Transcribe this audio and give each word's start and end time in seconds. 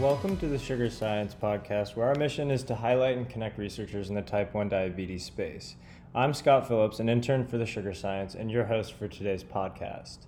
Welcome 0.00 0.36
to 0.38 0.46
the 0.46 0.58
Sugar 0.58 0.90
Science 0.90 1.34
Podcast, 1.34 1.96
where 1.96 2.06
our 2.08 2.14
mission 2.16 2.50
is 2.50 2.62
to 2.64 2.74
highlight 2.74 3.16
and 3.16 3.26
connect 3.26 3.56
researchers 3.56 4.10
in 4.10 4.14
the 4.14 4.20
type 4.20 4.52
1 4.52 4.68
diabetes 4.68 5.24
space. 5.24 5.76
I'm 6.14 6.34
Scott 6.34 6.68
Phillips, 6.68 7.00
an 7.00 7.08
intern 7.08 7.46
for 7.46 7.56
the 7.56 7.64
Sugar 7.64 7.94
Science, 7.94 8.34
and 8.34 8.50
your 8.50 8.66
host 8.66 8.92
for 8.92 9.08
today's 9.08 9.42
podcast. 9.42 10.18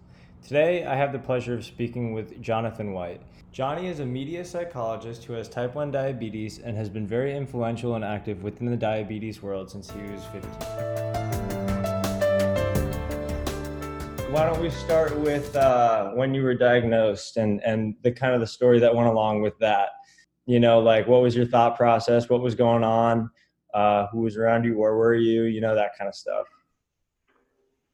Today, 0.43 0.87
I 0.87 0.97
have 0.97 1.13
the 1.13 1.19
pleasure 1.19 1.53
of 1.53 1.67
speaking 1.67 2.15
with 2.15 2.41
Jonathan 2.41 2.95
White. 2.95 3.21
Johnny 3.53 3.89
is 3.89 4.01
a 4.01 4.07
media 4.07 4.43
psychologist 4.43 5.25
who 5.25 5.35
has 5.35 5.51
type 5.51 5.75
1 5.75 5.91
diabetes 5.91 6.61
and 6.61 6.75
has 6.75 6.89
been 6.89 7.07
very 7.07 7.37
influential 7.37 7.95
and 7.95 8.05
active 8.05 8.43
within 8.43 8.71
the 8.71 8.77
diabetes 8.77 9.43
world 9.43 9.71
since 9.71 9.91
he 9.91 10.01
was 10.01 10.25
15. 10.33 11.28
Why 14.31 14.45
don't 14.45 14.61
we 14.61 14.69
start 14.69 15.19
with 15.19 15.57
uh, 15.57 16.11
when 16.11 16.35
you 16.35 16.43
were 16.43 16.53
diagnosed 16.53 17.39
and, 17.39 17.63
and 17.65 17.95
the 18.03 18.13
kind 18.13 18.35
of 18.35 18.41
the 18.41 18.47
story 18.47 18.79
that 18.79 18.95
went 18.95 19.09
along 19.09 19.41
with 19.41 19.59
that? 19.61 19.89
You 20.45 20.61
know, 20.61 20.81
like 20.81 21.09
what 21.09 21.23
was 21.23 21.35
your 21.35 21.47
thought 21.47 21.79
process? 21.79 22.29
What 22.29 22.43
was 22.43 22.55
going 22.55 22.85
on? 22.85 23.31
Uh, 23.73 24.07
who 24.09 24.21
was 24.21 24.37
around 24.37 24.65
you? 24.65 24.77
Where 24.77 24.97
were 24.97 25.15
you? 25.15 25.45
You 25.45 25.63
know, 25.63 25.75
that 25.75 25.93
kind 25.97 26.09
of 26.09 26.15
stuff. 26.15 26.47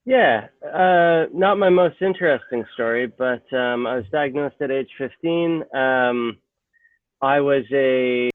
Yeah, 0.05 0.48
uh, 0.74 1.27
not 1.32 1.56
my 1.56 1.70
most 1.70 2.02
interesting 2.02 2.64
story, 2.74 3.06
but 3.06 3.44
um, 3.56 3.86
I 3.86 3.96
was 3.96 4.05
diagnosed 4.10 4.56
at 4.60 4.72
age 4.72 4.91
15. 4.98 5.62
Um, 5.72 6.36
I 7.22 7.41
was 7.41 7.62
a, 7.72 8.28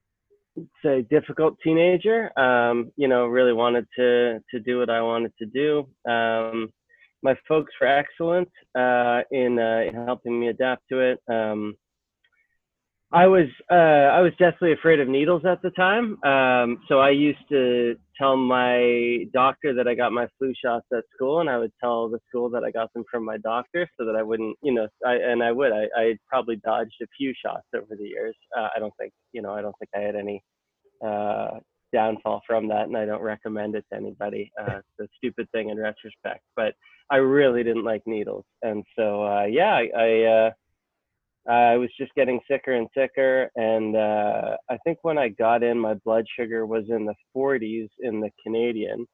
a 0.85 1.01
difficult 1.01 1.57
teenager. 1.61 2.31
Um, 2.39 2.93
you 2.95 3.09
know, 3.09 3.25
really 3.25 3.53
wanted 3.53 3.87
to 3.97 4.39
to 4.51 4.59
do 4.61 4.79
what 4.79 4.89
I 4.89 5.01
wanted 5.01 5.33
to 5.39 5.45
do. 5.45 6.09
Um, 6.09 6.71
my 7.21 7.35
folks 7.47 7.73
were 7.79 7.87
excellent 7.87 8.49
uh, 8.77 9.21
in 9.31 9.59
uh, 9.59 9.81
in 9.87 9.95
helping 10.05 10.39
me 10.39 10.47
adapt 10.47 10.83
to 10.89 10.99
it. 10.99 11.19
Um, 11.31 11.75
I 13.11 13.25
was 13.25 13.47
uh, 13.71 13.73
I 13.73 14.21
was 14.21 14.33
deathly 14.37 14.71
afraid 14.71 14.99
of 14.99 15.07
needles 15.07 15.41
at 15.43 15.61
the 15.63 15.71
time. 15.71 16.23
Um, 16.23 16.79
so 16.87 16.99
I 16.99 17.09
used 17.09 17.39
to 17.49 17.95
tell 18.19 18.37
my 18.37 19.25
doctor 19.33 19.73
that 19.73 19.87
I 19.87 19.95
got 19.95 20.11
my 20.11 20.27
flu 20.37 20.53
shots 20.63 20.85
at 20.93 21.05
school, 21.15 21.39
and 21.39 21.49
I 21.49 21.57
would 21.57 21.71
tell 21.81 22.07
the 22.07 22.19
school 22.27 22.51
that 22.51 22.63
I 22.63 22.69
got 22.69 22.93
them 22.93 23.03
from 23.09 23.25
my 23.25 23.37
doctor, 23.37 23.89
so 23.97 24.05
that 24.05 24.15
I 24.15 24.21
wouldn't, 24.21 24.55
you 24.61 24.73
know, 24.73 24.87
I 25.03 25.15
and 25.15 25.41
I 25.41 25.51
would. 25.51 25.71
I 25.71 25.87
I 25.95 26.17
probably 26.27 26.57
dodged 26.57 27.01
a 27.01 27.07
few 27.17 27.33
shots 27.43 27.65
over 27.75 27.95
the 27.97 28.07
years. 28.07 28.35
Uh, 28.55 28.67
I 28.75 28.79
don't 28.79 28.93
think, 28.99 29.11
you 29.33 29.41
know, 29.41 29.53
I 29.53 29.61
don't 29.61 29.75
think 29.79 29.89
I 29.95 29.99
had 30.01 30.15
any 30.15 30.43
uh, 31.03 31.59
downfall 31.91 32.41
from 32.45 32.67
that, 32.69 32.87
and 32.87 32.97
I 32.97 33.05
don't 33.05 33.21
recommend 33.21 33.75
it 33.75 33.85
to 33.91 33.97
anybody. 33.97 34.51
Uh, 34.59 34.77
it's 34.77 34.99
a 34.99 35.07
stupid 35.17 35.49
thing 35.51 35.69
in 35.69 35.77
retrospect, 35.77 36.43
but 36.55 36.73
I 37.09 37.17
really 37.17 37.63
didn't 37.63 37.85
like 37.85 38.03
needles, 38.05 38.45
and 38.61 38.83
so 38.97 39.23
uh, 39.23 39.45
yeah, 39.45 39.73
I. 39.73 39.89
I 39.95 40.23
uh, 40.23 40.51
I 41.49 41.77
was 41.77 41.89
just 41.97 42.13
getting 42.13 42.39
sicker 42.49 42.73
and 42.73 42.87
sicker. 42.95 43.49
And 43.55 43.95
uh, 43.95 44.57
I 44.69 44.77
think 44.83 44.99
when 45.01 45.17
I 45.17 45.29
got 45.29 45.63
in, 45.63 45.79
my 45.79 45.95
blood 45.95 46.25
sugar 46.37 46.65
was 46.67 46.85
in 46.89 47.05
the 47.05 47.15
40s 47.35 47.89
in 48.01 48.19
the 48.19 48.29
Canadian, 48.43 49.07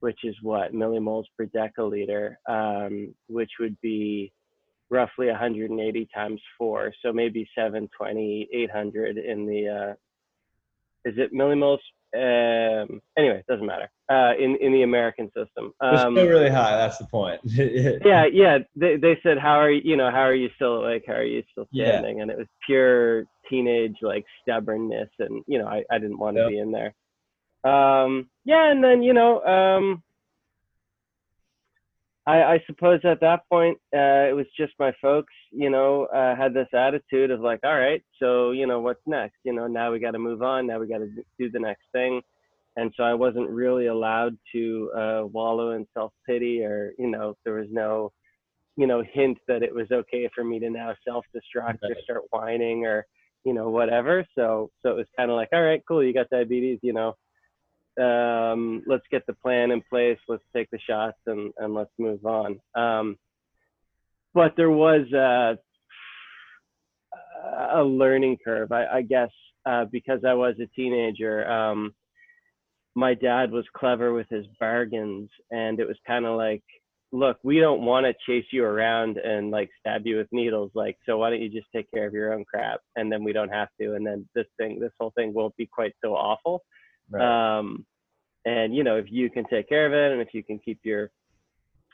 which 0.00 0.20
is 0.24 0.36
what 0.42 0.74
millimoles 0.74 1.24
per 1.36 1.46
deciliter, 1.46 2.34
um, 2.46 3.14
which 3.28 3.50
would 3.58 3.80
be 3.80 4.32
roughly 4.90 5.28
180 5.28 6.08
times 6.14 6.40
four. 6.58 6.92
So 7.02 7.12
maybe 7.12 7.48
720, 7.54 8.48
800 8.52 9.16
in 9.16 9.46
the, 9.46 9.68
uh, 9.68 9.92
is 11.08 11.14
it 11.16 11.32
millimoles 11.32 11.78
um, 12.16 13.00
anyway, 13.18 13.38
it 13.38 13.46
doesn't 13.48 13.66
matter. 13.66 13.90
Uh, 14.10 14.32
in 14.38 14.56
in 14.56 14.72
the 14.72 14.82
American 14.82 15.26
system, 15.28 15.72
um, 15.80 15.92
it's 15.92 16.00
still 16.00 16.26
really 16.26 16.48
high. 16.48 16.76
That's 16.76 16.96
the 16.96 17.06
point. 17.06 17.40
yeah, 17.44 18.24
yeah. 18.32 18.58
They 18.74 18.96
they 18.96 19.18
said, 19.22 19.38
how 19.38 19.60
are 19.60 19.70
you? 19.70 19.82
You 19.84 19.96
know, 19.96 20.10
how 20.10 20.22
are 20.22 20.34
you 20.34 20.48
still 20.56 20.82
like? 20.82 21.04
How 21.06 21.14
are 21.14 21.24
you 21.24 21.42
still 21.52 21.66
standing? 21.72 22.16
Yeah. 22.16 22.22
And 22.22 22.30
it 22.30 22.38
was 22.38 22.46
pure 22.64 23.24
teenage 23.50 23.96
like 24.00 24.24
stubbornness, 24.40 25.10
and 25.18 25.42
you 25.46 25.58
know, 25.58 25.66
I 25.66 25.84
I 25.90 25.98
didn't 25.98 26.18
want 26.18 26.36
to 26.38 26.44
yep. 26.44 26.50
be 26.50 26.58
in 26.58 26.72
there. 26.72 26.94
Um, 27.64 28.30
yeah, 28.44 28.70
and 28.70 28.82
then 28.82 29.02
you 29.02 29.12
know, 29.12 29.44
um, 29.44 30.02
I, 32.28 32.42
I 32.42 32.64
suppose 32.66 33.00
at 33.04 33.20
that 33.22 33.48
point, 33.50 33.78
uh, 33.96 34.28
it 34.28 34.36
was 34.36 34.44
just 34.54 34.74
my 34.78 34.92
folks, 35.00 35.32
you 35.50 35.70
know, 35.70 36.04
uh, 36.14 36.36
had 36.36 36.52
this 36.52 36.68
attitude 36.74 37.30
of 37.30 37.40
like, 37.40 37.60
all 37.64 37.78
right, 37.78 38.02
so, 38.18 38.50
you 38.50 38.66
know, 38.66 38.80
what's 38.80 39.00
next? 39.06 39.36
You 39.44 39.54
know, 39.54 39.66
now 39.66 39.90
we 39.90 39.98
got 39.98 40.10
to 40.10 40.18
move 40.18 40.42
on. 40.42 40.66
Now 40.66 40.78
we 40.78 40.88
got 40.88 40.98
to 40.98 41.08
do 41.38 41.50
the 41.50 41.58
next 41.58 41.84
thing. 41.90 42.20
And 42.76 42.92
so 42.98 43.02
I 43.02 43.14
wasn't 43.14 43.48
really 43.48 43.86
allowed 43.86 44.36
to 44.52 44.90
uh, 44.94 45.22
wallow 45.32 45.70
in 45.70 45.86
self 45.94 46.12
pity 46.26 46.62
or, 46.62 46.92
you 46.98 47.08
know, 47.08 47.34
there 47.44 47.54
was 47.54 47.68
no, 47.70 48.12
you 48.76 48.86
know, 48.86 49.02
hint 49.10 49.38
that 49.48 49.62
it 49.62 49.74
was 49.74 49.90
okay 49.90 50.28
for 50.34 50.44
me 50.44 50.58
to 50.60 50.68
now 50.68 50.94
self 51.08 51.24
destruct 51.34 51.78
or 51.82 51.96
start 52.04 52.24
whining 52.30 52.84
or, 52.84 53.06
you 53.44 53.54
know, 53.54 53.70
whatever. 53.70 54.26
So, 54.34 54.70
so 54.82 54.90
it 54.90 54.96
was 54.96 55.06
kind 55.16 55.30
of 55.30 55.36
like, 55.36 55.48
all 55.54 55.62
right, 55.62 55.82
cool, 55.88 56.04
you 56.04 56.12
got 56.12 56.28
diabetes, 56.28 56.78
you 56.82 56.92
know, 56.92 57.14
um, 57.98 58.82
let's 58.86 59.06
get 59.10 59.26
the 59.26 59.34
plan 59.34 59.70
in 59.70 59.82
place, 59.88 60.18
let's 60.28 60.42
take 60.54 60.70
the 60.70 60.78
shots, 60.78 61.18
and, 61.26 61.52
and 61.58 61.74
let's 61.74 61.90
move 61.98 62.24
on. 62.24 62.60
Um, 62.74 63.16
but 64.34 64.54
there 64.56 64.70
was 64.70 65.10
a, 65.12 65.58
a 67.74 67.82
learning 67.82 68.38
curve, 68.44 68.72
I, 68.72 68.86
I 68.86 69.02
guess, 69.02 69.30
uh, 69.66 69.86
because 69.90 70.20
I 70.26 70.34
was 70.34 70.54
a 70.60 70.66
teenager. 70.76 71.48
Um, 71.50 71.94
my 72.94 73.14
dad 73.14 73.50
was 73.50 73.64
clever 73.76 74.12
with 74.12 74.28
his 74.28 74.46
bargains, 74.58 75.30
and 75.50 75.78
it 75.80 75.86
was 75.86 75.96
kind 76.06 76.26
of 76.26 76.36
like, 76.36 76.62
look, 77.10 77.38
we 77.42 77.58
don't 77.58 77.82
want 77.82 78.04
to 78.04 78.14
chase 78.26 78.46
you 78.52 78.64
around 78.64 79.16
and 79.16 79.50
like 79.50 79.70
stab 79.80 80.06
you 80.06 80.16
with 80.16 80.26
needles. 80.30 80.70
Like, 80.74 80.98
so 81.06 81.18
why 81.18 81.30
don't 81.30 81.40
you 81.40 81.48
just 81.48 81.68
take 81.74 81.90
care 81.90 82.06
of 82.06 82.12
your 82.12 82.32
own 82.32 82.44
crap, 82.44 82.80
and 82.96 83.10
then 83.10 83.24
we 83.24 83.32
don't 83.32 83.48
have 83.48 83.68
to, 83.80 83.94
and 83.94 84.06
then 84.06 84.28
this 84.34 84.46
thing, 84.58 84.78
this 84.80 84.92
whole 84.98 85.12
thing 85.16 85.32
won't 85.32 85.56
be 85.56 85.66
quite 85.66 85.94
so 86.04 86.14
awful. 86.14 86.62
Right. 87.10 87.58
Um, 87.58 87.86
and 88.44 88.74
you 88.74 88.84
know, 88.84 88.96
if 88.96 89.06
you 89.10 89.30
can 89.30 89.44
take 89.44 89.68
care 89.68 89.86
of 89.86 89.92
it, 89.92 90.12
and 90.12 90.20
if 90.20 90.32
you 90.32 90.42
can 90.42 90.58
keep 90.58 90.80
your 90.84 91.10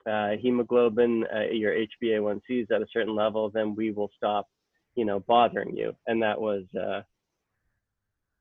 uh, 0.09 0.33
hemoglobin, 0.41 1.25
uh, 1.35 1.51
your 1.51 1.75
HbA1cs 1.75 2.71
at 2.71 2.83
a 2.83 2.87
certain 2.93 3.15
level, 3.15 3.51
then 3.51 3.75
we 3.75 3.91
will 3.91 4.11
stop, 4.17 4.47
you 4.95 5.05
know, 5.05 5.21
bothering 5.21 5.77
you. 5.77 5.95
And 6.07 6.23
that 6.23 6.41
was, 6.41 6.65
uh, 6.79 7.03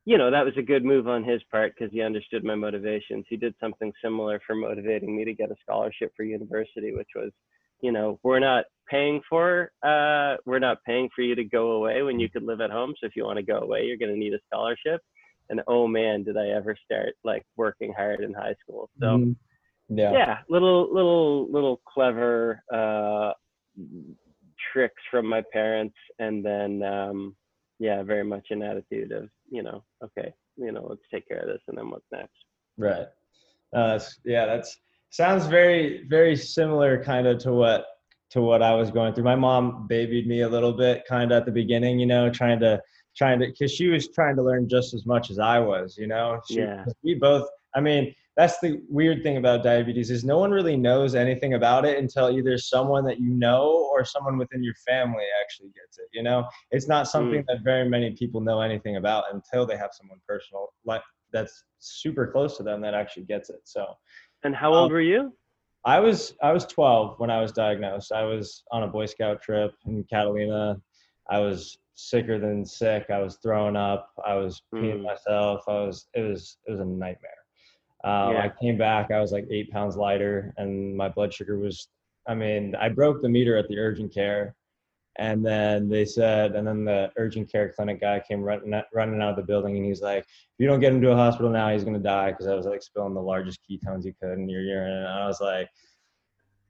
you 0.06 0.18
know, 0.18 0.30
that 0.30 0.44
was 0.44 0.56
a 0.58 0.62
good 0.62 0.84
move 0.84 1.08
on 1.08 1.24
his 1.24 1.42
part 1.50 1.74
because 1.74 1.94
he 1.94 2.02
understood 2.02 2.44
my 2.44 2.56
motivations. 2.56 3.26
He 3.30 3.38
did 3.38 3.56
something 3.62 3.94
similar 4.04 4.42
for 4.46 4.56
motivating 4.56 5.16
me 5.16 5.24
to 5.24 5.34
get 5.34 5.52
a 5.52 5.56
scholarship 5.62 6.12
for 6.16 6.24
university, 6.24 6.94
which 6.94 7.10
was, 7.16 7.32
you 7.82 7.94
know, 7.94 8.20
we're 8.24 8.40
not 8.40 8.66
paying 8.90 9.22
for, 9.30 9.72
uh, 9.82 10.36
we're 10.46 10.60
not 10.60 10.84
paying 10.86 11.10
for 11.16 11.22
you 11.22 11.36
to 11.36 11.44
go 11.46 11.72
away 11.72 12.02
when 12.04 12.20
you 12.20 12.30
could 12.30 12.44
live 12.44 12.60
at 12.60 12.72
home. 12.72 12.94
So 13.00 13.08
if 13.08 13.16
you 13.16 13.24
want 13.24 13.38
to 13.38 13.44
go 13.44 13.60
away, 13.60 13.86
you're 13.86 13.98
going 13.98 14.12
to 14.12 14.20
need 14.20 14.34
a 14.34 14.40
scholarship 14.48 15.02
and 15.50 15.62
oh 15.68 15.88
man, 15.88 16.24
did 16.24 16.38
I 16.38 16.50
ever 16.50 16.76
start 16.86 17.16
like 17.24 17.44
working 17.56 17.94
hard 17.94 18.22
in 18.22 18.34
high 18.34 18.56
school. 18.64 18.90
So 19.00 19.06
mm 19.06 19.36
yeah, 19.90 20.12
yeah, 20.12 20.38
little 20.50 20.94
little 20.94 21.52
little 21.52 21.82
clever 21.86 22.64
uh, 22.74 23.32
tricks 24.72 25.02
from 25.12 25.28
my 25.28 25.44
parents, 25.52 25.96
and 26.20 26.44
then 26.44 26.82
um, 26.84 27.36
yeah, 27.80 28.02
very 28.04 28.24
much 28.24 28.48
an 28.50 28.64
attitude 28.64 29.12
of 29.12 29.30
you 29.50 29.62
know, 29.62 29.84
okay, 30.04 30.34
you 30.58 30.72
know, 30.72 30.86
let's 30.90 31.02
take 31.14 31.28
care 31.28 31.40
of 31.40 31.48
this, 31.48 31.62
and 31.68 31.78
then 31.78 31.90
what's 31.90 32.06
next. 32.12 32.32
Right. 32.78 33.08
Uh, 33.76 34.00
yeah, 34.24 34.46
that's 34.46 34.78
sounds 35.10 35.46
very 35.48 36.08
very 36.08 36.36
similar 36.36 37.04
kind 37.04 37.28
of 37.28 37.38
to 37.40 37.52
what 37.52 37.86
to 38.32 38.42
what 38.42 38.64
I 38.64 38.74
was 38.74 38.90
going 38.90 39.14
through. 39.14 39.26
My 39.26 39.36
mom 39.36 39.86
babied 39.88 40.28
me 40.28 40.42
a 40.42 40.50
little 40.50 40.74
bit 40.74 41.04
kind 41.08 41.32
of 41.32 41.38
at 41.38 41.46
the 41.46 41.52
beginning, 41.52 42.00
you 42.00 42.08
know, 42.08 42.30
trying 42.30 42.60
to 42.62 42.82
trying 43.16 43.40
to 43.40 43.48
because 43.48 43.72
she 43.72 43.88
was 43.88 44.10
trying 44.10 44.36
to 44.36 44.44
learn 44.44 44.68
just 44.68 44.94
as 44.94 45.06
much 45.06 45.30
as 45.30 45.40
I 45.40 45.60
was, 45.60 45.98
you 45.98 46.08
know. 46.08 46.42
She, 46.48 46.60
yeah. 46.60 46.86
We 47.04 47.16
both. 47.16 47.48
I 47.76 47.82
mean, 47.82 48.14
that's 48.36 48.60
the 48.60 48.82
weird 48.90 49.24
thing 49.24 49.38
about 49.38 49.64
diabetes 49.64 50.10
is 50.10 50.24
no 50.24 50.40
one 50.40 50.52
really 50.52 50.76
knows 50.76 51.16
anything 51.16 51.54
about 51.54 51.86
it 51.86 52.00
until 52.00 52.32
either 52.32 52.58
someone 52.58 53.06
that 53.06 53.20
you 53.20 53.30
know 53.30 53.90
or 53.92 54.04
someone 54.04 54.38
within 54.38 54.64
your 54.64 54.74
family 54.88 55.26
actually 55.42 55.70
gets 55.70 55.98
it. 55.98 56.08
You 56.12 56.24
know, 56.24 56.48
it's 56.72 56.88
not 56.88 57.08
something 57.08 57.42
mm. 57.42 57.46
that 57.48 57.64
very 57.64 57.88
many 57.88 58.12
people 58.12 58.42
know 58.42 58.62
anything 58.62 58.98
about 58.98 59.26
until 59.32 59.66
they 59.66 59.78
have 59.78 59.92
someone 59.94 60.20
personal 60.28 60.74
like 60.86 61.02
that's 61.32 61.64
super 61.80 62.28
close 62.28 62.58
to 62.58 62.64
them 62.64 62.82
that 62.82 62.94
actually 62.94 63.24
gets 63.24 63.50
it. 63.50 63.62
So. 63.66 63.86
And 64.44 64.56
how 64.56 64.74
old 64.74 64.88
um, 64.88 64.92
were 64.92 65.02
you? 65.02 65.34
I 65.86 66.00
was 66.00 66.34
I 66.42 66.54
was 66.54 66.66
12 66.66 67.20
when 67.20 67.30
I 67.30 67.42
was 67.42 67.52
diagnosed. 67.52 68.12
I 68.12 68.24
was 68.24 68.64
on 68.72 68.84
a 68.84 68.88
Boy 68.88 69.06
Scout 69.06 69.42
trip 69.42 69.74
in 69.86 70.04
Catalina. 70.10 70.78
I 71.30 71.40
was 71.40 71.78
sicker 71.96 72.40
than 72.40 72.66
sick. 72.66 73.06
I 73.10 73.20
was 73.20 73.38
throwing 73.38 73.76
up. 73.76 74.10
I 74.26 74.36
was 74.36 74.62
peeing 74.74 75.00
mm. 75.00 75.04
myself. 75.04 75.64
I 75.68 75.86
was 75.86 76.08
it 76.14 76.22
was 76.22 76.58
it 76.68 76.72
was 76.72 76.80
a 76.80 76.86
nightmare. 76.86 77.32
Um, 78.04 78.34
yeah. 78.34 78.44
I 78.44 78.52
came 78.62 78.78
back. 78.78 79.12
I 79.12 79.22
was 79.22 79.32
like 79.32 79.48
eight 79.50 79.72
pounds 79.72 79.96
lighter, 79.96 80.54
and 80.58 80.96
my 80.96 81.10
blood 81.10 81.34
sugar 81.34 81.58
was. 81.58 81.88
I 82.28 82.36
mean, 82.36 82.76
I 82.76 82.90
broke 82.90 83.22
the 83.22 83.30
meter 83.30 83.58
at 83.58 83.68
the 83.68 83.78
urgent 83.78 84.14
care, 84.14 84.56
and 85.18 85.46
then 85.46 85.90
they 85.90 86.06
said, 86.06 86.56
and 86.56 86.66
then 86.66 86.86
the 86.86 87.12
urgent 87.18 87.52
care 87.52 87.72
clinic 87.74 88.00
guy 88.02 88.22
came 88.26 88.42
running 88.42 88.82
running 88.94 89.22
out 89.22 89.32
of 89.32 89.36
the 89.36 89.44
building, 89.44 89.78
and 89.78 89.86
he's 89.86 90.02
like, 90.02 90.24
"If 90.24 90.60
you 90.60 90.68
don't 90.68 90.80
get 90.80 90.94
him 90.94 91.02
to 91.02 91.12
a 91.12 91.16
hospital 91.16 91.52
now, 91.52 91.70
he's 91.70 91.84
gonna 91.84 92.00
die." 92.00 92.32
Because 92.32 92.48
I 92.48 92.56
was 92.56 92.66
like 92.66 92.82
spilling 92.82 93.14
the 93.14 93.22
largest 93.22 93.60
ketones 93.70 94.06
you 94.06 94.14
could 94.22 94.34
in 94.34 94.50
your 94.50 94.62
urine, 94.62 94.98
and 94.98 95.08
I 95.08 95.28
was 95.28 95.42
like. 95.42 95.70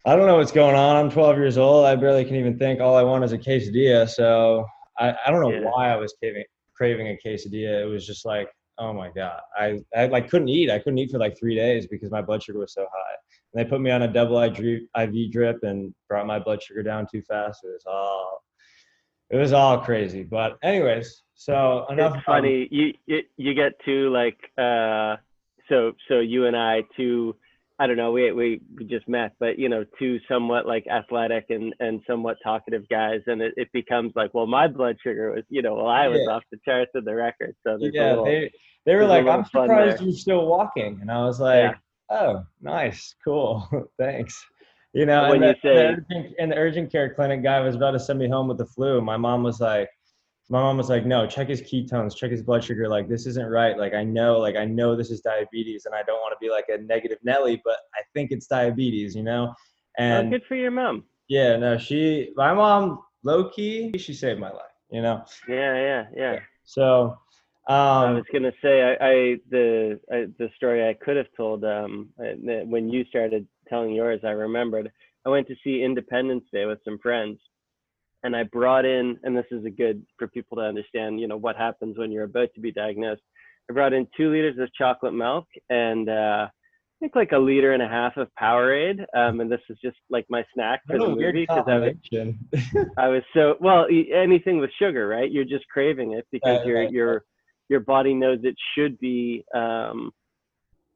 I 0.06 0.18
don't 0.18 0.28
know 0.28 0.36
what's 0.36 0.52
going 0.52 0.76
on. 0.76 0.98
I'm 0.98 1.10
12 1.10 1.38
years 1.38 1.58
old. 1.58 1.86
I 1.86 1.96
barely 1.96 2.26
can 2.26 2.36
even 2.36 2.58
think. 2.58 2.82
All 2.82 2.98
I 2.98 3.04
want 3.04 3.24
is 3.24 3.32
a 3.32 3.38
quesadilla. 3.38 4.10
So 4.10 4.66
I, 5.00 5.16
I 5.26 5.32
don't 5.32 5.42
know 5.42 5.52
yeah. 5.52 5.70
why 5.70 5.92
I 5.92 5.96
was 5.96 6.14
caving 6.22 6.44
craving 6.76 7.08
a 7.08 7.18
quesadilla. 7.26 7.84
It 7.84 7.90
was 7.90 8.06
just 8.06 8.26
like, 8.26 8.50
oh 8.78 8.92
my 8.92 9.10
god, 9.16 9.40
I 9.58 9.80
I 9.96 10.08
like 10.08 10.30
couldn't 10.30 10.50
eat. 10.50 10.70
I 10.70 10.80
couldn't 10.80 10.98
eat 10.98 11.12
for 11.12 11.20
like 11.20 11.38
three 11.40 11.56
days 11.56 11.88
because 11.88 12.12
my 12.12 12.22
blood 12.22 12.44
sugar 12.44 12.60
was 12.60 12.74
so 12.74 12.82
high. 12.82 13.16
And 13.54 13.64
they 13.64 13.70
put 13.70 13.80
me 13.80 13.92
on 13.92 14.02
a 14.02 14.08
double 14.12 14.42
IV 14.42 15.32
drip 15.32 15.64
and 15.64 15.94
brought 16.10 16.28
my 16.28 16.40
blood 16.40 16.62
sugar 16.62 16.84
down 16.84 17.08
too 17.10 17.22
fast. 17.22 17.62
It 17.64 17.68
was 17.68 17.86
all 17.88 18.44
it 19.30 19.38
was 19.38 19.54
all 19.54 19.80
crazy. 19.80 20.24
But 20.24 20.58
anyways, 20.64 21.24
so 21.36 21.86
enough. 21.90 22.16
It's 22.18 22.26
funny. 22.26 22.68
You, 22.72 22.94
you 23.06 23.22
you 23.38 23.54
get 23.54 23.74
to 23.86 24.10
like 24.10 24.38
uh 24.58 25.16
so 25.70 25.94
so 26.10 26.20
you 26.20 26.46
and 26.48 26.58
I 26.58 26.84
two 26.98 27.36
I 27.84 27.88
don't 27.88 27.98
know, 27.98 28.14
we, 28.14 28.32
we 28.32 28.62
we 28.78 28.86
just 28.86 29.10
met, 29.10 29.34
but 29.42 29.60
you 29.60 29.68
know, 29.68 29.84
two 30.00 30.18
somewhat 30.32 30.66
like 30.66 30.88
athletic 30.88 31.48
and 31.50 31.76
and 31.82 32.02
somewhat 32.08 32.38
talkative 32.42 32.88
guys, 32.88 33.20
and 33.28 33.42
it, 33.42 33.54
it 33.58 33.68
becomes 33.74 34.14
like, 34.16 34.34
well, 34.34 34.48
my 34.48 34.70
blood 34.70 34.96
sugar 35.04 35.32
was, 35.32 35.44
you 35.50 35.62
know, 35.62 35.76
well, 35.76 35.88
I 35.88 36.08
was 36.08 36.22
yeah. 36.26 36.34
off 36.34 36.44
the 36.50 36.60
charts 36.64 36.92
of 36.96 37.04
the 37.04 37.14
record, 37.14 37.54
so 37.68 37.78
yeah, 37.82 38.12
little, 38.12 38.24
they 38.24 38.50
they 38.86 38.96
were 38.96 39.06
like, 39.06 39.28
I'm 39.28 39.44
surprised 39.44 40.02
you're 40.02 40.14
still 40.14 40.46
walking, 40.46 41.00
and 41.02 41.12
I 41.12 41.26
was 41.26 41.42
like, 41.42 41.76
yeah. 42.10 42.18
oh, 42.18 42.46
nice, 42.62 43.16
cool, 43.22 43.68
thanks. 44.00 44.42
You 44.94 45.06
know, 45.06 45.24
when 45.30 45.44
and, 45.44 45.58
you 45.62 45.70
the, 45.70 45.76
say, 45.76 45.76
the 45.76 46.16
urgent, 46.16 46.36
and 46.40 46.52
the 46.54 46.56
urgent 46.56 46.90
care 46.90 47.14
clinic 47.14 47.44
guy 47.44 47.60
was 47.60 47.76
about 47.76 47.92
to 47.92 48.00
send 48.00 48.18
me 48.18 48.30
home 48.30 48.48
with 48.48 48.60
the 48.60 48.66
flu. 48.66 49.02
My 49.02 49.18
mom 49.18 49.44
was 49.44 49.60
like, 49.60 49.90
my 50.50 50.62
mom 50.62 50.78
was 50.78 50.90
like, 50.90 51.06
no, 51.06 51.26
check 51.26 51.48
his 51.48 51.62
ketones, 51.62 52.16
check 52.16 52.32
his 52.32 52.42
blood 52.42 52.64
sugar. 52.64 52.88
Like, 52.88 53.08
this 53.08 53.26
isn't 53.26 53.50
right. 53.50 53.78
Like, 53.78 53.94
I 53.94 54.04
know, 54.04 54.40
like, 54.40 54.56
I 54.56 54.66
know 54.66 54.96
this 54.96 55.10
is 55.10 55.22
diabetes 55.22 55.86
and 55.86 55.96
I 55.96 56.04
don't 56.04 56.20
want 56.20 56.34
to 56.34 56.46
be 56.46 56.52
like 56.52 56.66
a 56.70 56.82
negative 56.82 57.18
Nelly, 57.24 57.62
but 57.64 57.78
I 57.96 58.02
think 58.14 58.32
it's 58.32 58.48
diabetes, 58.48 59.16
you 59.16 59.24
know? 59.24 59.54
And 59.98 60.28
oh, 60.28 60.30
good 60.32 60.44
for 60.48 60.56
your 60.56 60.72
mom. 60.72 61.06
Yeah, 61.30 61.56
no, 61.56 61.78
she, 61.78 62.32
my 62.36 62.54
mom, 62.54 63.00
low 63.24 63.50
key, 63.50 63.98
she 63.98 64.14
saved 64.14 64.40
my 64.40 64.52
life, 64.52 64.66
you 64.92 65.02
know? 65.02 65.24
Yeah, 65.48 65.76
yeah, 65.76 66.04
yeah. 66.16 66.40
So, 66.66 67.18
um, 67.70 67.78
I 67.78 68.12
was 68.12 68.26
gonna 68.34 68.52
say, 68.62 68.82
I, 68.82 68.92
I 68.92 69.36
the 69.50 70.00
I, 70.12 70.26
the 70.38 70.50
story 70.58 70.88
I 70.88 70.94
could 70.94 71.16
have 71.16 71.28
told 71.38 71.64
um, 71.64 72.10
when 72.18 72.90
you 72.90 73.06
started 73.06 73.48
telling 73.70 73.92
yours, 73.92 74.20
I 74.26 74.32
remembered. 74.32 74.92
I 75.26 75.30
went 75.30 75.48
to 75.48 75.56
see 75.64 75.82
Independence 75.82 76.44
Day 76.52 76.66
with 76.66 76.80
some 76.84 77.00
friends, 77.00 77.40
and 78.24 78.36
I 78.36 78.44
brought 78.44 78.86
in, 78.86 79.18
and 79.24 79.36
this 79.36 79.46
is 79.52 79.66
a 79.66 79.70
good 79.70 80.06
for 80.18 80.28
people 80.28 80.58
to 80.58 80.64
understand, 80.64 81.20
you 81.20 81.28
know, 81.28 81.38
what 81.38 81.56
happens 81.56 81.98
when 81.98 82.12
you're 82.12 82.24
about 82.24 82.50
to 82.56 82.62
be 82.62 82.72
diagnosed. 82.72 83.22
I 83.70 83.74
brought 83.74 83.94
in 83.94 84.08
two 84.16 84.32
liters 84.32 84.58
of 84.60 84.74
chocolate 84.74 85.14
milk 85.14 85.46
and 85.70 86.10
uh, 86.10 86.48
I 86.50 87.06
think 87.06 87.16
like 87.16 87.32
a 87.34 87.38
liter 87.38 87.74
and 87.74 87.82
a 87.82 87.88
half 87.88 88.18
of 88.18 88.30
Powerade. 88.40 89.06
Um, 89.16 89.42
and 89.42 89.52
this 89.52 89.62
is 89.70 89.78
just 89.84 89.98
like 90.10 90.26
my 90.30 90.46
snack 90.54 90.82
for 90.88 90.98
the 90.98 91.10
movie 91.10 91.42
because 91.42 91.66
I 91.68 91.78
was, 91.78 92.88
I 92.98 93.08
was 93.08 93.24
so 93.34 93.56
well. 93.60 93.88
Anything 94.14 94.60
with 94.60 94.70
sugar, 94.80 95.08
right? 95.08 95.30
You're 95.30 95.44
just 95.44 95.68
craving 95.68 96.14
it 96.14 96.26
because 96.32 96.60
right, 96.60 96.66
your 96.66 96.80
right, 96.80 96.92
your 96.92 97.14
right. 97.14 97.22
your 97.70 97.80
body 97.82 98.14
knows 98.14 98.40
it 98.44 98.56
should 98.76 98.98
be 99.00 99.44
um, 99.54 100.12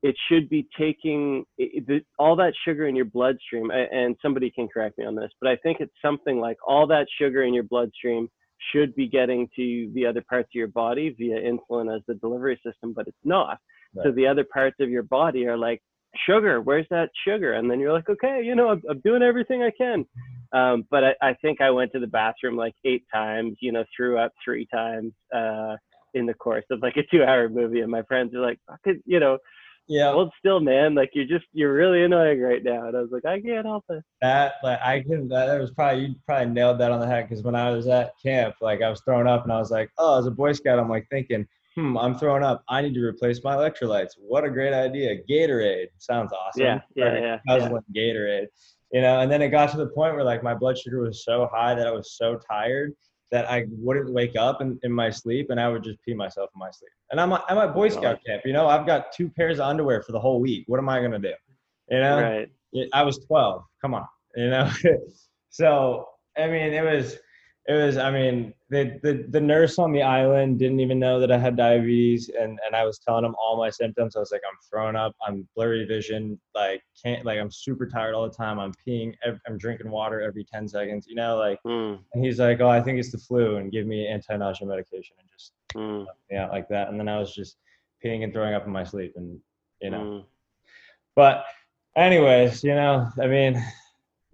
it 0.04 0.16
should 0.30 0.48
be 0.50 0.68
taking 0.78 1.44
it, 1.58 2.06
all 2.20 2.36
that 2.36 2.54
sugar 2.66 2.88
in 2.88 2.96
your 2.96 3.06
bloodstream 3.06 3.72
and 3.72 4.16
somebody 4.22 4.52
can 4.52 4.68
correct 4.68 4.98
me 4.98 5.06
on 5.06 5.16
this 5.16 5.32
but 5.42 5.50
i 5.50 5.56
think 5.58 5.78
it's 5.80 5.94
something 6.02 6.40
like 6.40 6.58
all 6.68 6.86
that 6.88 7.08
sugar 7.20 7.44
in 7.44 7.54
your 7.54 7.64
bloodstream 7.64 8.30
should 8.72 8.96
be 8.96 9.08
getting 9.08 9.48
to 9.56 9.92
the 9.94 10.06
other 10.06 10.24
parts 10.28 10.48
of 10.48 10.56
your 10.56 10.68
body 10.68 11.16
via 11.18 11.40
insulin 11.40 11.96
as 11.96 12.02
the 12.08 12.16
delivery 12.16 12.60
system 12.66 12.94
but 12.94 13.08
it's 13.08 13.18
not. 13.24 13.60
Right. 13.96 14.06
so 14.06 14.12
the 14.12 14.28
other 14.28 14.44
parts 14.44 14.78
of 14.80 14.90
your 14.90 15.04
body 15.04 15.48
are 15.48 15.58
like 15.58 15.82
sugar 16.26 16.62
where's 16.62 16.88
that 16.90 17.10
sugar? 17.28 17.54
And 17.54 17.70
then 17.70 17.80
you're 17.80 17.94
like 17.94 18.10
okay 18.10 18.42
you 18.44 18.56
know 18.56 18.70
i'm, 18.70 18.82
I'm 18.90 19.00
doing 19.02 19.24
everything 19.24 19.64
i 19.64 19.72
can. 19.72 20.06
Um, 20.54 20.86
but 20.90 21.04
I, 21.04 21.14
I 21.22 21.34
think 21.42 21.62
i 21.62 21.70
went 21.70 21.92
to 21.94 22.00
the 22.00 22.08
bathroom 22.08 22.56
like 22.56 22.76
eight 22.86 23.04
times 23.14 23.58
you 23.62 23.72
know 23.72 23.84
threw 23.96 24.18
up 24.18 24.32
three 24.44 24.68
times 24.74 25.14
uh, 25.36 25.76
in 26.14 26.26
the 26.26 26.34
course 26.34 26.66
of 26.72 26.82
like 26.82 26.98
a 26.98 27.04
two 27.12 27.24
hour 27.24 27.50
movie 27.50 27.82
and 27.82 27.92
my 27.92 28.04
friends 28.04 28.34
are 28.34 28.42
like 28.42 28.60
you 29.06 29.20
know 29.20 29.38
yeah. 29.88 30.12
Hold 30.12 30.32
still, 30.40 30.60
man. 30.60 30.96
Like 30.96 31.12
you're 31.14 31.26
just 31.26 31.46
you're 31.54 31.74
really 31.74 32.04
annoying 32.04 32.42
right 32.42 32.64
now. 32.64 32.88
And 32.88 32.98
I 32.98 33.02
was 33.02 33.12
like, 33.12 33.26
I 33.26 33.40
can't 33.42 33.66
help 33.66 33.86
it. 33.90 34.04
That 34.22 34.56
like 34.64 34.80
I 34.82 35.02
can 35.02 35.28
that 35.30 35.60
was 35.60 35.72
probably 35.72 36.06
you 36.06 36.16
probably 36.26 36.54
nailed 36.54 36.80
that 36.80 36.92
on 36.92 37.00
the 37.00 37.08
head 37.08 37.28
because 37.28 37.44
when 37.44 37.56
I 37.56 37.72
was 37.72 37.88
at 37.88 38.14
camp, 38.24 38.56
like 38.62 38.82
I 38.82 38.90
was 38.90 39.02
throwing 39.02 39.28
up 39.28 39.44
and 39.44 39.52
I 39.52 39.60
was 39.60 39.72
like, 39.72 39.90
oh, 39.98 40.20
as 40.20 40.26
a 40.26 40.32
Boy 40.32 40.54
Scout, 40.54 40.80
I'm 40.80 40.90
like 40.90 41.08
thinking, 41.10 41.48
hmm, 41.76 41.98
I'm 41.98 42.18
throwing 42.18 42.44
up. 42.44 42.64
I 42.68 42.82
need 42.82 42.94
to 42.96 43.02
replace 43.02 43.44
my 43.44 43.56
electrolytes. 43.56 44.12
What 44.18 44.44
a 44.44 44.50
great 44.50 44.74
idea. 44.74 45.18
Gatorade 45.30 45.88
sounds 45.98 46.34
awesome. 46.34 46.64
Yeah, 46.64 46.80
yeah, 46.96 47.20
yeah. 47.20 47.38
Yeah. 47.48 47.80
Gatorade. 47.96 48.48
You 48.92 49.02
know, 49.02 49.20
and 49.20 49.30
then 49.30 49.42
it 49.42 49.50
got 49.50 49.70
to 49.72 49.78
the 49.78 49.88
point 49.88 50.16
where 50.16 50.24
like 50.24 50.44
my 50.44 50.54
blood 50.54 50.78
sugar 50.78 51.02
was 51.02 51.26
so 51.26 51.50
high 51.52 51.76
that 51.76 51.88
I 51.88 51.92
was 51.92 52.16
so 52.18 52.40
tired 52.50 52.94
that 53.32 53.50
I 53.50 53.66
wouldn't 53.70 54.14
wake 54.14 54.36
up 54.38 54.62
in, 54.62 54.80
in 54.84 54.92
my 54.92 55.10
sleep 55.10 55.50
and 55.50 55.60
I 55.60 55.68
would 55.68 55.84
just 55.84 56.02
pee 56.04 56.14
myself 56.14 56.50
in 56.56 56.60
my 56.60 56.72
sleep. 56.72 56.92
And 57.12 57.20
I'm, 57.20 57.34
I'm 57.34 57.58
at 57.58 57.74
Boy 57.74 57.90
Scout 57.90 58.20
camp, 58.26 58.44
you 58.46 58.54
know, 58.54 58.68
I've 58.68 58.86
got 58.86 59.12
two 59.12 59.30
pairs 59.30 59.60
of 59.60 59.66
underwear 59.66 60.02
for 60.02 60.12
the 60.12 60.20
whole 60.20 60.40
week. 60.40 60.64
What 60.68 60.80
am 60.80 60.90
I 60.90 61.00
going 61.00 61.12
to 61.12 61.20
do? 61.20 61.34
You 61.90 62.00
know, 62.00 62.22
right. 62.22 62.50
I 62.94 63.04
was 63.04 63.20
12. 63.26 63.64
Come 63.82 63.94
on, 63.94 64.06
you 64.36 64.50
know? 64.50 64.70
so, 65.50 66.08
I 66.38 66.48
mean, 66.48 66.74
it 66.74 66.84
was, 66.84 67.18
it 67.68 67.74
was 67.74 67.98
i 67.98 68.10
mean 68.10 68.54
the, 68.70 69.00
the 69.04 69.26
the 69.30 69.40
nurse 69.40 69.78
on 69.78 69.92
the 69.92 70.02
island 70.02 70.58
didn't 70.58 70.80
even 70.80 71.00
know 71.00 71.20
that 71.20 71.32
i 71.32 71.38
had 71.38 71.58
diabetes 71.58 72.30
and 72.30 72.60
and 72.66 72.76
i 72.76 72.86
was 72.86 72.98
telling 72.98 73.26
him 73.26 73.36
all 73.40 73.58
my 73.58 73.70
symptoms. 73.70 74.16
I 74.16 74.20
was 74.20 74.32
like 74.32 74.42
i'm 74.50 74.58
throwing 74.70 74.96
up. 74.96 75.16
I'm 75.26 75.48
blurry 75.56 75.86
vision. 75.86 76.40
Like 76.56 76.82
can't 77.04 77.26
like 77.26 77.40
i'm 77.40 77.52
super 77.52 77.86
tired 77.86 78.16
all 78.16 78.28
the 78.28 78.36
time. 78.36 78.60
I'm 78.60 78.74
peeing 78.86 79.14
i'm 79.26 79.58
drinking 79.58 79.92
water 79.92 80.22
every 80.22 80.46
10 80.46 80.68
seconds. 80.68 81.08
You 81.08 81.16
know 81.16 81.38
like 81.38 81.60
mm. 81.66 82.00
and 82.14 82.26
he's 82.26 82.40
like 82.40 82.62
oh 82.62 82.70
i 82.70 82.82
think 82.82 83.00
it's 83.00 83.12
the 83.12 83.18
flu 83.18 83.58
and 83.58 83.72
give 83.72 83.86
me 83.86 84.08
anti-nausea 84.08 84.68
medication 84.68 85.16
and 85.20 85.30
just 85.30 85.52
mm. 85.76 86.06
yeah 86.32 86.48
like 86.48 86.68
that. 86.70 86.90
And 86.90 87.00
then 87.00 87.10
i 87.10 87.20
was 87.20 87.34
just 87.36 87.58
peeing 88.04 88.24
and 88.24 88.32
throwing 88.32 88.54
up 88.54 88.66
in 88.66 88.72
my 88.72 88.84
sleep 88.84 89.14
and 89.18 89.40
you 89.82 89.90
know. 89.90 90.00
Mm. 90.00 90.26
but 91.16 91.46
anyways 91.96 92.64
you 92.64 92.76
know 92.76 93.10
i 93.20 93.28
mean 93.28 93.62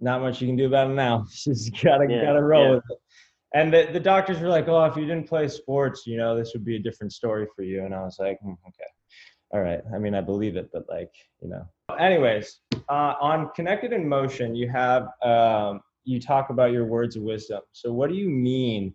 not 0.00 0.20
much 0.20 0.40
you 0.40 0.46
can 0.46 0.56
do 0.56 0.66
about 0.66 0.90
it 0.90 0.94
now. 0.94 1.26
Just 1.30 1.72
gotta 1.82 2.06
yeah, 2.08 2.24
gotta 2.24 2.42
roll 2.42 2.64
yeah. 2.64 2.70
with 2.76 2.84
it. 2.90 2.98
And 3.54 3.72
the, 3.72 3.88
the 3.92 4.00
doctors 4.00 4.40
were 4.40 4.48
like, 4.48 4.68
"Oh, 4.68 4.84
if 4.84 4.96
you 4.96 5.06
didn't 5.06 5.28
play 5.28 5.46
sports, 5.48 6.06
you 6.06 6.16
know, 6.16 6.36
this 6.36 6.52
would 6.54 6.64
be 6.64 6.76
a 6.76 6.80
different 6.80 7.12
story 7.12 7.46
for 7.54 7.62
you." 7.62 7.84
And 7.84 7.94
I 7.94 8.02
was 8.02 8.16
like, 8.18 8.38
mm, 8.44 8.52
"Okay, 8.52 8.90
all 9.52 9.60
right." 9.60 9.80
I 9.94 9.98
mean, 9.98 10.14
I 10.14 10.20
believe 10.20 10.56
it, 10.56 10.70
but 10.72 10.84
like, 10.88 11.12
you 11.40 11.48
know. 11.48 11.64
Anyways, 11.98 12.60
uh, 12.88 13.14
on 13.20 13.50
connected 13.54 13.92
in 13.92 14.08
motion, 14.08 14.56
you 14.56 14.68
have 14.68 15.06
um, 15.22 15.80
you 16.02 16.20
talk 16.20 16.50
about 16.50 16.72
your 16.72 16.84
words 16.84 17.14
of 17.16 17.22
wisdom. 17.22 17.60
So, 17.72 17.92
what 17.92 18.10
do 18.10 18.16
you 18.16 18.28
mean 18.28 18.94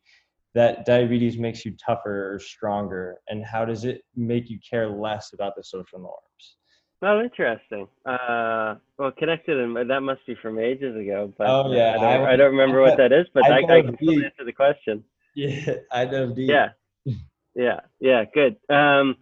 that 0.55 0.85
diabetes 0.85 1.37
makes 1.37 1.63
you 1.63 1.75
tougher 1.77 2.33
or 2.33 2.39
stronger, 2.39 3.17
and 3.29 3.45
how 3.45 3.63
does 3.63 3.85
it 3.85 4.01
make 4.15 4.49
you 4.49 4.59
care 4.67 4.89
less 4.89 5.31
about 5.31 5.55
the 5.55 5.63
social 5.63 5.99
norms? 5.99 6.57
Oh, 7.01 7.21
interesting. 7.21 7.87
Uh, 8.05 8.75
well, 8.97 9.11
connected, 9.17 9.57
and 9.57 9.89
that 9.89 10.01
must 10.01 10.25
be 10.27 10.35
from 10.41 10.59
ages 10.59 10.95
ago. 10.95 11.33
But 11.37 11.47
oh 11.47 11.71
yeah, 11.71 11.91
I 11.91 11.93
don't, 11.93 12.27
I, 12.27 12.33
I 12.33 12.35
don't 12.35 12.51
remember 12.51 12.81
what 12.81 12.97
that 12.97 13.13
is, 13.13 13.25
but 13.33 13.45
I, 13.45 13.59
I, 13.59 13.77
I 13.77 13.81
can 13.81 13.95
still 13.95 14.23
answer 14.23 14.45
the 14.45 14.51
question. 14.51 15.03
Yeah, 15.35 15.75
I 15.91 16.05
know 16.05 16.33
deep. 16.33 16.49
Yeah, 16.49 16.69
yeah, 17.55 17.79
yeah. 17.99 18.23
Good. 18.33 18.57
Um, 18.69 19.15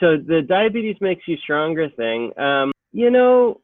so 0.00 0.16
the 0.16 0.42
diabetes 0.46 0.96
makes 1.00 1.22
you 1.28 1.36
stronger 1.36 1.88
thing. 1.90 2.36
Um, 2.36 2.72
you 2.92 3.10
know, 3.10 3.60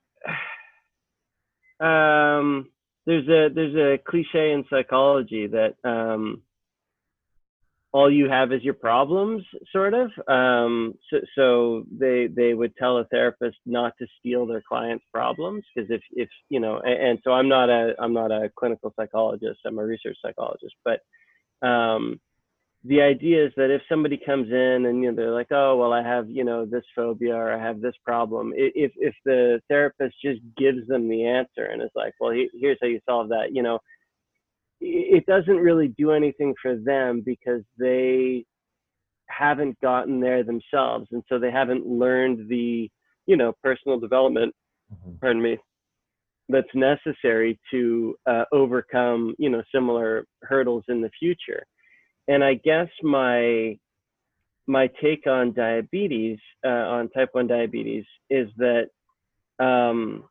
um, 1.85 2.71
there's 3.07 3.27
a 3.27 3.53
there's 3.53 3.75
a 3.75 3.99
cliche 4.09 4.53
in 4.53 4.65
psychology 4.71 5.49
that 5.49 5.75
um, 5.83 6.43
all 7.93 8.11
you 8.11 8.29
have 8.29 8.53
is 8.53 8.63
your 8.63 8.75
problems 8.75 9.43
sort 9.73 9.95
of. 9.95 10.11
Um, 10.29 10.95
so, 11.11 11.19
so 11.35 11.85
they 11.91 12.29
they 12.35 12.53
would 12.55 12.77
tell 12.77 12.99
a 12.99 13.05
therapist 13.07 13.57
not 13.65 13.95
to 13.99 14.07
steal 14.19 14.47
their 14.47 14.63
clients 14.69 15.05
problems 15.13 15.65
because 15.75 15.91
if 15.91 16.03
if 16.13 16.29
you 16.51 16.61
know 16.61 16.81
and, 16.81 17.03
and, 17.03 17.19
so 17.25 17.33
i'm 17.33 17.49
not 17.49 17.71
a 17.71 17.95
i'm 17.99 18.13
not 18.13 18.31
a 18.31 18.51
clinical 18.59 18.93
psychologist 18.97 19.61
i'm 19.67 19.79
a 19.79 19.85
research 19.85 20.17
psychologist 20.23 20.75
but 20.85 21.01
um, 21.67 22.21
the 22.85 23.01
idea 23.01 23.47
is 23.47 23.53
that 23.57 23.71
if 23.75 23.83
somebody 23.89 24.21
comes 24.25 24.49
in 24.51 24.87
and 24.87 25.03
you 25.03 25.11
know 25.11 25.17
they're 25.17 25.33
like 25.33 25.51
oh 25.51 25.77
well 25.77 25.93
i 25.93 26.03
have 26.03 26.29
you 26.29 26.45
know 26.45 26.65
this 26.65 26.85
phobia 26.95 27.35
or 27.35 27.53
i 27.53 27.59
have 27.59 27.81
this 27.81 27.95
problem 28.05 28.53
if 28.55 28.93
if 28.97 29.15
the 29.25 29.61
therapist 29.69 30.15
just 30.23 30.41
gives 30.57 30.87
them 30.87 31.09
the 31.09 31.25
answer 31.25 31.65
and 31.65 31.83
is 31.83 31.91
like 31.97 32.13
well 32.21 32.33
here's 32.61 32.79
how 32.81 32.87
you 32.87 33.01
solve 33.09 33.29
that 33.31 33.49
you 33.53 33.63
know 33.63 33.79
it 34.81 35.27
doesn't 35.27 35.57
really 35.57 35.89
do 35.89 36.13
anything 36.13 36.55
for 36.61 36.77
them 36.77 37.23
because 37.25 37.63
they 37.79 38.45
haven't 39.29 39.79
gotten 39.81 40.21
there 40.21 40.43
themselves 40.43 41.07
and 41.13 41.23
so 41.29 41.39
they 41.39 41.51
haven't 41.51 41.87
learned 41.87 42.49
the 42.49 42.91
you 43.27 43.37
know 43.37 43.53
personal 43.63 43.99
development 43.99 44.55
mm-hmm. 44.93 45.17
pardon 45.21 45.43
me 45.43 45.59
that's 46.49 46.69
necessary 46.75 47.59
to 47.71 48.17
uh, 48.27 48.45
overcome 48.53 49.35
you 49.39 49.51
know 49.51 49.63
similar 49.75 50.25
hurdles 50.43 50.85
in 50.89 51.03
the 51.03 51.11
future 51.19 51.65
and 52.29 52.43
i 52.43 52.55
guess 52.55 52.89
my 53.03 53.77
my 54.67 54.89
take 55.03 55.27
on 55.27 55.53
diabetes 55.53 56.39
uh, 56.65 56.69
on 56.69 57.09
type 57.11 57.31
1 57.33 57.47
diabetes 57.47 58.05
is 58.31 58.49
that 58.59 58.89
um, 59.59 60.25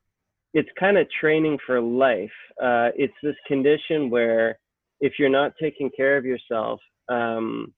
it's 0.54 0.70
kind 0.80 0.98
of 0.98 1.08
training 1.20 1.58
for 1.66 1.82
life. 1.82 2.30
Uh, 2.62 2.90
it's 2.96 3.14
this 3.22 3.36
condition 3.48 4.10
where 4.10 4.58
if 5.00 5.14
you're 5.20 5.30
not 5.30 5.54
taking 5.62 5.90
care 5.96 6.18
of 6.18 6.26
yourself, 6.26 6.80
um, 7.10 7.74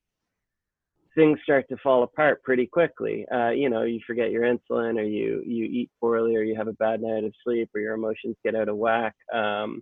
things 1.16 1.40
start 1.44 1.68
to 1.70 1.78
fall 1.84 2.04
apart 2.04 2.42
pretty 2.44 2.66
quickly. 2.66 3.26
Uh, 3.34 3.50
you 3.50 3.70
know, 3.70 3.84
you 3.84 4.00
forget 4.06 4.32
your 4.32 4.44
insulin, 4.44 4.98
or 4.98 5.04
you 5.04 5.44
you 5.46 5.66
eat 5.66 5.90
poorly, 6.00 6.36
or 6.36 6.44
you 6.44 6.56
have 6.56 6.68
a 6.68 6.74
bad 6.74 7.02
night 7.02 7.24
of 7.24 7.34
sleep, 7.44 7.70
or 7.76 7.82
your 7.82 7.96
emotions 7.96 8.36
get 8.44 8.56
out 8.56 8.70
of 8.70 8.78
whack. 8.78 9.16
Um, 9.34 9.82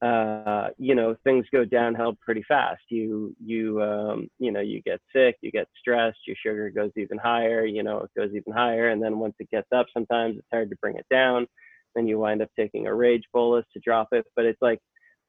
uh, 0.00 0.68
you 0.78 0.94
know, 0.94 1.16
things 1.24 1.44
go 1.52 1.64
downhill 1.64 2.16
pretty 2.24 2.44
fast. 2.46 2.82
You 2.88 3.34
you 3.44 3.82
um, 3.82 4.28
you 4.38 4.52
know 4.52 4.60
you 4.60 4.80
get 4.82 5.00
sick, 5.14 5.36
you 5.40 5.50
get 5.50 5.66
stressed, 5.78 6.18
your 6.26 6.36
sugar 6.40 6.70
goes 6.70 6.92
even 6.96 7.18
higher. 7.18 7.64
You 7.64 7.82
know, 7.82 8.00
it 8.00 8.10
goes 8.16 8.30
even 8.34 8.52
higher, 8.52 8.90
and 8.90 9.02
then 9.02 9.18
once 9.18 9.34
it 9.40 9.50
gets 9.50 9.68
up, 9.74 9.86
sometimes 9.92 10.36
it's 10.38 10.46
hard 10.52 10.70
to 10.70 10.76
bring 10.76 10.96
it 10.96 11.06
down. 11.10 11.46
Then 11.94 12.06
you 12.06 12.18
wind 12.18 12.42
up 12.42 12.50
taking 12.58 12.86
a 12.86 12.94
rage 12.94 13.24
bolus 13.32 13.64
to 13.72 13.80
drop 13.80 14.08
it. 14.12 14.24
But 14.36 14.44
it's 14.44 14.60
like 14.60 14.78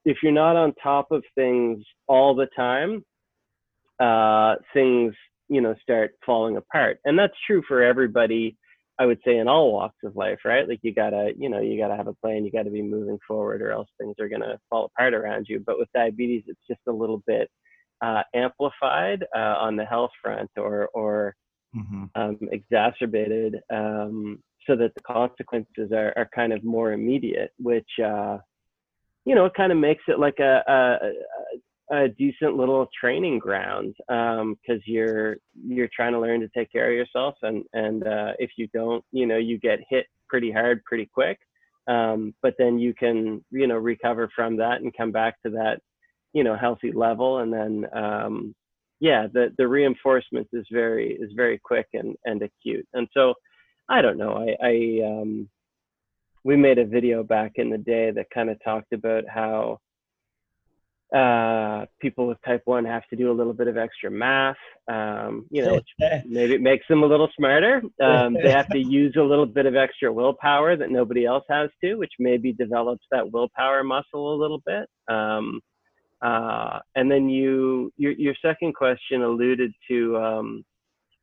if 0.04 0.18
you're 0.22 0.32
not 0.32 0.56
on 0.56 0.74
top 0.82 1.10
of 1.10 1.22
things 1.34 1.84
all 2.08 2.34
the 2.34 2.48
time, 2.56 3.04
uh, 4.00 4.56
things 4.72 5.14
you 5.48 5.60
know 5.60 5.74
start 5.82 6.12
falling 6.24 6.56
apart, 6.56 6.98
and 7.04 7.18
that's 7.18 7.34
true 7.46 7.62
for 7.66 7.82
everybody. 7.82 8.56
I 8.98 9.06
would 9.06 9.20
say 9.24 9.38
in 9.38 9.48
all 9.48 9.72
walks 9.72 9.96
of 10.04 10.14
life, 10.14 10.40
right? 10.44 10.68
Like 10.68 10.80
you 10.82 10.92
gotta, 10.92 11.32
you 11.34 11.48
know, 11.48 11.58
you 11.58 11.78
gotta 11.78 11.96
have 11.96 12.06
a 12.06 12.14
plan. 12.14 12.44
You 12.44 12.52
gotta 12.52 12.70
be 12.70 12.82
moving 12.82 13.18
forward, 13.26 13.62
or 13.62 13.70
else 13.70 13.88
things 13.98 14.16
are 14.20 14.28
gonna 14.28 14.58
fall 14.68 14.86
apart 14.86 15.14
around 15.14 15.46
you. 15.48 15.62
But 15.64 15.78
with 15.78 15.88
diabetes, 15.94 16.44
it's 16.46 16.60
just 16.68 16.80
a 16.86 16.92
little 16.92 17.22
bit 17.26 17.50
uh, 18.02 18.22
amplified 18.34 19.24
uh, 19.34 19.56
on 19.58 19.76
the 19.76 19.86
health 19.86 20.10
front, 20.22 20.50
or 20.56 20.88
or 20.92 21.34
mm-hmm. 21.74 22.04
um, 22.14 22.38
exacerbated, 22.52 23.56
um, 23.72 24.38
so 24.66 24.76
that 24.76 24.94
the 24.94 25.00
consequences 25.02 25.92
are, 25.92 26.12
are 26.16 26.28
kind 26.34 26.52
of 26.52 26.62
more 26.64 26.92
immediate, 26.92 27.52
which 27.58 27.88
uh, 28.04 28.38
you 29.24 29.34
know, 29.34 29.44
it 29.44 29.54
kind 29.54 29.72
of 29.72 29.78
makes 29.78 30.02
it 30.08 30.18
like 30.18 30.38
a, 30.38 30.62
a, 31.90 31.96
a 31.96 32.08
decent 32.08 32.56
little 32.56 32.88
training 32.98 33.38
ground 33.38 33.94
because 33.98 34.40
um, 34.40 34.82
you're 34.86 35.36
you're 35.66 35.90
trying 35.94 36.12
to 36.12 36.20
learn 36.20 36.40
to 36.40 36.48
take 36.48 36.72
care 36.72 36.90
of 36.90 36.96
yourself, 36.96 37.34
and 37.42 37.64
and 37.72 38.06
uh, 38.06 38.32
if 38.38 38.50
you 38.56 38.68
don't, 38.72 39.04
you 39.12 39.26
know, 39.26 39.36
you 39.36 39.58
get 39.58 39.80
hit 39.88 40.06
pretty 40.28 40.50
hard 40.50 40.82
pretty 40.84 41.08
quick. 41.12 41.38
Um, 41.86 42.34
but 42.42 42.54
then 42.58 42.78
you 42.78 42.94
can 42.94 43.44
you 43.50 43.66
know 43.66 43.76
recover 43.76 44.30
from 44.34 44.56
that 44.58 44.80
and 44.80 44.96
come 44.96 45.12
back 45.12 45.40
to 45.42 45.50
that 45.50 45.80
you 46.32 46.44
know 46.44 46.56
healthy 46.56 46.92
level, 46.92 47.38
and 47.38 47.52
then 47.52 47.86
um, 47.92 48.54
yeah, 49.00 49.26
the 49.32 49.52
the 49.58 49.68
reinforcement 49.68 50.48
is 50.52 50.66
very 50.72 51.12
is 51.12 51.32
very 51.34 51.58
quick 51.58 51.88
and 51.92 52.16
and 52.24 52.42
acute, 52.42 52.86
and 52.94 53.08
so 53.12 53.34
I 53.90 54.00
don't 54.02 54.18
know, 54.18 54.36
I 54.36 54.66
I 54.66 54.72
um, 55.04 55.48
we 56.44 56.56
made 56.56 56.78
a 56.78 56.86
video 56.86 57.22
back 57.22 57.52
in 57.56 57.68
the 57.68 57.78
day 57.78 58.10
that 58.12 58.30
kind 58.32 58.48
of 58.48 58.62
talked 58.64 58.92
about 58.92 59.24
how 59.28 59.78
uh, 61.14 61.86
people 62.00 62.28
with 62.28 62.38
type 62.46 62.62
1 62.66 62.84
have 62.84 63.02
to 63.08 63.16
do 63.16 63.32
a 63.32 63.34
little 63.34 63.52
bit 63.52 63.66
of 63.66 63.76
extra 63.76 64.08
math 64.08 64.56
um, 64.88 65.44
you 65.50 65.64
know 65.64 65.80
maybe 66.28 66.54
it 66.54 66.60
makes 66.60 66.86
them 66.88 67.02
a 67.02 67.06
little 67.06 67.28
smarter. 67.36 67.82
Um, 68.00 68.34
they 68.34 68.50
have 68.50 68.68
to 68.68 68.78
use 69.00 69.14
a 69.18 69.22
little 69.22 69.46
bit 69.46 69.66
of 69.66 69.74
extra 69.74 70.12
willpower 70.12 70.76
that 70.76 70.90
nobody 70.90 71.26
else 71.26 71.44
has 71.50 71.68
to 71.82 71.96
which 71.96 72.12
maybe 72.20 72.52
develops 72.52 73.04
that 73.10 73.32
willpower 73.32 73.82
muscle 73.82 74.34
a 74.34 74.40
little 74.40 74.62
bit. 74.64 74.88
Um, 75.08 75.60
uh, 76.22 76.78
and 76.94 77.10
then 77.10 77.28
you 77.28 77.92
your, 77.96 78.12
your 78.12 78.34
second 78.40 78.74
question 78.74 79.22
alluded 79.22 79.72
to 79.88 80.16
um, 80.16 80.64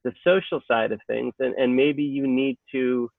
the 0.04 0.14
social 0.24 0.62
side 0.68 0.92
of 0.92 1.00
things 1.08 1.34
and, 1.40 1.54
and 1.56 1.76
maybe 1.76 2.04
you 2.04 2.28
need 2.28 2.58
to 2.72 3.10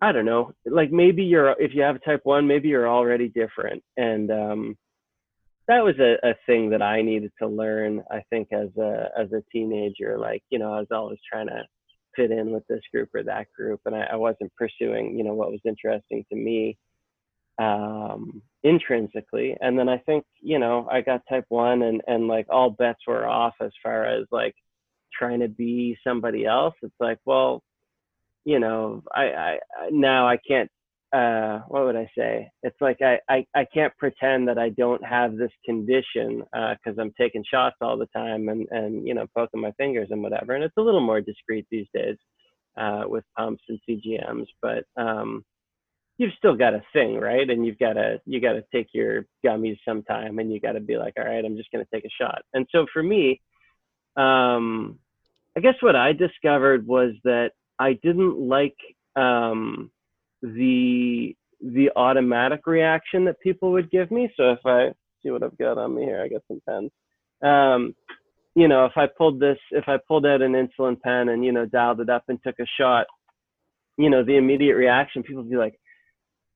I 0.00 0.12
don't 0.12 0.26
know, 0.26 0.52
like 0.66 0.92
maybe 0.92 1.24
you're 1.24 1.54
if 1.60 1.74
you 1.74 1.82
have 1.82 2.02
type 2.04 2.20
one, 2.24 2.46
maybe 2.46 2.68
you're 2.68 2.88
already 2.88 3.28
different, 3.28 3.82
and 3.96 4.30
um, 4.30 4.76
that 5.68 5.82
was 5.82 5.94
a, 5.98 6.16
a 6.22 6.34
thing 6.44 6.70
that 6.70 6.82
I 6.82 7.00
needed 7.00 7.32
to 7.40 7.48
learn. 7.48 8.04
I 8.10 8.22
think 8.28 8.48
as 8.52 8.68
a 8.78 9.08
as 9.18 9.32
a 9.32 9.42
teenager, 9.50 10.18
like 10.18 10.42
you 10.50 10.58
know, 10.58 10.74
I 10.74 10.80
was 10.80 10.88
always 10.90 11.18
trying 11.30 11.46
to 11.46 11.62
fit 12.14 12.30
in 12.30 12.50
with 12.50 12.66
this 12.66 12.82
group 12.92 13.08
or 13.14 13.22
that 13.22 13.46
group, 13.56 13.80
and 13.86 13.96
I, 13.96 14.08
I 14.12 14.16
wasn't 14.16 14.54
pursuing 14.54 15.16
you 15.16 15.24
know 15.24 15.34
what 15.34 15.50
was 15.50 15.60
interesting 15.64 16.24
to 16.30 16.36
me 16.36 16.76
um, 17.58 18.42
intrinsically. 18.64 19.56
And 19.62 19.78
then 19.78 19.88
I 19.88 19.96
think 19.98 20.24
you 20.42 20.58
know 20.58 20.86
I 20.90 21.00
got 21.00 21.22
type 21.26 21.46
one, 21.48 21.82
and 21.82 22.02
and 22.06 22.28
like 22.28 22.46
all 22.50 22.68
bets 22.68 23.00
were 23.06 23.26
off 23.26 23.54
as 23.62 23.72
far 23.82 24.04
as 24.04 24.26
like 24.30 24.54
trying 25.18 25.40
to 25.40 25.48
be 25.48 25.96
somebody 26.06 26.46
else. 26.46 26.74
It's 26.82 26.94
like 27.00 27.18
well 27.24 27.62
you 28.46 28.60
know, 28.60 29.02
I, 29.12 29.22
I 29.22 29.58
now 29.90 30.26
I 30.26 30.38
can't. 30.48 30.70
Uh, 31.12 31.60
what 31.68 31.84
would 31.84 31.96
I 31.96 32.08
say? 32.16 32.48
It's 32.62 32.76
like 32.80 32.98
I, 33.00 33.18
I, 33.28 33.44
I 33.54 33.64
can't 33.72 33.96
pretend 33.96 34.48
that 34.48 34.58
I 34.58 34.70
don't 34.70 35.04
have 35.04 35.36
this 35.36 35.50
condition 35.64 36.42
because 36.52 36.98
uh, 36.98 37.00
I'm 37.00 37.12
taking 37.18 37.44
shots 37.48 37.76
all 37.80 37.96
the 37.96 38.08
time 38.14 38.48
and 38.48 38.66
and 38.70 39.06
you 39.06 39.14
know 39.14 39.26
poking 39.36 39.60
my 39.60 39.72
fingers 39.72 40.08
and 40.10 40.22
whatever. 40.22 40.54
And 40.54 40.64
it's 40.64 40.76
a 40.78 40.82
little 40.82 41.00
more 41.00 41.20
discreet 41.20 41.66
these 41.70 41.86
days 41.92 42.16
uh, 42.76 43.04
with 43.06 43.24
pumps 43.36 43.62
and 43.68 43.80
CGMs, 43.88 44.46
but 44.62 44.84
um, 44.96 45.44
you've 46.18 46.34
still 46.38 46.56
got 46.56 46.74
a 46.74 46.82
thing, 46.92 47.18
right? 47.18 47.48
And 47.48 47.66
you've 47.66 47.78
got 47.78 47.94
to 47.94 48.20
you 48.24 48.40
got 48.40 48.52
to 48.52 48.64
take 48.72 48.88
your 48.92 49.26
gummies 49.44 49.78
sometime, 49.86 50.38
and 50.38 50.52
you 50.52 50.60
got 50.60 50.72
to 50.72 50.80
be 50.80 50.98
like, 50.98 51.14
all 51.18 51.24
right, 51.24 51.44
I'm 51.44 51.56
just 51.56 51.70
going 51.72 51.84
to 51.84 51.90
take 51.92 52.04
a 52.04 52.22
shot. 52.22 52.42
And 52.52 52.66
so 52.70 52.86
for 52.92 53.02
me, 53.02 53.40
um, 54.16 54.98
I 55.56 55.60
guess 55.60 55.74
what 55.80 55.96
I 55.96 56.12
discovered 56.12 56.86
was 56.86 57.14
that 57.24 57.52
I 57.78 57.94
didn't 58.02 58.38
like 58.38 58.76
um, 59.16 59.90
the 60.42 61.34
the 61.62 61.90
automatic 61.96 62.66
reaction 62.66 63.24
that 63.24 63.40
people 63.40 63.72
would 63.72 63.90
give 63.90 64.10
me. 64.10 64.30
So 64.36 64.50
if 64.50 64.58
I 64.66 64.90
see 65.22 65.30
what 65.30 65.42
I've 65.42 65.56
got 65.56 65.78
on 65.78 65.94
me 65.94 66.02
here, 66.02 66.22
I 66.22 66.28
got 66.28 66.42
some 66.48 66.60
pens. 66.68 66.90
Um, 67.42 67.94
you 68.54 68.68
know, 68.68 68.84
if 68.84 68.92
I 68.96 69.06
pulled 69.06 69.40
this, 69.40 69.58
if 69.70 69.84
I 69.88 69.98
pulled 70.06 70.26
out 70.26 70.42
an 70.42 70.52
insulin 70.52 71.00
pen 71.00 71.30
and 71.30 71.44
you 71.44 71.52
know 71.52 71.66
dialed 71.66 72.00
it 72.00 72.10
up 72.10 72.24
and 72.28 72.38
took 72.42 72.58
a 72.60 72.66
shot, 72.78 73.06
you 73.96 74.10
know, 74.10 74.24
the 74.24 74.36
immediate 74.36 74.76
reaction, 74.76 75.22
people 75.22 75.42
would 75.42 75.50
be 75.50 75.56
like, 75.56 75.78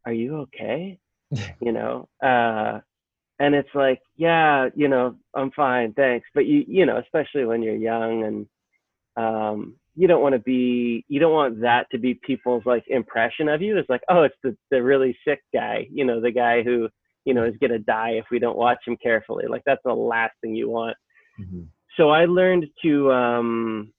"Are 0.04 0.12
you 0.12 0.40
okay?" 0.40 0.99
you 1.61 1.73
know, 1.73 2.09
uh, 2.23 2.80
and 3.38 3.54
it's 3.54 3.75
like, 3.75 4.00
yeah, 4.16 4.69
you 4.75 4.88
know, 4.88 5.16
I'm 5.35 5.50
fine, 5.52 5.95
thanks. 5.95 6.28
But 6.35 6.47
you, 6.47 6.64
you 6.69 6.85
know, 6.85 6.99
especially 6.99 7.47
when 7.47 7.62
you're 7.62 7.76
young 7.76 8.25
and 8.25 8.47
um, 9.20 9.76
you 9.96 10.06
don't 10.06 10.22
want 10.22 10.34
to 10.34 10.38
be 10.40 11.04
you 11.08 11.20
don't 11.20 11.32
want 11.32 11.60
that 11.60 11.86
to 11.90 11.98
be 11.98 12.14
people's 12.14 12.64
like 12.64 12.84
impression 12.88 13.48
of 13.48 13.60
you. 13.60 13.76
It's 13.76 13.90
like 13.90 14.02
oh 14.08 14.22
it's 14.22 14.36
the, 14.42 14.56
the 14.70 14.82
really 14.82 15.16
sick 15.26 15.40
guy 15.52 15.86
you 15.92 16.04
know 16.04 16.20
the 16.20 16.30
guy 16.30 16.62
who 16.62 16.88
you 17.24 17.34
know 17.34 17.44
is 17.44 17.56
going 17.60 17.72
to 17.72 17.78
die 17.78 18.12
if 18.12 18.26
we 18.30 18.38
don't 18.38 18.56
watch 18.56 18.78
him 18.86 18.96
carefully. 19.02 19.44
Like 19.48 19.62
that's 19.66 19.82
the 19.84 19.92
last 19.92 20.34
thing 20.40 20.54
you 20.54 20.68
want. 20.68 20.96
Mm-hmm. 21.40 21.62
so 21.96 22.10
i 22.10 22.26
learned 22.26 22.66
to 22.82 23.10
um 23.10 23.92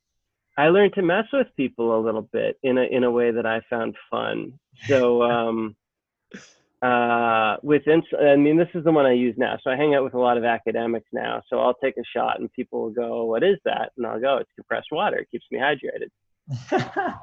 i 0.57 0.67
learned 0.67 0.93
to 0.93 1.01
mess 1.01 1.25
with 1.33 1.47
people 1.57 1.97
a 1.97 2.05
little 2.05 2.27
bit 2.33 2.55
in 2.61 2.77
a 2.77 2.83
in 2.83 3.03
a 3.03 3.09
way 3.09 3.31
that 3.31 3.45
i 3.45 3.61
found 3.69 3.95
fun. 4.11 4.59
So 4.87 5.23
um 5.35 5.75
uh, 6.81 7.57
with 7.61 7.87
ins- 7.87 8.05
I 8.19 8.35
mean, 8.35 8.57
this 8.57 8.69
is 8.73 8.83
the 8.83 8.91
one 8.91 9.05
I 9.05 9.13
use 9.13 9.35
now. 9.37 9.57
So 9.63 9.69
I 9.69 9.75
hang 9.75 9.93
out 9.93 10.03
with 10.03 10.15
a 10.15 10.19
lot 10.19 10.37
of 10.37 10.43
academics 10.43 11.09
now. 11.13 11.43
So 11.47 11.59
I'll 11.59 11.75
take 11.75 11.97
a 11.97 12.03
shot, 12.15 12.39
and 12.39 12.51
people 12.53 12.81
will 12.81 12.91
go, 12.91 13.25
"What 13.25 13.43
is 13.43 13.57
that?" 13.65 13.91
And 13.97 14.07
I'll 14.07 14.19
go, 14.19 14.37
"It's 14.37 14.51
compressed 14.55 14.87
water. 14.91 15.17
It 15.17 15.29
keeps 15.29 15.45
me 15.51 15.59
hydrated." 15.59 16.09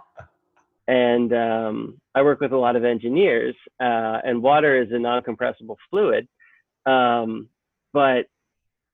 and 0.88 1.32
um, 1.32 2.00
I 2.14 2.22
work 2.22 2.40
with 2.40 2.52
a 2.52 2.56
lot 2.56 2.76
of 2.76 2.84
engineers, 2.84 3.56
uh, 3.80 4.18
and 4.24 4.42
water 4.42 4.80
is 4.80 4.92
a 4.92 4.98
non-compressible 4.98 5.76
fluid, 5.90 6.28
um, 6.86 7.48
but 7.92 8.26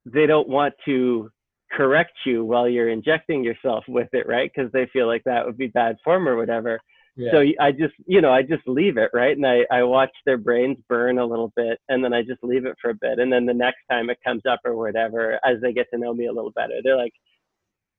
they 0.06 0.26
don't 0.26 0.48
want 0.48 0.74
to 0.86 1.30
correct 1.70 2.12
you 2.24 2.44
while 2.44 2.68
you're 2.68 2.88
injecting 2.88 3.44
yourself 3.44 3.84
with 3.88 4.08
it, 4.12 4.26
right? 4.26 4.50
Because 4.54 4.72
they 4.72 4.86
feel 4.92 5.06
like 5.06 5.24
that 5.24 5.44
would 5.44 5.58
be 5.58 5.66
bad 5.66 5.96
form 6.04 6.28
or 6.28 6.36
whatever. 6.36 6.80
Yeah. 7.16 7.30
So 7.32 7.44
I 7.60 7.70
just, 7.70 7.94
you 8.06 8.20
know, 8.20 8.32
I 8.32 8.42
just 8.42 8.66
leave 8.66 8.96
it, 8.96 9.10
right? 9.14 9.36
And 9.36 9.46
I, 9.46 9.60
I 9.70 9.84
watch 9.84 10.10
their 10.26 10.38
brains 10.38 10.78
burn 10.88 11.18
a 11.18 11.24
little 11.24 11.52
bit 11.54 11.78
and 11.88 12.02
then 12.02 12.12
I 12.12 12.22
just 12.22 12.42
leave 12.42 12.66
it 12.66 12.76
for 12.80 12.90
a 12.90 12.94
bit. 12.94 13.18
And 13.20 13.32
then 13.32 13.46
the 13.46 13.54
next 13.54 13.78
time 13.88 14.10
it 14.10 14.18
comes 14.24 14.42
up 14.48 14.60
or 14.64 14.74
whatever, 14.76 15.38
as 15.44 15.60
they 15.62 15.72
get 15.72 15.86
to 15.92 15.98
know 15.98 16.12
me 16.12 16.26
a 16.26 16.32
little 16.32 16.50
better, 16.50 16.74
they're 16.82 16.96
like, 16.96 17.12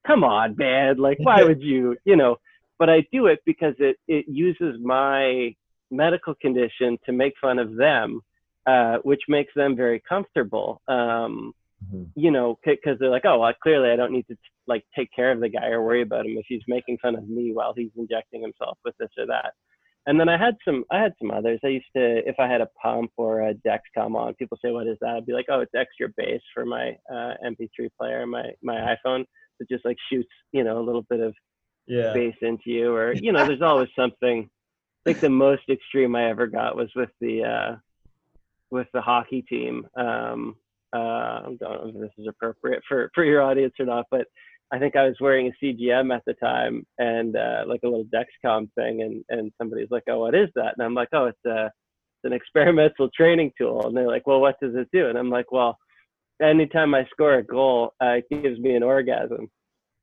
come 0.06 0.24
on, 0.24 0.56
man. 0.58 0.98
Like, 0.98 1.18
why 1.20 1.44
would 1.46 1.62
you, 1.62 1.96
you 2.04 2.18
know, 2.18 2.38
but 2.78 2.90
I 2.90 3.06
do 3.12 3.28
it 3.28 3.40
because 3.46 3.74
it, 3.80 3.98
it 4.08 4.26
uses 4.28 4.80
my 4.84 5.56
medical 5.92 6.36
condition 6.36 6.98
to 7.06 7.14
make 7.14 7.34
fun 7.40 7.58
of 7.58 7.76
them, 7.76 8.22
uh, 8.66 8.98
which 9.04 9.22
makes 9.30 9.54
them 9.56 9.78
very 9.78 10.02
comfortable. 10.08 10.82
Um, 10.88 11.54
mm-hmm. 11.84 12.04
you 12.16 12.32
know, 12.32 12.58
because 12.66 12.98
they're 13.00 13.10
like, 13.10 13.26
oh, 13.26 13.40
well, 13.40 13.54
clearly 13.62 13.90
I 13.90 13.96
don't 13.96 14.12
need 14.12 14.28
to 14.28 14.38
like 14.68 14.84
take 14.96 15.10
care 15.16 15.32
of 15.32 15.40
the 15.40 15.50
guy 15.50 15.68
or 15.68 15.84
worry 15.84 16.02
about 16.02 16.26
him 16.26 16.38
if 16.38 16.46
he's 16.48 16.62
making 16.68 16.98
fun 17.02 17.16
of 17.16 17.28
me 17.28 17.52
while 17.54 17.74
he's 17.76 17.92
injecting 17.98 18.42
himself 18.42 18.78
with 18.84 18.96
this 19.00 19.10
or 19.18 19.28
that. 19.28 19.54
And 20.08 20.20
then 20.20 20.30
I 20.30 20.38
had 20.38 20.56
some, 20.64 20.84
I 20.92 21.00
had 21.00 21.14
some 21.20 21.32
others. 21.32 21.60
I 21.64 21.70
used 21.70 21.88
to, 21.96 22.28
if 22.28 22.36
I 22.40 22.48
had 22.48 22.62
a 22.62 22.70
pump 22.82 23.12
or 23.18 23.42
a 23.42 23.56
Dexcom 23.56 24.16
on, 24.16 24.36
people 24.36 24.58
say, 24.64 24.70
"What 24.72 24.86
is 24.86 24.98
that?" 25.02 25.16
I'd 25.16 25.26
be 25.26 25.34
like, 25.34 25.48
"Oh, 25.50 25.62
it's 25.62 25.74
extra 25.76 26.10
bass 26.16 26.42
for 26.54 26.64
my 26.64 26.96
uh, 27.12 27.34
MP3 27.44 27.90
player, 28.00 28.28
my 28.28 28.52
my 28.62 28.96
iPhone. 28.96 29.26
It 29.60 29.68
just 29.68 29.84
like 29.84 29.98
shoots, 30.12 30.30
you 30.52 30.64
know, 30.64 30.80
a 30.80 30.86
little 30.86 31.02
bit 31.10 31.22
of 31.22 31.34
yeah. 31.88 32.14
bass 32.14 32.36
into 32.42 32.70
you, 32.70 32.94
or 32.94 33.14
you 33.16 33.32
know, 33.32 33.48
there's 33.48 33.64
always 33.64 33.90
something. 33.98 34.48
I 34.48 35.10
think 35.10 35.22
the 35.22 35.30
most 35.30 35.64
extreme 35.70 36.16
I 36.16 36.30
ever 36.30 36.46
got 36.46 36.76
was 36.76 36.92
with 36.96 37.10
the 37.20 37.44
uh, 37.44 37.76
with 38.70 38.88
the 38.94 39.02
hockey 39.02 39.42
team. 39.42 39.88
Um, 39.96 40.56
uh, 40.96 40.98
I 40.98 41.42
don't 41.44 41.60
know 41.62 41.92
if 41.94 42.02
this 42.02 42.12
is 42.18 42.28
appropriate 42.28 42.82
for 42.88 43.12
for 43.14 43.24
your 43.26 43.42
audience 43.42 43.74
or 43.80 43.86
not, 43.86 44.06
but 44.10 44.28
I 44.72 44.80
think 44.80 44.96
I 44.96 45.04
was 45.04 45.16
wearing 45.20 45.48
a 45.48 45.66
CGM 45.66 46.16
at 46.16 46.24
the 46.26 46.34
time 46.36 46.86
and 46.98 47.36
uh, 47.36 47.64
like 47.68 47.82
a 47.84 47.88
little 47.88 48.06
Dexcom 48.06 48.72
thing, 48.74 49.02
and 49.02 49.24
and 49.30 49.52
somebody's 49.58 49.92
like, 49.92 50.04
"Oh, 50.08 50.20
what 50.20 50.36
is 50.36 50.50
that?" 50.56 50.74
And 50.78 50.86
I'm 50.86 50.94
like, 50.94 51.10
"Oh, 51.14 51.26
it's 51.26 51.46
a 51.46 51.66
it's 51.66 52.26
an 52.26 52.34
experimental 52.34 53.10
training 53.16 53.52
tool." 53.58 53.86
And 53.86 53.96
they're 53.96 54.08
like, 54.08 54.26
"Well, 54.26 54.40
what 54.40 54.60
does 54.62 54.76
it 54.76 54.88
do?" 54.94 55.10
And 55.10 55.18
I'm 55.18 55.30
like, 55.30 55.52
"Well, 55.52 55.78
anytime 56.42 56.96
I 56.96 57.06
score 57.12 57.36
a 57.36 57.44
goal, 57.44 57.94
uh, 58.02 58.20
it 58.20 58.26
gives 58.30 58.60
me 58.60 58.76
an 58.76 58.84
orgasm." 58.84 59.50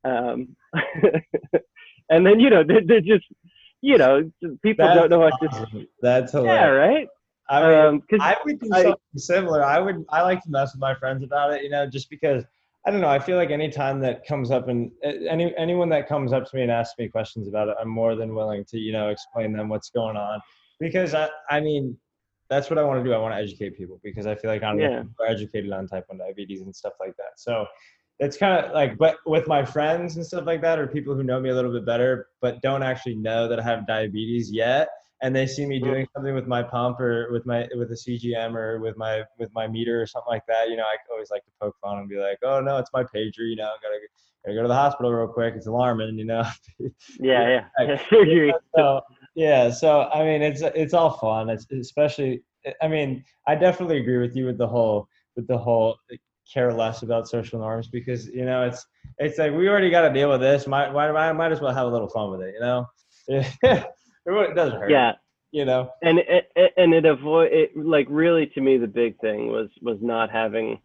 Um, 0.05 0.55
and 2.09 2.25
then 2.25 2.39
you 2.39 2.49
know 2.49 2.63
they're, 2.63 2.85
they're 2.85 3.01
just 3.01 3.25
you 3.81 3.97
know 3.97 4.31
people 4.61 4.85
That's 4.85 4.99
don't 4.99 5.09
know 5.09 5.19
what 5.19 5.33
awesome. 5.41 5.81
to. 5.81 5.87
That's 6.01 6.31
hilarious. 6.31 6.61
Yeah, 6.61 6.67
right. 6.67 7.07
I 7.53 7.69
mean, 7.69 7.85
Um, 7.87 8.03
I 8.21 8.37
would 8.45 8.59
do 8.59 8.69
I- 8.73 8.83
something 8.83 8.99
similar. 9.17 9.63
I 9.63 9.79
would. 9.79 10.05
I 10.09 10.21
like 10.21 10.41
to 10.43 10.49
mess 10.49 10.73
with 10.73 10.81
my 10.81 10.93
friends 10.95 11.23
about 11.23 11.53
it. 11.53 11.63
You 11.63 11.69
know, 11.69 11.85
just 11.87 12.09
because 12.09 12.43
I 12.85 12.91
don't 12.91 12.99
know. 13.01 13.07
I 13.07 13.19
feel 13.19 13.37
like 13.37 13.49
any 13.51 13.69
time 13.69 13.99
that 14.01 14.25
comes 14.25 14.51
up 14.51 14.67
and 14.67 14.91
any 15.03 15.55
anyone 15.57 15.89
that 15.89 16.07
comes 16.07 16.33
up 16.33 16.49
to 16.49 16.55
me 16.55 16.63
and 16.63 16.71
asks 16.71 16.97
me 16.97 17.07
questions 17.07 17.47
about 17.47 17.69
it, 17.69 17.75
I'm 17.79 17.89
more 17.89 18.15
than 18.15 18.33
willing 18.35 18.65
to 18.65 18.77
you 18.77 18.91
know 18.91 19.09
explain 19.09 19.53
them 19.53 19.69
what's 19.69 19.89
going 19.89 20.17
on. 20.17 20.41
Because 20.79 21.13
I, 21.13 21.29
I 21.49 21.59
mean, 21.61 21.97
that's 22.49 22.69
what 22.69 22.77
I 22.79 22.83
want 22.83 23.01
to 23.01 23.09
do. 23.09 23.13
I 23.13 23.17
want 23.17 23.33
to 23.33 23.39
educate 23.39 23.77
people 23.77 23.99
because 24.03 24.25
I 24.25 24.35
feel 24.35 24.49
like 24.51 24.63
I'm 24.63 24.79
Yeah. 24.79 25.03
educated 25.27 25.71
on 25.71 25.87
type 25.87 26.05
one 26.09 26.17
diabetes 26.17 26.61
and 26.61 26.75
stuff 26.75 26.93
like 26.99 27.15
that. 27.17 27.33
So 27.37 27.65
it's 28.19 28.37
kind 28.37 28.63
of 28.65 28.73
like, 28.73 28.97
but 28.97 29.17
with 29.25 29.47
my 29.47 29.63
friends 29.63 30.17
and 30.17 30.25
stuff 30.25 30.45
like 30.45 30.61
that, 30.61 30.77
or 30.79 30.87
people 30.87 31.15
who 31.15 31.23
know 31.23 31.39
me 31.39 31.49
a 31.49 31.55
little 31.55 31.71
bit 31.71 31.85
better, 31.85 32.27
but 32.41 32.61
don't 32.61 32.83
actually 32.83 33.15
know 33.15 33.47
that 33.47 33.59
I 33.59 33.63
have 33.63 33.87
diabetes 33.87 34.51
yet, 34.51 34.89
and 35.23 35.33
they 35.33 35.47
see 35.47 35.65
me 35.65 35.79
doing 35.79 36.05
something 36.13 36.35
with 36.35 36.47
my 36.47 36.61
pump 36.61 36.99
or 36.99 37.31
with 37.31 37.45
my 37.45 37.65
with 37.75 37.89
a 37.91 37.95
CGM 37.95 38.55
or 38.55 38.79
with 38.79 38.97
my 38.97 39.23
with 39.39 39.49
my 39.53 39.67
meter 39.67 40.01
or 40.01 40.05
something 40.05 40.29
like 40.29 40.45
that, 40.47 40.69
you 40.69 40.75
know, 40.75 40.83
I 40.83 40.97
always 41.11 41.31
like 41.31 41.45
to 41.45 41.51
poke 41.61 41.75
fun 41.81 41.99
and 41.99 42.09
be 42.09 42.17
like, 42.17 42.39
oh 42.43 42.59
no, 42.59 42.77
it's 42.77 42.91
my 42.93 43.03
pager, 43.03 43.39
you 43.39 43.55
know, 43.55 43.63
I 43.63 43.77
gotta 43.81 43.99
gotta 44.45 44.55
go 44.55 44.61
to 44.63 44.67
the 44.67 44.75
hospital 44.75 45.13
real 45.13 45.29
quick. 45.29 45.53
It's 45.55 45.65
alarming, 45.65 46.19
you 46.19 46.25
know. 46.25 46.43
Yeah, 47.19 47.63
yeah. 47.79 47.97
Surgery. 48.09 48.53
so 48.75 49.01
yeah, 49.35 49.69
so 49.69 50.09
I 50.13 50.23
mean, 50.25 50.41
it's 50.41 50.61
it's 50.61 50.93
all 50.93 51.17
fun. 51.17 51.49
It's 51.49 51.65
especially. 51.71 52.43
I 52.81 52.87
mean, 52.87 53.23
I 53.47 53.55
definitely 53.55 53.99
agree 53.99 54.17
with 54.17 54.35
you 54.35 54.45
with 54.45 54.57
the 54.57 54.67
whole 54.67 55.07
with 55.37 55.47
the 55.47 55.57
whole 55.57 55.97
care 56.51 56.73
less 56.73 57.03
about 57.03 57.29
social 57.29 57.59
norms 57.59 57.87
because 57.87 58.27
you 58.27 58.45
know 58.45 58.63
it's 58.63 58.85
it's 59.19 59.37
like 59.37 59.53
we 59.53 59.69
already 59.69 59.89
got 59.89 60.07
to 60.07 60.13
deal 60.13 60.29
with 60.29 60.41
this. 60.41 60.67
Might 60.67 60.91
might 60.93 61.11
might 61.13 61.31
might 61.33 61.51
as 61.53 61.61
well 61.61 61.73
have 61.73 61.87
a 61.87 61.89
little 61.89 62.09
fun 62.09 62.31
with 62.31 62.41
it, 62.41 62.53
you 62.53 62.59
know. 62.59 62.85
it 64.25 64.55
doesn't 64.55 64.79
hurt. 64.79 64.89
Yeah, 64.91 65.13
You 65.51 65.65
know. 65.65 65.91
and 66.01 66.19
it, 66.19 66.73
and 66.77 66.93
it 66.93 67.05
avoid 67.05 67.51
it 67.51 67.71
like 67.75 68.07
really 68.09 68.47
to 68.47 68.61
me 68.61 68.77
the 68.77 68.87
big 68.87 69.19
thing 69.19 69.47
was 69.47 69.69
was 69.81 69.97
not 70.01 70.31
having 70.31 70.79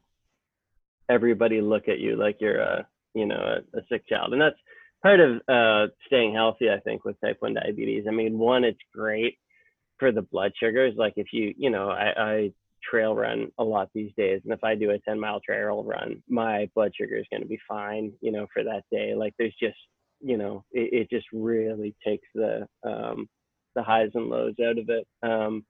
everybody 1.08 1.60
look 1.60 1.88
at 1.88 1.98
you 2.00 2.16
like 2.16 2.36
you're 2.40 2.60
a 2.60 2.86
you 3.14 3.26
know 3.26 3.36
a, 3.36 3.78
a 3.78 3.82
sick 3.90 4.06
child. 4.08 4.32
And 4.32 4.42
that's 4.42 4.56
part 5.02 5.20
of 5.20 5.36
uh 5.48 5.92
staying 6.06 6.34
healthy 6.34 6.68
i 6.68 6.80
think 6.80 7.04
with 7.04 7.20
type 7.20 7.36
1 7.40 7.54
diabetes. 7.54 8.04
I 8.08 8.10
mean 8.12 8.38
one 8.38 8.64
it's 8.64 8.78
great 8.92 9.38
for 9.98 10.12
the 10.12 10.22
blood 10.22 10.52
sugars. 10.58 10.94
Like 10.96 11.14
if 11.16 11.28
you 11.32 11.54
you 11.56 11.70
know 11.70 11.90
i 11.90 12.12
i 12.16 12.52
trail 12.88 13.14
run 13.14 13.48
a 13.58 13.64
lot 13.64 13.90
these 13.94 14.12
days. 14.16 14.40
And 14.44 14.52
if 14.52 14.62
i 14.64 14.74
do 14.74 14.90
a 14.90 14.98
10 14.98 15.18
mile 15.18 15.40
trail 15.40 15.84
run 15.84 16.22
my 16.28 16.68
blood 16.74 16.92
sugar 16.98 17.16
is 17.16 17.26
going 17.30 17.42
to 17.42 17.48
be 17.48 17.60
fine 17.68 18.12
you 18.20 18.32
know 18.32 18.46
for 18.52 18.64
that 18.64 18.84
day. 18.90 19.14
Like 19.14 19.34
there's 19.38 19.54
just 19.60 19.78
you 20.20 20.36
know 20.36 20.64
it, 20.72 20.92
it 20.92 21.10
just 21.10 21.26
really 21.32 21.94
takes 22.06 22.26
the 22.34 22.66
um 22.84 23.28
the 23.74 23.82
highs 23.82 24.10
and 24.14 24.26
lows 24.26 24.54
out 24.64 24.78
of 24.78 24.88
it. 24.88 25.06
Um, 25.22 25.64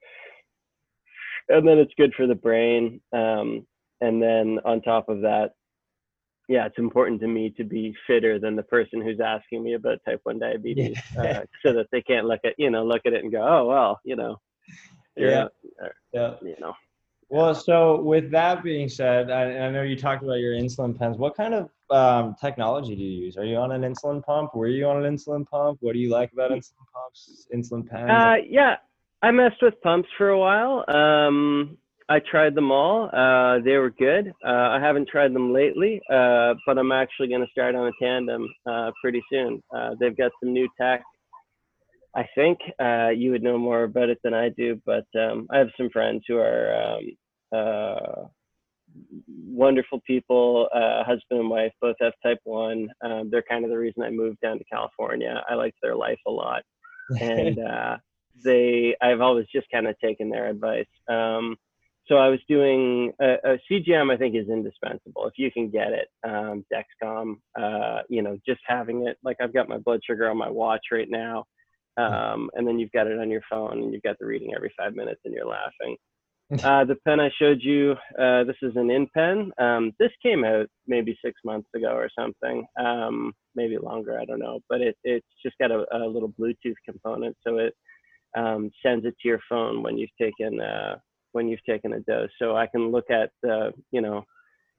and 1.49 1.67
then 1.67 1.79
it's 1.79 1.93
good 1.99 2.13
for 2.17 2.27
the 2.27 2.35
brain. 2.35 3.01
Um, 3.13 3.67
and 4.01 4.23
then 4.23 4.59
on 4.65 4.81
top 4.83 5.09
of 5.09 5.21
that, 5.23 5.53
yeah, 6.49 6.67
it's 6.67 6.79
important 6.79 7.21
to 7.21 7.27
me 7.27 7.51
to 7.57 7.65
be 7.65 7.95
fitter 8.07 8.39
than 8.39 8.57
the 8.57 8.63
person 8.63 9.03
who's 9.03 9.21
asking 9.21 9.63
me 9.63 9.75
about 9.75 9.99
type 10.07 10.21
one 10.23 10.39
diabetes, 10.39 10.99
Yeah. 11.15 11.23
uh, 11.23 11.43
so 11.65 11.73
that 11.75 11.89
they 11.93 12.01
can't 12.03 12.27
look 12.27 12.41
at 12.45 12.55
you 12.59 12.71
know 12.71 12.85
look 12.85 13.03
at 13.07 13.13
it 13.13 13.23
and 13.23 13.33
go, 13.33 13.47
oh 13.47 13.67
well, 13.67 14.01
you 14.05 14.17
know, 14.17 14.37
Yeah. 15.17 15.49
Yeah. 16.13 16.35
you 16.43 16.57
know. 16.61 16.73
Well, 17.31 17.55
so 17.55 18.01
with 18.01 18.31
that 18.31 18.63
being 18.63 18.89
said, 18.89 19.31
I, 19.31 19.67
I 19.67 19.71
know 19.71 19.83
you 19.83 19.97
talked 19.97 20.23
about 20.23 20.39
your 20.39 20.55
insulin 20.55 20.99
pens. 20.99 21.19
What 21.19 21.37
kind 21.37 21.53
of 21.55 21.71
um, 21.91 22.35
technology 22.41 22.97
do 22.97 23.03
you 23.03 23.25
use? 23.27 23.37
Are 23.37 23.45
you 23.45 23.57
on 23.57 23.73
an 23.73 23.83
insulin 23.83 24.25
pump? 24.25 24.55
Were 24.55 24.67
you 24.67 24.87
on 24.87 25.05
an 25.05 25.17
insulin 25.17 25.47
pump? 25.47 25.79
What 25.83 25.93
do 25.93 25.99
you 25.99 26.11
like 26.11 26.33
about 26.33 26.53
insulin 26.53 26.87
pumps? 26.95 27.47
Insulin 27.55 27.87
pens? 27.87 28.11
Uh, 28.11 28.37
yeah, 28.49 28.77
I 29.23 29.31
messed 29.31 29.61
with 29.61 29.81
pumps 29.83 30.09
for 30.17 30.31
a 30.31 30.39
while. 30.39 30.85
Um, 30.89 31.77
I 32.09 32.21
tried 32.21 32.55
them 32.55 32.71
all. 32.71 33.11
Uh, 33.13 33.59
they 33.63 33.77
were 33.77 33.91
good. 33.91 34.33
Uh, 34.43 34.49
I 34.49 34.81
haven't 34.81 35.09
tried 35.09 35.35
them 35.35 35.53
lately, 35.53 36.01
uh, 36.11 36.55
but 36.67 36.79
I'm 36.79 36.93
actually 36.93 37.29
going 37.29 37.43
to 37.43 37.51
start 37.51 37.75
on 37.75 37.89
a 37.89 37.93
tandem 38.03 38.49
uh, 38.65 38.91
pretty 39.03 39.23
soon. 39.31 39.63
Uh, 39.75 39.91
they've 40.01 40.17
got 40.17 40.33
some 40.43 40.55
new 40.55 40.67
tech. 40.81 41.03
I 42.19 42.27
think 42.35 42.59
uh, 42.81 43.11
you 43.11 43.31
would 43.31 43.43
know 43.43 43.59
more 43.59 43.85
about 43.85 44.09
it 44.09 44.19
than 44.25 44.35
I 44.35 44.49
do, 44.49 44.81
but 44.85 45.07
um, 45.19 45.47
I 45.51 45.59
have 45.59 45.69
some 45.77 45.91
friends 45.91 46.25
who 46.27 46.37
are 46.39 46.97
um, 46.97 47.17
uh, 47.53 48.23
wonderful 49.47 50.01
people, 50.07 50.69
uh, 50.75 51.05
husband 51.05 51.41
and 51.41 51.51
wife, 51.51 51.73
both 51.81 51.97
have 52.01 52.13
type 52.23 52.41
one. 52.45 52.89
Um, 53.05 53.29
they're 53.31 53.45
kind 53.49 53.65
of 53.65 53.71
the 53.71 53.79
reason 53.79 54.03
I 54.03 54.11
moved 54.11 54.41
down 54.41 54.59
to 54.59 54.65
California. 54.65 55.43
I 55.49 55.55
liked 55.55 55.79
their 55.83 55.95
life 55.97 56.19
a 56.27 56.31
lot 56.31 56.63
and 57.21 57.59
uh, 57.71 57.97
they 58.45 58.97
I've 59.01 59.21
always 59.21 59.47
just 59.55 59.71
kind 59.71 59.87
of 59.87 59.99
taken 59.99 60.31
their 60.31 60.49
advice. 60.49 60.87
Um, 61.09 61.57
so 62.07 62.17
I 62.17 62.29
was 62.29 62.41
doing 62.49 63.13
a, 63.21 63.35
a 63.45 63.59
CGM. 63.71 64.13
I 64.13 64.17
think 64.17 64.35
is 64.35 64.49
indispensable 64.49 65.27
if 65.27 65.35
you 65.37 65.51
can 65.51 65.71
get 65.71 65.93
it. 65.93 66.09
Um, 66.25 66.65
Dexcom, 66.73 67.35
uh, 67.61 68.03
you 68.09 68.23
know, 68.23 68.39
just 68.47 68.61
having 68.67 69.07
it. 69.07 69.19
Like 69.23 69.37
I've 69.41 69.53
got 69.53 69.69
my 69.69 69.79
blood 69.79 70.01
sugar 70.07 70.31
on 70.31 70.39
my 70.39 70.49
watch 70.49 70.87
right 70.91 71.09
now, 71.11 71.45
um, 71.99 72.51
and 72.55 72.67
then 72.67 72.79
you've 72.79 72.93
got 72.93 73.07
it 73.07 73.19
on 73.19 73.31
your 73.31 73.43
phone, 73.51 73.83
and 73.83 73.93
you've 73.93 74.03
got 74.03 74.19
the 74.19 74.27
reading 74.27 74.55
every 74.55 74.73
five 74.79 74.95
minutes, 74.95 75.21
and 75.25 75.35
you're 75.35 75.47
laughing. 75.47 75.97
Uh, 76.65 76.83
the 76.83 76.97
pen 77.07 77.21
I 77.21 77.29
showed 77.39 77.59
you, 77.61 77.93
uh, 78.19 78.43
this 78.45 78.57
is 78.63 78.73
an 78.75 78.89
InPen. 78.89 79.51
Um, 79.61 79.93
this 79.99 80.13
came 80.23 80.45
out 80.45 80.67
maybe 80.87 81.15
six 81.23 81.39
months 81.45 81.69
ago 81.77 81.89
or 81.89 82.09
something, 82.19 82.65
um, 82.81 83.35
maybe 83.55 83.77
longer, 83.77 84.19
I 84.19 84.25
don't 84.25 84.39
know. 84.39 84.61
But 84.67 84.81
it, 84.81 84.97
it's 85.05 85.27
just 85.45 85.59
got 85.59 85.71
a, 85.71 85.85
a 85.93 86.09
little 86.09 86.33
Bluetooth 86.41 86.73
component, 86.89 87.37
so 87.47 87.59
it 87.59 87.75
um, 88.35 88.71
sends 88.83 89.05
it 89.05 89.15
to 89.21 89.29
your 89.29 89.41
phone 89.47 89.83
when 89.83 89.99
you've 89.99 90.17
taken 90.19 90.59
uh, 90.59 90.97
when 91.33 91.49
you've 91.49 91.65
taken 91.65 91.93
a 91.93 92.01
dose. 92.01 92.31
So 92.41 92.57
I 92.57 92.67
can 92.67 92.91
look 92.91 93.11
at 93.11 93.31
the 93.43 93.73
you 93.91 94.01
know 94.01 94.25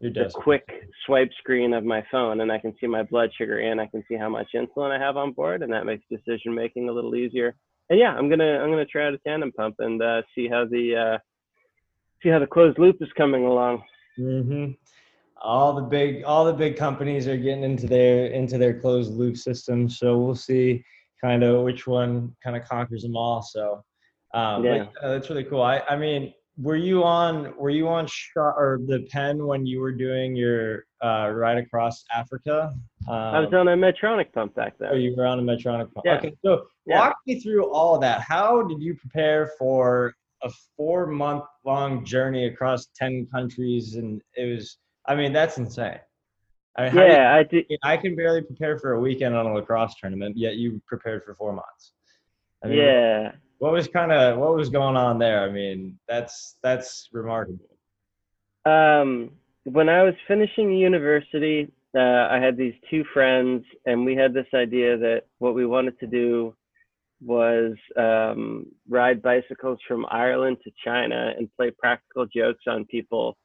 the 0.01 0.31
quick 0.33 0.67
swipe 1.05 1.31
screen 1.39 1.73
of 1.73 1.83
my 1.83 2.03
phone, 2.11 2.41
and 2.41 2.51
I 2.51 2.57
can 2.57 2.73
see 2.79 2.87
my 2.87 3.03
blood 3.03 3.31
sugar 3.37 3.59
and 3.59 3.81
I 3.81 3.87
can 3.87 4.03
see 4.07 4.15
how 4.15 4.29
much 4.29 4.47
insulin 4.55 4.97
I 4.97 5.03
have 5.03 5.17
on 5.17 5.33
board, 5.33 5.61
and 5.61 5.71
that 5.73 5.85
makes 5.85 6.03
decision 6.09 6.53
making 6.53 6.89
a 6.89 6.91
little 6.91 7.15
easier. 7.15 7.55
And 7.89 7.99
yeah, 7.99 8.13
I'm 8.13 8.29
gonna 8.29 8.59
I'm 8.59 8.69
gonna 8.69 8.85
try 8.85 9.07
out 9.07 9.13
a 9.13 9.17
tandem 9.19 9.51
pump 9.51 9.75
and 9.79 10.01
uh, 10.01 10.21
see 10.35 10.47
how 10.47 10.65
the 10.65 10.95
uh, 10.95 11.17
see 12.21 12.29
how 12.29 12.39
the 12.39 12.47
closed 12.47 12.79
loop 12.79 12.97
is 13.01 13.09
coming 13.17 13.45
along. 13.45 13.83
hmm 14.17 14.71
All 15.41 15.73
the 15.73 15.81
big, 15.81 16.23
all 16.23 16.45
the 16.45 16.53
big 16.53 16.77
companies 16.77 17.27
are 17.27 17.37
getting 17.37 17.63
into 17.63 17.87
their 17.87 18.27
into 18.27 18.57
their 18.57 18.79
closed 18.79 19.13
loop 19.13 19.37
systems. 19.37 19.97
So 19.97 20.17
we'll 20.17 20.35
see 20.35 20.83
kind 21.21 21.43
of 21.43 21.63
which 21.63 21.87
one 21.87 22.35
kind 22.43 22.55
of 22.55 22.63
conquers 22.63 23.03
them 23.03 23.17
all. 23.17 23.41
So, 23.41 23.83
um, 24.33 24.63
Yeah. 24.63 24.85
but, 24.93 25.03
uh, 25.03 25.11
that's 25.13 25.29
really 25.29 25.43
cool. 25.43 25.61
I, 25.61 25.79
I 25.89 25.97
mean, 25.97 26.33
were 26.61 26.75
you 26.75 27.03
on 27.03 27.55
were 27.57 27.69
you 27.69 27.87
on 27.87 28.05
shot 28.07 28.55
or 28.57 28.79
the 28.85 29.07
pen 29.11 29.45
when 29.45 29.65
you 29.65 29.79
were 29.79 29.91
doing 29.91 30.35
your 30.35 30.85
uh, 31.03 31.29
ride 31.33 31.57
across 31.57 32.03
Africa? 32.13 32.73
Um, 33.07 33.13
I 33.15 33.39
was 33.39 33.53
on 33.53 33.67
a 33.69 33.75
Medtronic 33.77 34.33
pump 34.33 34.55
back 34.55 34.73
Oh, 34.81 34.95
you 34.95 35.15
were 35.15 35.25
on 35.25 35.39
a 35.39 35.41
Medtronic 35.41 35.93
pump. 35.93 36.05
Yeah. 36.05 36.17
Okay, 36.17 36.33
so 36.43 36.67
Yeah. 36.85 36.99
walk 36.99 37.15
me 37.25 37.39
through 37.39 37.71
all 37.71 37.95
of 37.95 38.01
that. 38.01 38.21
How 38.21 38.61
did 38.63 38.81
you 38.81 38.95
prepare 38.95 39.51
for 39.57 40.13
a 40.43 40.49
four 40.75 41.07
month 41.07 41.45
long 41.65 42.03
journey 42.05 42.45
across 42.47 42.87
10 42.95 43.27
countries? 43.27 43.95
And 43.95 44.21
it 44.35 44.45
was, 44.53 44.77
I 45.07 45.15
mean, 45.15 45.31
that's 45.33 45.57
insane. 45.57 45.99
I 46.77 46.83
mean, 46.83 46.91
do 46.93 46.99
you- 46.99 47.05
Yeah, 47.07 47.35
I 47.35 47.43
did. 47.43 47.65
I 47.83 47.97
can 47.97 48.15
barely 48.15 48.41
prepare 48.41 48.77
for 48.79 48.93
a 48.93 48.99
weekend 48.99 49.35
on 49.35 49.45
a 49.45 49.53
lacrosse 49.53 49.95
tournament, 49.95 50.37
yet 50.37 50.55
you 50.55 50.81
prepared 50.87 51.23
for 51.23 51.33
four 51.35 51.53
months. 51.53 51.93
I 52.63 52.67
mean, 52.67 52.77
Yeah. 52.77 53.31
What 53.59 53.73
was 53.73 53.87
kind 53.87 54.11
of 54.11 54.39
what 54.39 54.55
was 54.55 54.69
going 54.69 54.95
on 54.95 55.19
there? 55.19 55.43
I 55.43 55.51
mean, 55.51 55.99
that's 56.07 56.57
that's 56.63 57.09
remarkable. 57.11 57.69
Um, 58.65 59.31
when 59.63 59.89
I 59.89 60.03
was 60.03 60.15
finishing 60.27 60.71
university, 60.71 61.71
uh, 61.95 62.27
I 62.29 62.39
had 62.39 62.57
these 62.57 62.73
two 62.89 63.03
friends, 63.13 63.63
and 63.85 64.05
we 64.05 64.15
had 64.15 64.33
this 64.33 64.47
idea 64.53 64.97
that 64.97 65.23
what 65.39 65.55
we 65.55 65.65
wanted 65.65 65.99
to 65.99 66.07
do 66.07 66.55
was 67.21 67.73
um, 67.97 68.65
ride 68.87 69.21
bicycles 69.21 69.79
from 69.87 70.05
Ireland 70.09 70.57
to 70.63 70.71
China 70.83 71.33
and 71.37 71.53
play 71.57 71.71
practical 71.71 72.25
jokes 72.25 72.63
on 72.67 72.85
people 72.85 73.37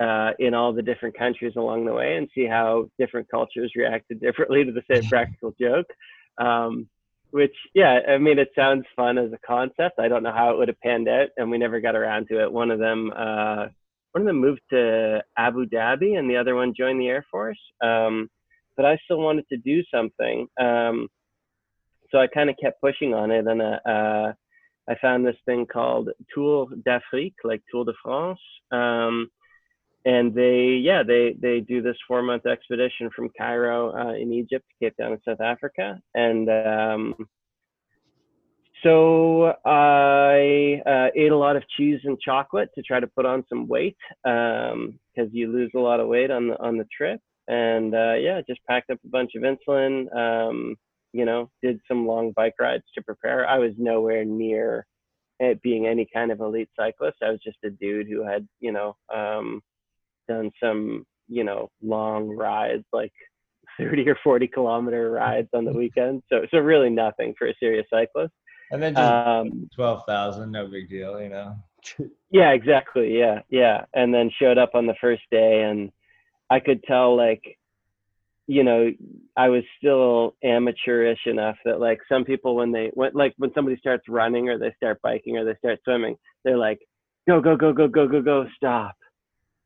uh, 0.00 0.30
in 0.38 0.54
all 0.54 0.72
the 0.72 0.82
different 0.82 1.16
countries 1.16 1.52
along 1.56 1.84
the 1.84 1.92
way 1.92 2.16
and 2.16 2.28
see 2.34 2.46
how 2.46 2.88
different 2.98 3.28
cultures 3.30 3.72
reacted 3.76 4.20
differently 4.20 4.64
to 4.64 4.72
the 4.72 4.82
same 4.90 5.04
practical 5.08 5.54
joke. 5.60 5.86
Um, 6.38 6.88
which, 7.32 7.54
yeah, 7.74 7.98
I 8.08 8.18
mean, 8.18 8.38
it 8.38 8.50
sounds 8.54 8.84
fun 8.94 9.18
as 9.18 9.32
a 9.32 9.46
concept. 9.46 9.98
I 9.98 10.08
don't 10.08 10.22
know 10.22 10.32
how 10.32 10.50
it 10.50 10.58
would 10.58 10.68
have 10.68 10.80
panned 10.80 11.08
out, 11.08 11.28
and 11.36 11.50
we 11.50 11.58
never 11.58 11.80
got 11.80 11.96
around 11.96 12.28
to 12.28 12.42
it. 12.42 12.52
One 12.52 12.70
of 12.70 12.78
them, 12.78 13.10
uh, 13.16 13.66
one 14.12 14.22
of 14.22 14.26
them 14.26 14.40
moved 14.40 14.60
to 14.70 15.22
Abu 15.36 15.66
Dhabi, 15.66 16.18
and 16.18 16.30
the 16.30 16.36
other 16.36 16.54
one 16.54 16.74
joined 16.76 17.00
the 17.00 17.08
Air 17.08 17.24
Force. 17.30 17.58
Um, 17.82 18.28
but 18.76 18.84
I 18.84 18.98
still 19.04 19.18
wanted 19.18 19.48
to 19.48 19.56
do 19.56 19.82
something. 19.92 20.46
Um, 20.60 21.08
so 22.10 22.18
I 22.18 22.26
kind 22.26 22.50
of 22.50 22.56
kept 22.62 22.82
pushing 22.82 23.14
on 23.14 23.30
it, 23.30 23.46
and 23.46 23.62
uh, 23.62 23.78
uh, 23.88 24.32
I 24.88 24.94
found 25.00 25.24
this 25.26 25.36
thing 25.46 25.66
called 25.66 26.10
Tour 26.34 26.68
d'Afrique, 26.84 27.36
like 27.44 27.62
Tour 27.70 27.86
de 27.86 27.92
France. 28.02 28.40
Um, 28.70 29.30
and 30.04 30.34
they, 30.34 30.80
yeah, 30.82 31.02
they 31.02 31.34
they 31.38 31.60
do 31.60 31.82
this 31.82 31.96
four 32.08 32.22
month 32.22 32.46
expedition 32.46 33.10
from 33.14 33.30
Cairo 33.36 33.92
uh, 33.96 34.14
in 34.14 34.32
Egypt 34.32 34.64
to 34.68 34.84
Cape 34.84 34.96
Town 35.00 35.12
in 35.12 35.20
South 35.26 35.40
Africa, 35.40 36.00
and 36.14 36.48
um, 36.48 37.14
so 38.82 39.54
I 39.64 40.82
uh, 40.84 41.08
ate 41.14 41.30
a 41.30 41.36
lot 41.36 41.56
of 41.56 41.62
cheese 41.76 42.00
and 42.04 42.18
chocolate 42.20 42.70
to 42.74 42.82
try 42.82 42.98
to 42.98 43.06
put 43.06 43.26
on 43.26 43.44
some 43.48 43.68
weight 43.68 43.96
because 44.24 44.72
um, 44.72 45.30
you 45.30 45.52
lose 45.52 45.70
a 45.76 45.78
lot 45.78 46.00
of 46.00 46.08
weight 46.08 46.30
on 46.30 46.48
the 46.48 46.60
on 46.60 46.78
the 46.78 46.86
trip. 46.96 47.20
And 47.48 47.94
uh, 47.94 48.14
yeah, 48.14 48.40
just 48.48 48.64
packed 48.68 48.90
up 48.90 48.98
a 49.04 49.08
bunch 49.08 49.32
of 49.36 49.42
insulin. 49.42 50.14
Um, 50.16 50.76
you 51.12 51.24
know, 51.24 51.50
did 51.62 51.80
some 51.86 52.06
long 52.06 52.32
bike 52.32 52.54
rides 52.58 52.84
to 52.94 53.02
prepare. 53.02 53.46
I 53.46 53.58
was 53.58 53.72
nowhere 53.78 54.24
near 54.24 54.86
being 55.62 55.86
any 55.86 56.08
kind 56.12 56.30
of 56.30 56.40
elite 56.40 56.70
cyclist. 56.78 57.18
I 57.22 57.30
was 57.30 57.40
just 57.44 57.58
a 57.64 57.70
dude 57.70 58.08
who 58.08 58.24
had 58.24 58.48
you 58.60 58.72
know 58.72 58.96
um, 59.14 59.60
done 60.28 60.50
some 60.62 61.04
you 61.28 61.44
know 61.44 61.70
long 61.82 62.28
rides 62.36 62.84
like 62.92 63.12
30 63.78 64.08
or 64.08 64.18
40 64.22 64.48
kilometer 64.48 65.10
rides 65.12 65.48
on 65.54 65.64
the 65.64 65.72
weekend. 65.72 66.22
So 66.30 66.46
so 66.50 66.58
really 66.58 66.90
nothing 66.90 67.34
for 67.38 67.48
a 67.48 67.54
serious 67.58 67.86
cyclist. 67.90 68.32
And 68.70 68.82
then 68.82 68.94
just 68.94 69.04
um, 69.04 69.68
twelve 69.74 70.04
thousand, 70.06 70.50
no 70.50 70.66
big 70.66 70.88
deal, 70.88 71.20
you 71.20 71.28
know. 71.28 71.56
yeah, 72.30 72.50
exactly. 72.52 73.18
Yeah, 73.18 73.40
yeah. 73.50 73.84
And 73.94 74.12
then 74.14 74.30
showed 74.38 74.56
up 74.56 74.70
on 74.74 74.86
the 74.86 74.94
first 75.00 75.22
day, 75.30 75.62
and 75.62 75.92
I 76.48 76.58
could 76.58 76.82
tell 76.84 77.14
like, 77.14 77.58
you 78.46 78.64
know, 78.64 78.90
I 79.36 79.50
was 79.50 79.62
still 79.76 80.36
amateurish 80.42 81.20
enough 81.26 81.56
that 81.66 81.80
like 81.80 81.98
some 82.10 82.24
people 82.24 82.56
when 82.56 82.72
they 82.72 82.90
when 82.94 83.10
like 83.12 83.34
when 83.36 83.52
somebody 83.54 83.76
starts 83.76 84.08
running 84.08 84.48
or 84.48 84.58
they 84.58 84.72
start 84.76 85.00
biking 85.02 85.36
or 85.36 85.44
they 85.44 85.56
start 85.58 85.80
swimming, 85.84 86.16
they're 86.42 86.56
like, 86.56 86.80
go 87.28 87.42
go 87.42 87.56
go 87.56 87.74
go 87.74 87.88
go 87.88 88.08
go 88.08 88.22
go 88.22 88.46
stop. 88.56 88.96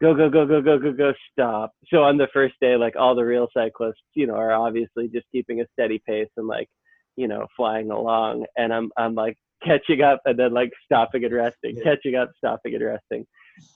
Go 0.03 0.15
go 0.15 0.29
go 0.29 0.47
go 0.47 0.61
go 0.61 0.79
go 0.79 0.93
go 0.93 1.13
stop. 1.33 1.73
So 1.89 2.03
on 2.05 2.19
the 2.19 2.29
first 2.33 2.55
day, 2.61 2.77
like 2.77 2.97
all 2.97 3.15
the 3.15 3.25
real 3.25 3.49
cyclists, 3.55 3.95
you 4.15 4.27
know, 4.27 4.35
are 4.35 4.53
obviously 4.53 5.09
just 5.09 5.27
keeping 5.33 5.61
a 5.61 5.67
steady 5.73 6.03
pace 6.07 6.29
and 6.37 6.47
like 6.47 6.69
you 7.17 7.29
know, 7.29 7.47
flying 7.57 7.91
along 7.91 8.45
and 8.57 8.73
I'm 8.73 8.91
I'm 8.97 9.15
like 9.15 9.37
catching 9.65 10.03
up 10.03 10.21
and 10.27 10.39
then 10.39 10.53
like 10.53 10.71
stopping 10.85 11.25
and 11.25 11.33
resting, 11.33 11.77
yeah. 11.77 11.83
catching 11.83 12.15
up, 12.15 12.31
stopping 12.37 12.75
and 12.75 12.85
resting. 12.85 13.27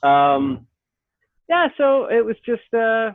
Um 0.02 0.66
yeah, 1.48 1.68
so 1.76 2.06
it 2.06 2.24
was 2.24 2.36
just 2.44 2.72
uh 2.74 3.12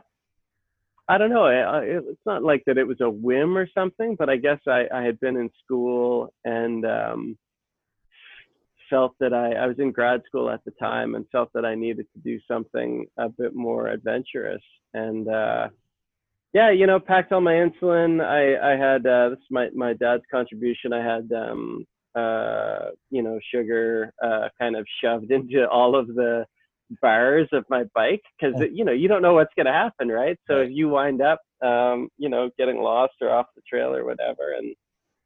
I 1.08 1.18
don't 1.18 1.30
know. 1.30 1.46
It, 1.46 2.04
it's 2.08 2.26
not 2.26 2.42
like 2.42 2.64
that 2.66 2.78
it 2.78 2.86
was 2.86 3.00
a 3.00 3.08
whim 3.08 3.56
or 3.56 3.68
something, 3.72 4.16
but 4.18 4.28
I 4.28 4.36
guess 4.36 4.58
I, 4.66 4.86
I 4.92 5.02
had 5.02 5.20
been 5.20 5.36
in 5.36 5.50
school 5.62 6.32
and 6.44 6.84
um, 6.84 7.38
felt 8.88 9.14
that 9.20 9.32
I, 9.32 9.52
I 9.52 9.66
was 9.66 9.78
in 9.78 9.92
grad 9.92 10.22
school 10.26 10.50
at 10.50 10.64
the 10.64 10.72
time 10.72 11.14
and 11.14 11.24
felt 11.30 11.50
that 11.54 11.64
I 11.64 11.74
needed 11.74 12.06
to 12.14 12.20
do 12.20 12.38
something 12.48 13.06
a 13.18 13.28
bit 13.28 13.54
more 13.54 13.88
adventurous. 13.88 14.62
And 14.94 15.28
uh, 15.28 15.68
yeah, 16.52 16.70
you 16.70 16.86
know, 16.86 16.98
packed 16.98 17.32
all 17.32 17.40
my 17.40 17.52
insulin. 17.52 18.24
I 18.24 18.72
I 18.72 18.76
had 18.76 19.06
uh, 19.06 19.30
this 19.30 19.38
is 19.38 19.50
my 19.50 19.68
my 19.74 19.92
dad's 19.92 20.22
contribution. 20.30 20.92
I 20.92 21.04
had 21.04 21.30
um 21.32 21.86
uh 22.14 22.90
you 23.10 23.22
know 23.22 23.38
sugar 23.52 24.10
uh 24.24 24.48
kind 24.58 24.74
of 24.74 24.86
shoved 25.02 25.30
into 25.36 25.68
all 25.68 25.94
of 25.94 26.06
the 26.08 26.46
bars 27.02 27.48
of 27.52 27.64
my 27.68 27.84
bike 27.94 28.22
because 28.40 28.54
you 28.72 28.84
know 28.84 28.92
you 28.92 29.08
don't 29.08 29.22
know 29.22 29.34
what's 29.34 29.52
gonna 29.56 29.72
happen, 29.72 30.08
right? 30.08 30.38
So 30.48 30.60
if 30.60 30.70
you 30.72 30.88
wind 30.88 31.20
up 31.20 31.40
um 31.62 32.08
you 32.16 32.28
know 32.28 32.50
getting 32.58 32.78
lost 32.78 33.14
or 33.20 33.30
off 33.30 33.46
the 33.54 33.62
trail 33.68 33.94
or 33.94 34.04
whatever, 34.04 34.54
and 34.56 34.74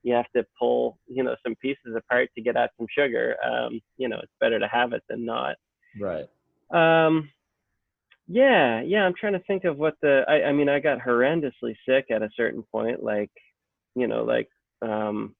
you 0.03 0.15
have 0.15 0.31
to 0.35 0.45
pull 0.59 0.99
you 1.07 1.23
know 1.23 1.37
some 1.43 1.55
pieces 1.57 1.95
apart 1.97 2.31
to 2.35 2.43
get 2.43 2.57
at 2.57 2.71
some 2.79 2.87
sugar, 2.91 3.37
um 3.45 3.81
you 3.97 4.09
know 4.09 4.19
it's 4.23 4.33
better 4.41 4.59
to 4.59 4.69
have 4.69 4.93
it 4.93 5.03
than 5.09 5.25
not. 5.25 5.57
Right. 5.99 6.29
Um 6.71 7.31
yeah, 8.33 8.81
yeah. 8.83 9.03
I'm 9.05 9.15
trying 9.19 9.33
to 9.33 9.41
think 9.41 9.65
of 9.65 9.77
what 9.77 9.95
the. 10.03 10.23
I, 10.29 10.45
I 10.45 10.53
mean, 10.53 10.69
I 10.69 10.79
got 10.79 11.01
horrendously 11.01 11.75
sick 11.87 12.07
at 12.13 12.23
a 12.23 12.31
certain 12.37 12.63
point. 12.71 13.03
Like, 13.03 13.33
you 13.97 14.07
know, 14.07 14.23
like 14.23 14.49
um, 14.83 15.35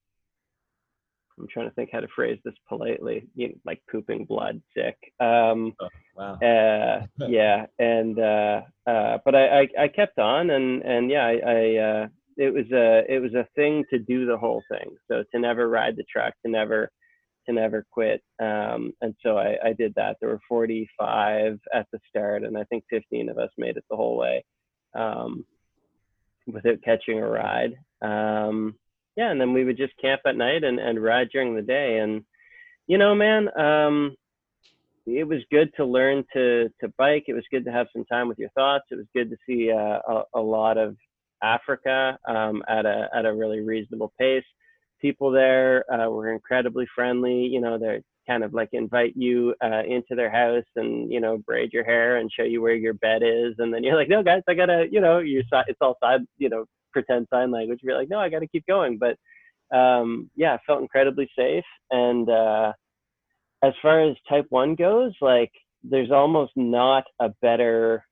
I'm 1.39 1.47
trying 1.47 1.69
to 1.69 1.75
think 1.75 1.89
how 1.93 2.01
to 2.01 2.07
phrase 2.13 2.37
this 2.43 2.53
politely. 2.67 3.27
You 3.33 3.47
know, 3.47 3.53
like 3.65 3.81
pooping 3.89 4.25
blood, 4.25 4.61
sick. 4.75 4.97
Um, 5.21 5.73
oh, 5.79 5.87
wow. 6.17 6.33
Uh, 6.35 7.07
yeah, 7.29 7.65
and 7.79 8.19
uh, 8.19 8.61
uh, 8.85 9.19
but 9.23 9.35
I, 9.35 9.61
I 9.61 9.67
I 9.83 9.87
kept 9.87 10.19
on, 10.19 10.49
and 10.49 10.81
and 10.81 11.09
yeah, 11.09 11.25
I, 11.25 11.39
I 11.47 11.75
uh, 11.77 12.07
it 12.37 12.53
was 12.53 12.65
a 12.71 13.03
it 13.07 13.19
was 13.19 13.33
a 13.33 13.47
thing 13.55 13.83
to 13.89 13.99
do 13.99 14.25
the 14.25 14.37
whole 14.37 14.63
thing. 14.71 14.95
So 15.09 15.23
to 15.31 15.39
never 15.39 15.69
ride 15.69 15.95
the 15.95 16.05
truck, 16.11 16.33
to 16.45 16.51
never 16.51 16.91
to 17.47 17.53
never 17.53 17.85
quit. 17.91 18.21
Um, 18.41 18.93
and 19.01 19.15
so 19.23 19.37
I, 19.37 19.55
I, 19.63 19.73
did 19.73 19.93
that. 19.95 20.17
There 20.19 20.29
were 20.29 20.39
45 20.47 21.59
at 21.73 21.87
the 21.91 21.99
start, 22.09 22.43
and 22.43 22.57
I 22.57 22.63
think 22.65 22.83
15 22.89 23.29
of 23.29 23.37
us 23.37 23.49
made 23.57 23.77
it 23.77 23.85
the 23.89 23.95
whole 23.95 24.17
way 24.17 24.43
um, 24.93 25.45
without 26.47 26.83
catching 26.83 27.19
a 27.19 27.27
ride. 27.27 27.73
Um, 28.01 28.75
yeah, 29.15 29.31
and 29.31 29.41
then 29.41 29.53
we 29.53 29.63
would 29.63 29.77
just 29.77 29.93
camp 30.01 30.21
at 30.25 30.37
night 30.37 30.63
and, 30.63 30.79
and 30.79 31.01
ride 31.01 31.29
during 31.31 31.55
the 31.55 31.61
day. 31.61 31.97
And, 31.97 32.23
you 32.87 32.97
know, 32.97 33.13
man, 33.15 33.49
um, 33.59 34.15
it 35.05 35.27
was 35.27 35.41
good 35.51 35.71
to 35.77 35.85
learn 35.85 36.23
to, 36.33 36.69
to 36.79 36.93
bike. 36.97 37.25
It 37.27 37.33
was 37.33 37.43
good 37.51 37.65
to 37.65 37.71
have 37.71 37.87
some 37.93 38.05
time 38.05 38.27
with 38.27 38.39
your 38.39 38.51
thoughts. 38.51 38.85
It 38.91 38.95
was 38.95 39.07
good 39.15 39.29
to 39.31 39.37
see 39.47 39.71
uh, 39.71 39.99
a, 40.07 40.23
a 40.35 40.39
lot 40.39 40.77
of 40.77 40.95
Africa 41.43 42.17
um, 42.27 42.63
at, 42.67 42.85
a, 42.85 43.09
at 43.15 43.25
a 43.25 43.33
really 43.33 43.61
reasonable 43.61 44.13
pace 44.19 44.43
people 45.01 45.31
there 45.31 45.83
uh, 45.91 46.09
were 46.09 46.31
incredibly 46.31 46.87
friendly. 46.95 47.45
You 47.47 47.59
know, 47.59 47.77
they're 47.77 48.01
kind 48.27 48.43
of 48.43 48.53
like 48.53 48.69
invite 48.71 49.13
you 49.15 49.55
uh, 49.63 49.81
into 49.87 50.15
their 50.15 50.29
house 50.29 50.63
and 50.75 51.11
you 51.11 51.19
know 51.19 51.39
braid 51.39 51.73
your 51.73 51.83
hair 51.83 52.17
and 52.17 52.31
show 52.31 52.43
you 52.43 52.61
where 52.61 52.75
your 52.75 52.93
bed 52.93 53.23
is, 53.23 53.55
and 53.57 53.73
then 53.73 53.83
you're 53.83 53.95
like, 53.95 54.09
no, 54.09 54.23
guys, 54.23 54.43
I 54.47 54.53
gotta, 54.53 54.85
you 54.89 55.01
know, 55.01 55.17
you 55.19 55.43
it's 55.67 55.79
all 55.81 55.97
side, 56.01 56.21
you 56.37 56.49
know, 56.49 56.65
pretend 56.93 57.27
sign 57.29 57.51
language. 57.51 57.79
You're 57.81 57.97
like, 57.97 58.09
no, 58.09 58.19
I 58.19 58.29
gotta 58.29 58.47
keep 58.47 58.65
going. 58.67 58.99
But 58.99 59.17
um, 59.75 60.29
yeah, 60.35 60.57
felt 60.65 60.81
incredibly 60.81 61.29
safe. 61.37 61.65
And 61.89 62.29
uh, 62.29 62.73
as 63.63 63.73
far 63.81 64.01
as 64.01 64.15
type 64.29 64.45
one 64.49 64.75
goes, 64.75 65.13
like 65.21 65.51
there's 65.83 66.11
almost 66.11 66.51
not 66.55 67.05
a 67.19 67.29
better 67.41 68.05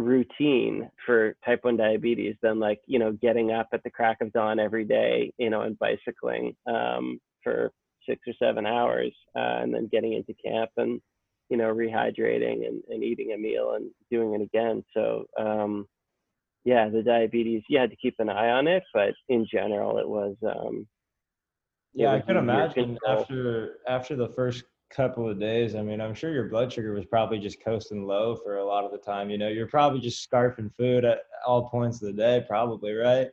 routine 0.00 0.88
for 1.04 1.36
type 1.44 1.60
1 1.62 1.76
diabetes 1.76 2.36
than 2.42 2.58
like 2.58 2.80
you 2.86 2.98
know 2.98 3.12
getting 3.12 3.52
up 3.52 3.68
at 3.72 3.82
the 3.82 3.90
crack 3.90 4.18
of 4.20 4.32
dawn 4.32 4.58
every 4.58 4.84
day 4.84 5.32
you 5.38 5.50
know 5.50 5.62
and 5.62 5.78
bicycling 5.78 6.54
um, 6.66 7.18
for 7.42 7.72
six 8.08 8.20
or 8.26 8.34
seven 8.40 8.66
hours 8.66 9.12
uh, 9.36 9.60
and 9.62 9.74
then 9.74 9.88
getting 9.90 10.14
into 10.14 10.34
camp 10.44 10.70
and 10.76 11.00
you 11.50 11.56
know 11.56 11.72
rehydrating 11.74 12.66
and, 12.66 12.82
and 12.88 13.02
eating 13.02 13.32
a 13.32 13.38
meal 13.38 13.72
and 13.74 13.90
doing 14.10 14.34
it 14.34 14.42
again. 14.42 14.82
So 14.94 15.24
um, 15.38 15.86
yeah 16.64 16.88
the 16.88 17.02
diabetes 17.02 17.62
you 17.68 17.78
had 17.78 17.90
to 17.90 17.96
keep 17.96 18.14
an 18.18 18.28
eye 18.28 18.50
on 18.50 18.66
it 18.66 18.82
but 18.92 19.14
in 19.28 19.46
general 19.50 19.98
it 19.98 20.08
was 20.08 20.36
um, 20.46 20.86
yeah 21.94 22.12
i 22.12 22.20
could 22.20 22.36
imagine 22.36 22.98
after 23.08 23.78
after 23.88 24.16
the 24.16 24.28
first 24.28 24.64
couple 24.90 25.28
of 25.28 25.38
days, 25.38 25.74
I 25.74 25.82
mean, 25.82 26.00
I'm 26.00 26.14
sure 26.14 26.32
your 26.32 26.48
blood 26.48 26.72
sugar 26.72 26.92
was 26.92 27.04
probably 27.04 27.38
just 27.38 27.62
coasting 27.62 28.06
low 28.06 28.36
for 28.36 28.56
a 28.56 28.64
lot 28.64 28.84
of 28.84 28.92
the 28.92 28.98
time. 28.98 29.30
You 29.30 29.38
know, 29.38 29.48
you're 29.48 29.66
probably 29.66 30.00
just 30.00 30.28
scarfing 30.28 30.74
food 30.76 31.04
at 31.04 31.20
all 31.46 31.68
points 31.68 32.02
of 32.02 32.08
the 32.08 32.12
day, 32.12 32.44
probably, 32.46 32.92
right? 32.92 33.28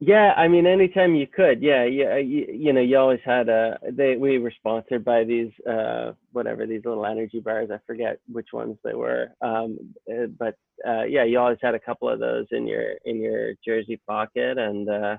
Yeah, 0.00 0.32
I 0.36 0.46
mean, 0.46 0.64
anytime 0.64 1.16
you 1.16 1.26
could, 1.26 1.60
yeah, 1.60 1.84
yeah, 1.84 2.18
you, 2.18 2.46
you 2.48 2.72
know, 2.72 2.80
you 2.80 2.96
always 2.96 3.20
had 3.24 3.48
a. 3.48 3.80
They 3.90 4.16
we 4.16 4.38
were 4.38 4.52
sponsored 4.52 5.04
by 5.04 5.24
these, 5.24 5.50
uh, 5.68 6.12
whatever 6.30 6.66
these 6.66 6.84
little 6.84 7.04
energy 7.04 7.40
bars. 7.40 7.70
I 7.72 7.80
forget 7.84 8.20
which 8.30 8.52
ones 8.52 8.76
they 8.84 8.94
were, 8.94 9.32
um, 9.40 9.76
uh, 10.08 10.26
but 10.38 10.54
uh, 10.86 11.02
yeah, 11.02 11.24
you 11.24 11.40
always 11.40 11.58
had 11.60 11.74
a 11.74 11.80
couple 11.80 12.08
of 12.08 12.20
those 12.20 12.46
in 12.52 12.68
your 12.68 12.92
in 13.06 13.20
your 13.20 13.54
jersey 13.64 14.00
pocket, 14.06 14.56
and 14.56 14.88
uh, 14.88 15.16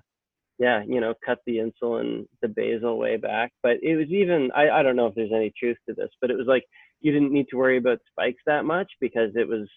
yeah, 0.59 0.83
you 0.85 0.99
know, 0.99 1.13
cut 1.25 1.39
the 1.45 1.57
insulin, 1.57 2.27
the 2.41 2.49
basal 2.49 2.97
way 2.97 3.15
back. 3.15 3.53
But 3.63 3.77
it 3.81 3.95
was 3.95 4.07
even, 4.09 4.51
I, 4.53 4.69
I 4.69 4.83
don't 4.83 4.97
know 4.97 5.07
if 5.07 5.15
there's 5.15 5.31
any 5.33 5.53
truth 5.57 5.77
to 5.87 5.95
this, 5.95 6.09
but 6.19 6.29
it 6.29 6.37
was 6.37 6.47
like 6.47 6.65
you 6.99 7.13
didn't 7.13 7.31
need 7.31 7.47
to 7.49 7.57
worry 7.57 7.77
about 7.77 7.99
spikes 8.11 8.41
that 8.45 8.65
much 8.65 8.91
because 8.99 9.31
it 9.35 9.47
was, 9.47 9.67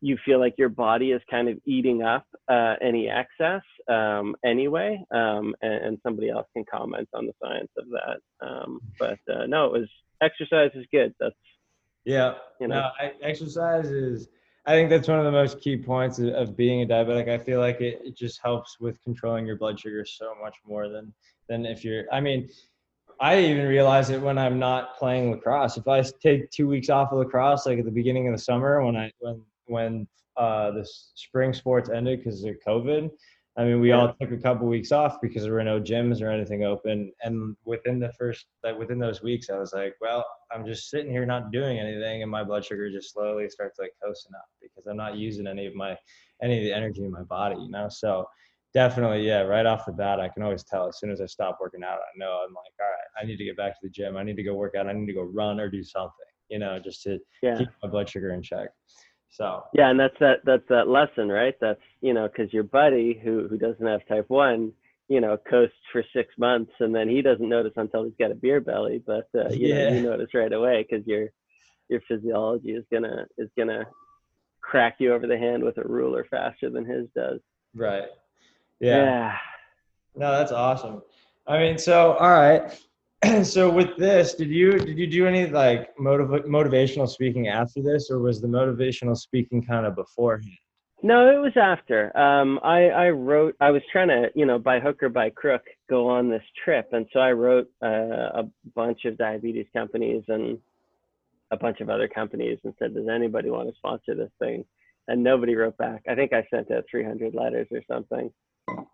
you 0.00 0.18
feel 0.24 0.38
like 0.38 0.54
your 0.58 0.68
body 0.68 1.12
is 1.12 1.22
kind 1.30 1.48
of 1.48 1.58
eating 1.66 2.02
up 2.02 2.26
uh, 2.48 2.74
any 2.82 3.08
excess 3.08 3.62
um, 3.88 4.36
anyway. 4.44 5.02
Um, 5.10 5.54
and, 5.62 5.84
and, 5.84 5.98
somebody 6.04 6.28
else 6.28 6.46
can 6.52 6.64
comment 6.70 7.08
on 7.14 7.26
the 7.26 7.32
science 7.42 7.70
of 7.76 7.86
that. 7.88 8.46
Um, 8.46 8.80
but 8.98 9.18
uh, 9.32 9.46
no, 9.46 9.64
it 9.64 9.72
was 9.72 9.88
exercise 10.22 10.70
is 10.74 10.86
good. 10.92 11.14
That's, 11.18 11.34
yeah, 12.04 12.34
you 12.60 12.68
know, 12.68 12.80
no, 12.80 12.90
I, 13.00 13.12
exercise 13.22 13.90
is, 13.90 14.28
I 14.68 14.72
think 14.72 14.90
that's 14.90 15.08
one 15.08 15.18
of 15.18 15.24
the 15.24 15.32
most 15.32 15.62
key 15.62 15.78
points 15.78 16.18
of, 16.18 16.28
of 16.34 16.54
being 16.54 16.82
a 16.82 16.86
diabetic. 16.86 17.26
I 17.26 17.38
feel 17.38 17.58
like 17.58 17.80
it, 17.80 18.02
it 18.04 18.14
just 18.14 18.38
helps 18.42 18.78
with 18.78 19.02
controlling 19.02 19.46
your 19.46 19.56
blood 19.56 19.80
sugar 19.80 20.04
so 20.04 20.34
much 20.42 20.56
more 20.66 20.90
than 20.90 21.10
than 21.48 21.64
if 21.64 21.82
you're. 21.82 22.04
I 22.12 22.20
mean, 22.20 22.50
I 23.18 23.38
even 23.38 23.66
realize 23.66 24.10
it 24.10 24.20
when 24.20 24.36
I'm 24.36 24.58
not 24.58 24.98
playing 24.98 25.30
lacrosse. 25.30 25.78
If 25.78 25.88
I 25.88 26.02
take 26.22 26.50
two 26.50 26.68
weeks 26.68 26.90
off 26.90 27.12
of 27.12 27.18
lacrosse, 27.18 27.64
like 27.64 27.78
at 27.78 27.86
the 27.86 27.90
beginning 27.90 28.28
of 28.28 28.34
the 28.34 28.42
summer 28.42 28.84
when 28.84 28.94
I 28.94 29.10
when 29.20 29.42
when 29.68 30.06
uh, 30.36 30.72
the 30.72 30.86
spring 31.14 31.54
sports 31.54 31.88
ended 31.88 32.18
because 32.18 32.44
of 32.44 32.54
COVID. 32.66 33.10
I 33.58 33.64
mean, 33.64 33.80
we 33.80 33.90
all 33.90 34.14
took 34.20 34.30
a 34.30 34.36
couple 34.36 34.68
weeks 34.68 34.92
off 34.92 35.20
because 35.20 35.42
there 35.42 35.52
were 35.52 35.64
no 35.64 35.80
gyms 35.80 36.22
or 36.22 36.30
anything 36.30 36.62
open. 36.62 37.12
And 37.24 37.56
within 37.64 37.98
the 37.98 38.12
first, 38.12 38.46
like 38.62 38.78
within 38.78 39.00
those 39.00 39.20
weeks, 39.20 39.50
I 39.50 39.58
was 39.58 39.72
like, 39.72 39.94
well, 40.00 40.24
I'm 40.52 40.64
just 40.64 40.90
sitting 40.90 41.10
here 41.10 41.26
not 41.26 41.50
doing 41.50 41.76
anything, 41.76 42.22
and 42.22 42.30
my 42.30 42.44
blood 42.44 42.64
sugar 42.64 42.88
just 42.88 43.12
slowly 43.12 43.50
starts 43.50 43.80
like 43.80 43.90
coasting 44.02 44.32
up 44.36 44.46
because 44.62 44.86
I'm 44.86 44.96
not 44.96 45.16
using 45.16 45.48
any 45.48 45.66
of 45.66 45.74
my 45.74 45.96
any 46.40 46.58
of 46.58 46.64
the 46.64 46.72
energy 46.72 47.04
in 47.04 47.10
my 47.10 47.24
body, 47.24 47.56
you 47.56 47.68
know. 47.68 47.88
So 47.88 48.26
definitely, 48.74 49.26
yeah, 49.26 49.40
right 49.40 49.66
off 49.66 49.86
the 49.86 49.92
bat, 49.92 50.20
I 50.20 50.28
can 50.28 50.44
always 50.44 50.62
tell 50.62 50.86
as 50.86 51.00
soon 51.00 51.10
as 51.10 51.20
I 51.20 51.26
stop 51.26 51.58
working 51.60 51.82
out, 51.82 51.98
I 51.98 52.16
know 52.16 52.44
I'm 52.46 52.54
like, 52.54 52.72
all 52.80 52.86
right, 52.86 53.20
I 53.20 53.26
need 53.26 53.38
to 53.38 53.44
get 53.44 53.56
back 53.56 53.72
to 53.72 53.80
the 53.82 53.90
gym. 53.90 54.16
I 54.16 54.22
need 54.22 54.36
to 54.36 54.44
go 54.44 54.54
work 54.54 54.76
out. 54.76 54.86
I 54.86 54.92
need 54.92 55.06
to 55.06 55.14
go 55.14 55.22
run 55.22 55.58
or 55.58 55.68
do 55.68 55.82
something, 55.82 56.12
you 56.48 56.60
know, 56.60 56.78
just 56.78 57.02
to 57.02 57.18
yeah. 57.42 57.58
keep 57.58 57.68
my 57.82 57.88
blood 57.88 58.08
sugar 58.08 58.34
in 58.34 58.40
check. 58.40 58.68
So 59.30 59.64
yeah, 59.74 59.90
and 59.90 60.00
that's 60.00 60.18
that 60.20 60.40
that's 60.44 60.66
that 60.68 60.88
lesson, 60.88 61.28
right? 61.28 61.54
That's 61.60 61.80
you 62.00 62.14
know, 62.14 62.28
because 62.28 62.52
your 62.52 62.64
buddy 62.64 63.20
who 63.22 63.46
who 63.48 63.58
doesn't 63.58 63.86
have 63.86 64.06
type 64.06 64.24
one, 64.28 64.72
you 65.08 65.20
know, 65.20 65.36
coasts 65.48 65.76
for 65.92 66.02
six 66.12 66.34
months, 66.38 66.72
and 66.80 66.94
then 66.94 67.08
he 67.08 67.22
doesn't 67.22 67.48
notice 67.48 67.72
until 67.76 68.04
he's 68.04 68.16
got 68.18 68.30
a 68.30 68.34
beer 68.34 68.60
belly. 68.60 69.02
But 69.06 69.28
uh, 69.34 69.48
you 69.50 69.68
yeah. 69.68 69.90
know, 69.90 69.96
you 69.96 70.02
notice 70.02 70.34
right 70.34 70.52
away 70.52 70.86
because 70.88 71.06
your 71.06 71.28
your 71.88 72.00
physiology 72.08 72.70
is 72.70 72.84
gonna 72.92 73.26
is 73.36 73.50
gonna 73.56 73.86
crack 74.60 74.96
you 74.98 75.12
over 75.12 75.26
the 75.26 75.38
hand 75.38 75.62
with 75.62 75.78
a 75.78 75.82
ruler 75.82 76.26
faster 76.30 76.70
than 76.70 76.84
his 76.84 77.06
does. 77.14 77.40
Right. 77.74 78.08
Yeah. 78.80 78.96
yeah. 78.96 79.36
No, 80.14 80.32
that's 80.32 80.52
awesome. 80.52 81.02
I 81.46 81.58
mean, 81.58 81.78
so 81.78 82.12
all 82.14 82.30
right. 82.30 82.78
so 83.42 83.68
with 83.68 83.96
this, 83.96 84.34
did 84.34 84.48
you 84.48 84.78
did 84.78 84.96
you 84.96 85.06
do 85.06 85.26
any 85.26 85.46
like 85.46 85.98
motiv- 85.98 86.44
motivational 86.44 87.08
speaking 87.08 87.48
after 87.48 87.82
this, 87.82 88.10
or 88.10 88.20
was 88.20 88.40
the 88.40 88.46
motivational 88.46 89.16
speaking 89.16 89.62
kind 89.62 89.86
of 89.86 89.96
beforehand? 89.96 90.52
No, 91.02 91.28
it 91.28 91.40
was 91.40 91.52
after. 91.56 92.16
Um, 92.16 92.60
I 92.62 92.88
I 92.88 93.10
wrote. 93.10 93.56
I 93.60 93.70
was 93.70 93.82
trying 93.90 94.08
to, 94.08 94.30
you 94.34 94.46
know, 94.46 94.58
by 94.58 94.78
hook 94.78 95.02
or 95.02 95.08
by 95.08 95.30
crook, 95.30 95.62
go 95.90 96.08
on 96.08 96.28
this 96.28 96.42
trip, 96.64 96.88
and 96.92 97.06
so 97.12 97.18
I 97.18 97.32
wrote 97.32 97.68
uh, 97.82 98.42
a 98.42 98.44
bunch 98.76 99.04
of 99.04 99.18
diabetes 99.18 99.66
companies 99.72 100.22
and 100.28 100.58
a 101.50 101.56
bunch 101.56 101.80
of 101.80 101.90
other 101.90 102.08
companies 102.08 102.58
and 102.62 102.74
said, 102.78 102.94
"Does 102.94 103.08
anybody 103.08 103.50
want 103.50 103.68
to 103.68 103.76
sponsor 103.76 104.14
this 104.14 104.32
thing?" 104.38 104.64
And 105.08 105.24
nobody 105.24 105.56
wrote 105.56 105.76
back. 105.76 106.02
I 106.08 106.14
think 106.14 106.32
I 106.32 106.46
sent 106.50 106.70
out 106.70 106.84
300 106.88 107.34
letters 107.34 107.66
or 107.72 107.82
something, 107.90 108.30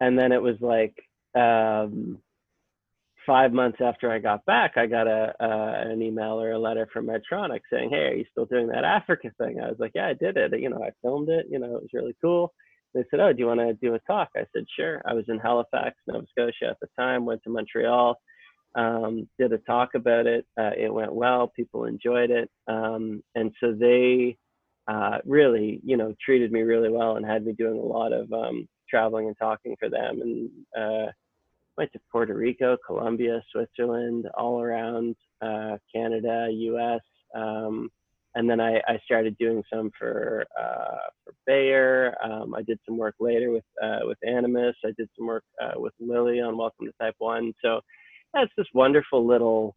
and 0.00 0.18
then 0.18 0.32
it 0.32 0.40
was 0.40 0.56
like. 0.60 0.96
Um, 1.34 2.20
five 3.26 3.52
months 3.52 3.78
after 3.80 4.10
I 4.10 4.18
got 4.18 4.44
back, 4.44 4.76
I 4.76 4.86
got 4.86 5.06
a 5.06 5.34
an 5.40 6.02
email 6.02 6.40
or 6.40 6.52
a 6.52 6.58
letter 6.58 6.88
from 6.92 7.06
Medtronic 7.06 7.60
saying, 7.72 7.90
"Hey, 7.90 8.06
are 8.08 8.14
you 8.14 8.24
still 8.30 8.46
doing 8.46 8.68
that 8.68 8.84
Africa 8.84 9.30
thing?" 9.38 9.60
I 9.60 9.68
was 9.68 9.78
like, 9.78 9.92
"Yeah, 9.94 10.08
I 10.08 10.14
did 10.14 10.36
it. 10.36 10.58
You 10.60 10.70
know, 10.70 10.82
I 10.82 10.90
filmed 11.02 11.28
it. 11.28 11.46
You 11.50 11.58
know, 11.58 11.76
it 11.76 11.82
was 11.82 11.90
really 11.92 12.16
cool." 12.20 12.52
They 12.94 13.04
said, 13.10 13.20
"Oh, 13.20 13.32
do 13.32 13.38
you 13.40 13.46
want 13.46 13.60
to 13.60 13.74
do 13.74 13.94
a 13.94 13.98
talk?" 14.00 14.30
I 14.36 14.46
said, 14.54 14.66
"Sure." 14.76 15.02
I 15.06 15.14
was 15.14 15.24
in 15.28 15.38
Halifax, 15.38 15.96
Nova 16.06 16.26
Scotia 16.30 16.70
at 16.70 16.80
the 16.80 16.88
time. 16.98 17.24
Went 17.26 17.42
to 17.44 17.50
Montreal, 17.50 18.18
um, 18.74 19.28
did 19.38 19.52
a 19.52 19.58
talk 19.58 19.94
about 19.94 20.26
it. 20.26 20.46
Uh, 20.58 20.72
it 20.76 20.92
went 20.92 21.14
well. 21.14 21.48
People 21.48 21.84
enjoyed 21.84 22.30
it, 22.30 22.50
um, 22.68 23.22
and 23.34 23.52
so 23.60 23.72
they 23.72 24.36
uh, 24.88 25.18
really, 25.24 25.80
you 25.84 25.96
know, 25.96 26.14
treated 26.24 26.52
me 26.52 26.60
really 26.62 26.90
well 26.90 27.16
and 27.16 27.24
had 27.26 27.44
me 27.44 27.52
doing 27.52 27.78
a 27.78 27.82
lot 27.82 28.12
of 28.12 28.32
um, 28.32 28.68
traveling 28.88 29.28
and 29.28 29.36
talking 29.38 29.76
for 29.80 29.88
them 29.88 30.20
and 30.20 30.50
uh, 30.76 31.10
went 31.76 31.92
to 31.92 32.00
Puerto 32.10 32.34
Rico, 32.34 32.76
Colombia, 32.86 33.42
Switzerland, 33.52 34.28
all 34.36 34.60
around 34.60 35.16
uh, 35.42 35.76
Canada, 35.92 36.48
U.S. 36.50 37.00
Um, 37.34 37.90
and 38.34 38.48
then 38.48 38.60
I, 38.60 38.76
I, 38.88 38.98
started 39.04 39.36
doing 39.38 39.62
some 39.72 39.90
for 39.98 40.44
uh, 40.58 40.98
for 41.24 41.34
Bayer. 41.46 42.16
Um, 42.22 42.54
I 42.54 42.62
did 42.62 42.78
some 42.86 42.96
work 42.96 43.14
later 43.20 43.50
with 43.50 43.64
uh, 43.82 44.00
with 44.02 44.18
Animas. 44.26 44.74
I 44.84 44.90
did 44.96 45.08
some 45.16 45.26
work 45.26 45.44
uh, 45.62 45.72
with 45.76 45.92
Lilly 46.00 46.40
on 46.40 46.56
Welcome 46.56 46.86
to 46.86 46.92
Type 47.00 47.14
One. 47.18 47.52
So 47.62 47.80
that's 48.32 48.50
this 48.56 48.66
wonderful 48.74 49.24
little. 49.26 49.76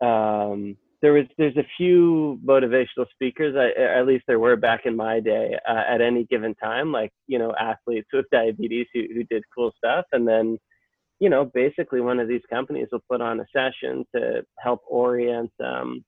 Um, 0.00 0.76
there 1.00 1.12
was 1.12 1.24
there's 1.38 1.56
a 1.56 1.66
few 1.76 2.38
motivational 2.44 3.08
speakers. 3.12 3.56
I, 3.56 3.80
at 3.80 4.06
least 4.06 4.24
there 4.26 4.38
were 4.38 4.56
back 4.56 4.84
in 4.84 4.96
my 4.96 5.20
day. 5.20 5.58
Uh, 5.68 5.84
at 5.88 6.00
any 6.00 6.24
given 6.24 6.54
time, 6.56 6.92
like 6.92 7.12
you 7.26 7.38
know 7.38 7.54
athletes 7.58 8.08
with 8.12 8.26
diabetes 8.30 8.86
who 8.92 9.04
who 9.14 9.24
did 9.24 9.42
cool 9.54 9.72
stuff, 9.78 10.06
and 10.12 10.26
then 10.28 10.58
you 11.20 11.28
know, 11.28 11.44
basically 11.44 12.00
one 12.00 12.20
of 12.20 12.28
these 12.28 12.42
companies 12.48 12.88
will 12.92 13.02
put 13.10 13.20
on 13.20 13.40
a 13.40 13.46
session 13.52 14.04
to 14.14 14.42
help 14.58 14.82
orient 14.86 15.50
um, 15.64 16.04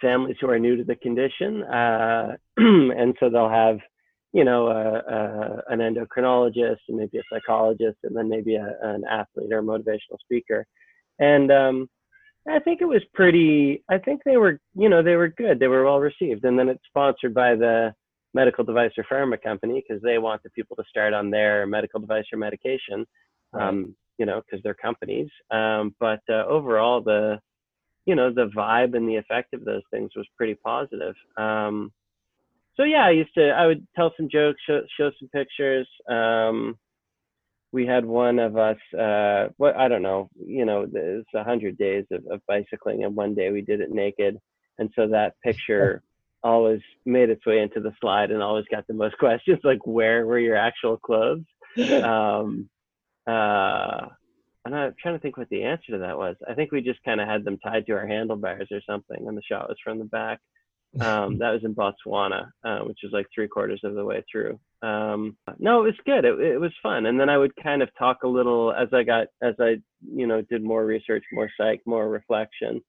families 0.00 0.36
who 0.40 0.50
are 0.50 0.58
new 0.58 0.76
to 0.76 0.84
the 0.84 0.96
condition. 0.96 1.62
Uh, 1.62 2.36
and 2.56 3.14
so 3.20 3.30
they'll 3.30 3.48
have, 3.48 3.78
you 4.32 4.44
know, 4.44 4.68
a, 4.68 4.96
a, 4.96 5.62
an 5.68 5.78
endocrinologist 5.80 6.78
and 6.88 6.98
maybe 6.98 7.18
a 7.18 7.22
psychologist 7.32 7.98
and 8.04 8.14
then 8.14 8.28
maybe 8.28 8.56
a, 8.56 8.76
an 8.82 9.04
athlete 9.08 9.52
or 9.52 9.62
motivational 9.62 10.18
speaker. 10.22 10.66
And 11.18 11.50
um, 11.50 11.88
I 12.48 12.58
think 12.58 12.80
it 12.80 12.86
was 12.86 13.02
pretty, 13.14 13.82
I 13.88 13.98
think 13.98 14.22
they 14.24 14.36
were, 14.36 14.58
you 14.74 14.88
know, 14.88 15.02
they 15.02 15.16
were 15.16 15.28
good. 15.28 15.58
They 15.58 15.68
were 15.68 15.84
well 15.84 16.00
received. 16.00 16.44
And 16.44 16.58
then 16.58 16.68
it's 16.68 16.84
sponsored 16.86 17.34
by 17.34 17.54
the 17.54 17.94
medical 18.32 18.64
device 18.64 18.92
or 18.96 19.04
pharma 19.04 19.42
company 19.42 19.82
because 19.86 20.02
they 20.02 20.18
want 20.18 20.42
the 20.42 20.50
people 20.50 20.76
to 20.76 20.84
start 20.88 21.12
on 21.12 21.30
their 21.30 21.66
medical 21.66 21.98
device 21.98 22.26
or 22.32 22.38
medication 22.38 23.06
um, 23.54 23.94
you 24.18 24.26
know, 24.26 24.42
because 24.44 24.62
they're 24.62 24.74
companies. 24.74 25.28
Um, 25.50 25.94
but 25.98 26.20
uh, 26.28 26.44
overall, 26.46 27.00
the 27.00 27.40
you 28.06 28.14
know 28.14 28.32
the 28.32 28.50
vibe 28.56 28.96
and 28.96 29.08
the 29.08 29.16
effect 29.16 29.54
of 29.54 29.64
those 29.64 29.82
things 29.90 30.10
was 30.16 30.26
pretty 30.36 30.54
positive. 30.54 31.14
Um, 31.36 31.92
so 32.76 32.84
yeah, 32.84 33.04
I 33.04 33.10
used 33.10 33.34
to 33.34 33.50
I 33.50 33.66
would 33.66 33.86
tell 33.96 34.12
some 34.16 34.28
jokes, 34.28 34.60
show, 34.66 34.82
show 34.96 35.10
some 35.18 35.28
pictures. 35.28 35.88
Um, 36.08 36.78
we 37.72 37.86
had 37.86 38.04
one 38.04 38.40
of 38.40 38.56
us, 38.56 38.78
uh, 38.98 39.48
what 39.56 39.76
I 39.76 39.86
don't 39.86 40.02
know, 40.02 40.28
you 40.44 40.64
know, 40.64 40.88
it's 40.92 41.28
a 41.34 41.44
hundred 41.44 41.78
days 41.78 42.04
of, 42.10 42.24
of 42.30 42.40
bicycling, 42.48 43.04
and 43.04 43.14
one 43.14 43.34
day 43.34 43.50
we 43.50 43.60
did 43.62 43.80
it 43.80 43.90
naked, 43.90 44.38
and 44.78 44.90
so 44.96 45.08
that 45.08 45.34
picture 45.44 46.02
always 46.42 46.80
made 47.04 47.30
its 47.30 47.44
way 47.46 47.60
into 47.60 47.80
the 47.80 47.92
slide 48.00 48.30
and 48.30 48.42
always 48.42 48.64
got 48.70 48.86
the 48.86 48.94
most 48.94 49.16
questions, 49.18 49.60
like 49.62 49.86
where 49.86 50.26
were 50.26 50.38
your 50.38 50.56
actual 50.56 50.96
clothes? 50.96 51.44
Um, 52.02 52.68
uh, 53.30 54.08
I'm 54.64 54.72
not 54.72 54.94
trying 54.98 55.14
to 55.14 55.20
think 55.20 55.36
what 55.36 55.48
the 55.48 55.64
answer 55.64 55.92
to 55.92 55.98
that 55.98 56.18
was. 56.18 56.36
I 56.48 56.54
think 56.54 56.70
we 56.70 56.82
just 56.82 57.02
kind 57.04 57.20
of 57.20 57.28
had 57.28 57.44
them 57.44 57.58
tied 57.58 57.86
to 57.86 57.92
our 57.92 58.06
handlebars 58.06 58.68
or 58.70 58.80
something, 58.86 59.26
and 59.26 59.36
the 59.36 59.42
shot 59.42 59.68
was 59.68 59.78
from 59.82 59.98
the 59.98 60.04
back. 60.04 60.40
Um, 61.00 61.38
that 61.38 61.50
was 61.50 61.64
in 61.64 61.74
Botswana, 61.74 62.50
uh, 62.64 62.80
which 62.80 62.98
is 63.02 63.12
like 63.12 63.26
three 63.34 63.48
quarters 63.48 63.80
of 63.84 63.94
the 63.94 64.04
way 64.04 64.22
through. 64.30 64.58
Um, 64.82 65.36
no, 65.58 65.82
it 65.82 65.86
was 65.86 65.94
good. 66.04 66.24
It, 66.24 66.38
it 66.40 66.60
was 66.60 66.72
fun. 66.82 67.06
And 67.06 67.18
then 67.18 67.28
I 67.28 67.38
would 67.38 67.54
kind 67.62 67.82
of 67.82 67.88
talk 67.98 68.18
a 68.22 68.28
little 68.28 68.72
as 68.72 68.88
I 68.92 69.02
got, 69.02 69.28
as 69.42 69.54
I, 69.58 69.76
you 70.02 70.26
know, 70.26 70.42
did 70.42 70.62
more 70.62 70.84
research, 70.84 71.24
more 71.32 71.50
psych, 71.56 71.80
more 71.86 72.08
reflection. 72.08 72.82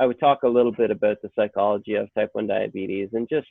I 0.00 0.06
would 0.06 0.18
talk 0.18 0.42
a 0.42 0.48
little 0.48 0.72
bit 0.72 0.90
about 0.90 1.18
the 1.22 1.30
psychology 1.36 1.94
of 1.94 2.12
type 2.14 2.30
1 2.32 2.46
diabetes 2.46 3.10
and 3.12 3.28
just 3.28 3.46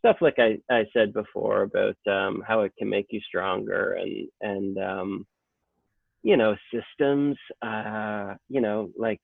stuff 0.00 0.16
like 0.20 0.38
I, 0.38 0.58
I 0.70 0.84
said 0.92 1.12
before 1.12 1.62
about 1.62 1.96
um, 2.06 2.44
how 2.46 2.60
it 2.60 2.72
can 2.78 2.88
make 2.88 3.06
you 3.10 3.20
stronger 3.20 3.94
and, 3.94 4.28
and, 4.40 4.78
um, 4.78 5.26
you 6.22 6.36
know, 6.36 6.56
systems, 6.72 7.36
uh, 7.62 8.34
you 8.48 8.60
know, 8.60 8.90
like 8.96 9.20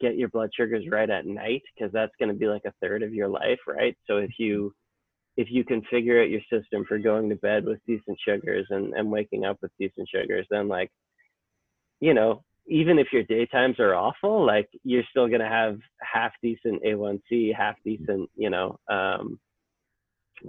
get 0.00 0.16
your 0.16 0.28
blood 0.28 0.50
sugars 0.54 0.84
right 0.90 1.10
at 1.10 1.26
night 1.26 1.62
because 1.74 1.92
that's 1.92 2.12
going 2.18 2.30
to 2.30 2.38
be 2.38 2.46
like 2.46 2.62
a 2.66 2.72
third 2.80 3.02
of 3.02 3.14
your 3.14 3.28
life, 3.28 3.58
right? 3.66 3.96
So 4.06 4.18
if 4.18 4.30
you 4.38 4.72
if 5.36 5.48
you 5.50 5.64
can 5.64 5.82
figure 5.88 6.20
out 6.20 6.30
your 6.30 6.40
system 6.52 6.84
for 6.88 6.98
going 6.98 7.28
to 7.28 7.36
bed 7.36 7.64
with 7.64 7.78
decent 7.86 8.18
sugars 8.26 8.66
and, 8.70 8.92
and 8.94 9.08
waking 9.08 9.44
up 9.44 9.56
with 9.62 9.70
decent 9.78 10.08
sugars, 10.12 10.44
then 10.50 10.66
like, 10.66 10.90
you 12.00 12.12
know, 12.12 12.42
even 12.66 12.98
if 12.98 13.12
your 13.12 13.22
daytimes 13.22 13.78
are 13.78 13.94
awful, 13.94 14.44
like 14.44 14.68
you're 14.82 15.04
still 15.10 15.28
gonna 15.28 15.48
have 15.48 15.78
half 16.00 16.32
decent 16.42 16.82
A1C, 16.82 17.54
half 17.54 17.76
decent, 17.84 18.28
you 18.36 18.50
know, 18.50 18.78
um, 18.90 19.38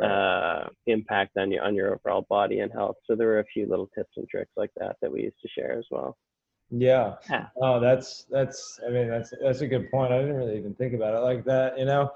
uh, 0.01 0.67
impact 0.87 1.37
on 1.37 1.51
your 1.51 1.63
on 1.63 1.75
your 1.75 1.93
overall 1.93 2.25
body 2.29 2.59
and 2.59 2.71
health. 2.71 2.97
So 3.05 3.15
there 3.15 3.27
were 3.27 3.39
a 3.39 3.45
few 3.45 3.67
little 3.67 3.89
tips 3.95 4.11
and 4.17 4.27
tricks 4.27 4.51
like 4.55 4.71
that 4.77 4.97
that 5.01 5.11
we 5.11 5.23
used 5.23 5.41
to 5.41 5.49
share 5.49 5.77
as 5.77 5.85
well. 5.91 6.17
Yeah. 6.71 7.15
yeah. 7.29 7.47
Oh, 7.61 7.79
that's 7.79 8.25
that's. 8.29 8.79
I 8.87 8.91
mean, 8.91 9.09
that's 9.09 9.33
that's 9.41 9.61
a 9.61 9.67
good 9.67 9.89
point. 9.89 10.13
I 10.13 10.19
didn't 10.19 10.35
really 10.35 10.57
even 10.57 10.75
think 10.75 10.93
about 10.93 11.15
it 11.15 11.19
like 11.19 11.43
that. 11.45 11.77
You 11.79 11.85
know, 11.85 12.11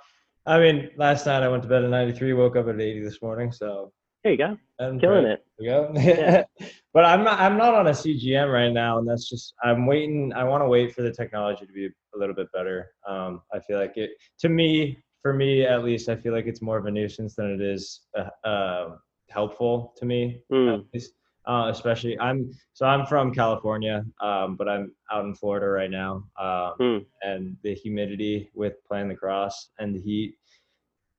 I 0.46 0.60
mean, 0.60 0.92
last 0.98 1.26
night 1.26 1.44
I 1.44 1.48
went 1.48 1.64
to 1.64 1.70
bed 1.70 1.84
at 1.84 1.90
93, 1.90 2.34
woke 2.34 2.56
up 2.56 2.68
at 2.68 2.80
80 2.80 3.02
this 3.02 3.22
morning. 3.22 3.52
So 3.52 3.92
there 4.24 4.34
you 4.34 4.38
go. 4.38 4.58
I'm 4.80 5.00
Killing 5.00 5.26
it. 5.26 5.44
There 5.58 5.68
you 5.68 5.72
go. 5.72 5.92
Yeah. 6.00 6.44
but 6.94 7.06
I'm 7.06 7.24
not. 7.24 7.40
I'm 7.40 7.58
not 7.58 7.74
on 7.74 7.88
a 7.88 7.92
CGM 7.92 8.52
right 8.52 8.72
now, 8.72 9.00
and 9.00 9.08
that's 9.08 9.30
just. 9.30 9.54
I'm 9.64 9.86
waiting. 9.86 10.32
I 10.34 10.44
want 10.44 10.64
to 10.64 10.68
wait 10.68 10.94
for 10.94 11.02
the 11.02 11.12
technology 11.12 11.66
to 11.66 11.74
be 11.74 11.88
a 11.88 12.18
little 12.18 12.36
bit 12.36 12.48
better. 12.54 12.92
Um, 13.08 13.42
I 13.54 13.60
feel 13.60 13.80
like 13.80 13.98
it. 13.98 14.12
To 14.40 14.50
me, 14.50 15.03
for 15.24 15.34
me 15.34 15.66
at 15.66 15.84
least, 15.84 16.10
I 16.10 16.16
feel 16.18 16.34
like 16.34 16.46
it's 16.46 16.62
more 16.62 16.78
of 16.78 16.86
a 16.86 16.92
nuisance 16.92 17.34
than 17.34 17.50
it 17.52 17.62
is 17.62 18.02
uh, 18.16 18.48
uh, 18.48 18.96
helpful 19.30 19.94
to 19.98 20.06
me. 20.06 20.42
Mm. 20.52 20.80
At 20.80 20.86
least, 20.94 21.14
uh, 21.48 21.70
especially 21.72 22.20
I'm 22.20 22.52
so 22.74 22.86
I'm 22.86 23.06
from 23.08 23.34
California, 23.34 24.06
um, 24.22 24.56
but 24.58 24.68
I'm 24.68 24.94
out 25.12 25.26
in 25.26 25.34
Florida 25.34 25.68
right 25.68 25.90
now, 25.90 26.26
um, 26.40 26.74
mm. 26.80 27.06
and 27.22 27.58
the 27.64 27.74
humidity 27.74 28.52
with 28.54 28.74
playing 28.86 29.08
lacrosse 29.08 29.70
and 29.80 29.96
the 29.96 30.02
heat. 30.02 30.36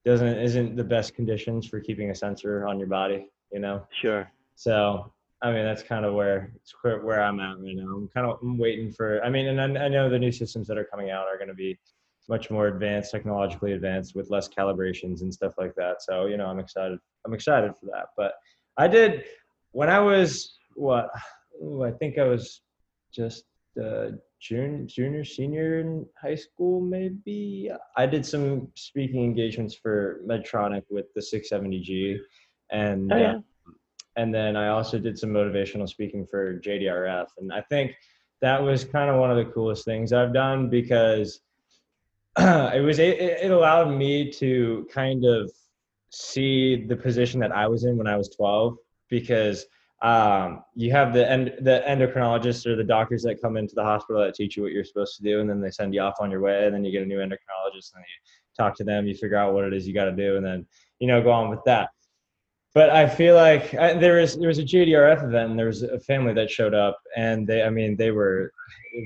doesn't 0.05 0.39
isn't 0.39 0.77
the 0.77 0.85
best 0.85 1.15
conditions 1.15 1.67
for 1.67 1.81
keeping 1.81 2.11
a 2.11 2.15
sensor 2.15 2.67
on 2.67 2.79
your 2.79 2.89
body. 2.89 3.27
You 3.53 3.61
know. 3.61 3.87
Sure. 4.03 4.31
So 4.55 5.13
I 5.41 5.53
mean, 5.53 5.65
that's 5.65 5.83
kind 5.83 6.05
of 6.05 6.13
where 6.13 6.53
where, 6.83 7.01
where 7.01 7.23
I'm 7.23 7.41
at 7.41 7.59
right 7.59 7.77
now. 7.77 7.89
I'm 7.97 8.09
kind 8.09 8.27
of 8.27 8.39
I'm 8.43 8.59
waiting 8.59 8.93
for. 8.93 9.23
I 9.25 9.31
mean, 9.31 9.47
and 9.47 9.79
I, 9.79 9.85
I 9.85 9.89
know 9.89 10.11
the 10.11 10.19
new 10.19 10.33
systems 10.33 10.67
that 10.69 10.77
are 10.77 10.85
coming 10.85 11.11
out 11.11 11.27
are 11.27 11.39
going 11.39 11.49
to 11.49 11.55
be 11.55 11.79
much 12.29 12.51
more 12.51 12.69
advanced, 12.69 13.11
technologically 13.11 13.73
advanced, 13.73 14.15
with 14.15 14.31
less 14.31 14.49
calibrations 14.49 15.21
and 15.23 15.33
stuff 15.33 15.55
like 15.59 15.75
that. 15.77 16.03
So 16.03 16.27
you 16.27 16.37
know, 16.37 16.47
I'm 16.47 16.59
excited. 16.59 16.99
I'm 17.27 17.35
excited 17.35 17.73
for 17.79 17.87
that. 17.87 18.07
But 18.17 18.35
I 18.77 18.89
did 18.89 19.25
when 19.73 19.89
I 19.89 20.01
was 20.01 20.59
what 20.75 21.11
ooh, 21.63 21.85
I 21.85 21.93
think 21.93 22.19
I 22.19 22.25
was 22.25 22.61
just 23.13 23.45
uh, 23.83 24.11
junior, 24.41 24.85
junior, 24.85 25.25
senior 25.25 25.81
in 25.81 26.07
high 26.21 26.35
school, 26.35 26.81
maybe. 26.81 27.71
I 27.97 28.07
did 28.07 28.27
some 28.27 28.69
speaking 28.75 29.25
engagements 29.25 29.75
for 29.75 30.21
Medtronic 30.27 30.83
with 30.91 31.07
the 31.15 31.21
670G, 31.21 32.19
and 32.71 33.13
Oh, 33.13 33.17
yeah. 33.17 33.35
uh, 33.37 33.41
and 34.17 34.33
then 34.33 34.55
I 34.57 34.69
also 34.69 34.99
did 34.99 35.19
some 35.19 35.31
motivational 35.31 35.89
speaking 35.89 36.27
for 36.27 36.61
JDRF, 36.61 37.27
and 37.39 37.53
I 37.53 37.63
think 37.63 37.97
that 38.43 38.63
was 38.63 38.85
kind 38.85 39.11
of 39.11 39.19
one 39.19 39.31
of 39.31 39.37
the 39.37 39.51
coolest 39.53 39.85
things 39.85 40.13
I've 40.13 40.35
done 40.35 40.69
because 40.69 41.41
it 42.39 42.83
was 42.83 42.99
it, 42.99 43.19
it 43.21 43.51
allowed 43.51 43.91
me 43.97 44.31
to 44.33 44.87
kind 44.93 45.25
of 45.25 45.51
see 46.11 46.85
the 46.87 46.97
position 46.97 47.41
that 47.41 47.53
I 47.53 47.67
was 47.67 47.85
in 47.85 47.97
when 47.97 48.07
I 48.07 48.17
was 48.17 48.29
12 48.31 48.77
because 49.11 49.67
um, 50.03 50.63
you 50.75 50.91
have 50.93 51.13
the 51.15 51.29
end 51.31 51.55
the 51.61 51.83
endocrinologists 51.87 52.67
or 52.67 52.77
the 52.77 52.85
doctors 52.85 53.23
that 53.23 53.41
come 53.41 53.57
into 53.57 53.75
the 53.75 53.83
hospital 53.85 54.23
that 54.23 54.35
teach 54.35 54.57
you 54.57 54.63
what 54.63 54.73
you're 54.73 54.85
supposed 54.85 55.17
to 55.17 55.23
do 55.23 55.41
and 55.41 55.49
then 55.49 55.61
they 55.61 55.71
send 55.71 55.95
you 55.95 56.01
off 56.01 56.15
on 56.21 56.31
your 56.31 56.41
way 56.41 56.67
and 56.67 56.75
then 56.75 56.85
you 56.85 56.93
get 56.93 57.03
a 57.03 57.07
new 57.07 57.19
endocrinologist 57.19 57.95
and 57.95 58.03
you 58.05 58.55
talk 58.57 58.77
to 58.77 58.85
them 58.85 59.07
you 59.07 59.15
figure 59.15 59.37
out 59.37 59.55
what 59.55 59.65
it 59.65 59.73
is 59.73 59.87
you 59.87 59.95
got 59.95 60.05
to 60.07 60.13
do 60.13 60.37
and 60.37 60.45
then 60.45 60.67
you 60.99 61.07
know 61.07 61.23
go 61.23 61.31
on 61.31 61.49
with 61.51 61.61
that 61.65 61.91
but 62.75 62.91
I 62.91 63.09
feel 63.09 63.37
like 63.37 63.73
I, 63.75 63.95
there 63.95 64.21
was 64.21 64.37
there 64.37 64.49
was 64.49 64.59
a 64.59 64.65
JDRF 64.65 65.25
event 65.25 65.51
and 65.51 65.59
there 65.59 65.67
was 65.67 65.83
a 65.85 66.01
family 66.01 66.35
that 66.35 66.51
showed 66.51 66.75
up 66.75 66.99
and 67.17 67.47
they 67.47 67.63
I 67.63 67.71
mean 67.71 67.97
they 67.97 68.11
were 68.11 68.53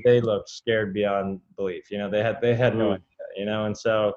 they 0.03 0.19
looked 0.19 0.49
scared 0.49 0.93
beyond 0.93 1.39
belief 1.55 1.89
you 1.91 1.97
know 1.97 2.09
they 2.09 2.23
had 2.23 2.41
they 2.41 2.55
had 2.55 2.75
no 2.75 2.89
Mm. 2.89 2.93
idea 2.95 3.03
you 3.39 3.45
know? 3.45 3.65
And 3.65 3.77
so 3.77 4.13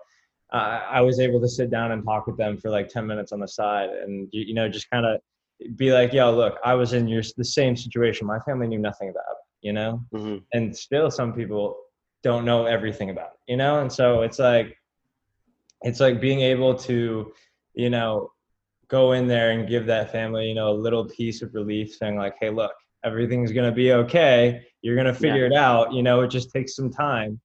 I 0.52 0.82
I 0.98 1.00
was 1.00 1.18
able 1.20 1.40
to 1.40 1.48
sit 1.48 1.70
down 1.70 1.92
and 1.92 2.04
talk 2.04 2.26
with 2.26 2.36
them 2.36 2.58
for 2.58 2.70
like 2.70 2.88
10 2.88 3.06
minutes 3.06 3.32
on 3.32 3.40
the 3.40 3.48
side 3.48 3.90
and 3.90 4.28
you, 4.32 4.42
you 4.48 4.54
know 4.54 4.68
just 4.68 4.90
kind 4.90 5.06
of 5.06 5.20
be 5.76 5.92
like 5.92 6.12
yo 6.12 6.34
look 6.34 6.58
I 6.64 6.74
was 6.74 6.92
in 6.92 7.08
your 7.08 7.22
the 7.36 7.44
same 7.44 7.76
situation. 7.76 8.26
My 8.26 8.40
family 8.40 8.66
knew 8.66 8.78
nothing 8.78 9.08
about 9.08 9.32
it 9.32 9.66
you 9.66 9.72
know? 9.72 10.02
Hmm 10.14 10.38
and 10.52 10.76
still 10.76 11.10
some 11.10 11.32
people 11.32 11.76
don't 12.22 12.44
know 12.44 12.66
everything 12.66 13.10
about 13.10 13.30
it 13.34 13.52
you 13.52 13.56
know? 13.56 13.80
And 13.80 13.90
so 13.90 14.22
it's 14.22 14.38
like 14.38 14.76
it's 15.82 16.00
like 16.00 16.20
being 16.20 16.40
able 16.40 16.74
to 16.90 17.32
you 17.74 17.90
know 17.90 18.30
go 18.88 19.12
in 19.12 19.26
there 19.26 19.52
and 19.52 19.68
give 19.68 19.86
that 19.86 20.12
family 20.12 20.48
you 20.48 20.54
know 20.54 20.68
a 20.70 20.78
little 20.86 21.06
piece 21.06 21.40
of 21.42 21.54
relief 21.54 21.94
saying 21.94 22.16
like 22.16 22.34
hey 22.40 22.50
look 22.50 22.74
everything's 23.04 23.50
going 23.50 23.68
to 23.68 23.74
be 23.74 23.92
okay. 23.92 24.64
You're 24.82 24.94
going 24.94 25.12
to 25.12 25.14
figure 25.14 25.46
it 25.46 25.54
out 25.54 25.92
you 25.92 26.02
know? 26.02 26.20
It 26.20 26.28
just 26.28 26.52
takes 26.52 26.76
some 26.76 26.90
time 26.90 27.40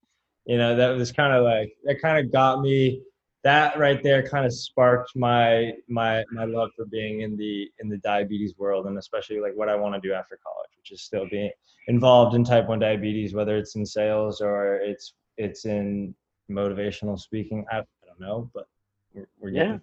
you 0.48 0.58
know 0.58 0.76
that 0.76 0.90
was 0.96 1.12
kind 1.12 1.34
of 1.34 1.44
like 1.44 1.72
that 1.84 2.02
kind 2.02 2.18
of 2.26 2.32
got 2.32 2.62
me 2.62 3.02
that 3.44 3.78
right 3.78 4.02
there 4.02 4.28
kind 4.28 4.46
of 4.46 4.54
sparked 4.54 5.12
my 5.16 5.72
my 5.88 6.24
my 6.32 6.46
love 6.46 6.70
for 6.76 6.86
being 6.86 7.22
in 7.22 7.38
the 7.38 7.70
in 7.80 7.88
the 7.90 7.98
diabetes 7.98 8.54
world 8.58 8.88
and 8.88 8.98
especially 8.98 9.40
like 9.40 9.54
what 9.56 9.70
i 9.70 9.76
want 9.76 9.94
to 9.94 10.02
do 10.08 10.14
after 10.14 10.40
college 10.44 10.72
which 10.78 10.92
is 10.92 11.02
still 11.02 11.28
being 11.30 11.52
involved 11.88 12.36
in 12.36 12.44
type 12.44 12.68
1 12.68 12.80
diabetes 12.80 13.34
whether 13.34 13.58
it's 13.58 13.76
in 13.76 13.86
sales 13.86 14.42
or 14.42 14.78
it's 14.78 15.14
it's 15.38 15.66
in 15.66 16.16
motivational 16.50 17.20
speaking 17.20 17.66
i, 17.72 17.78
I 17.80 17.84
don't 18.08 18.20
know 18.20 18.50
but 18.54 18.68
we're, 19.14 19.28
we're 19.40 19.52
getting 19.52 19.74
Yeah. 19.74 19.78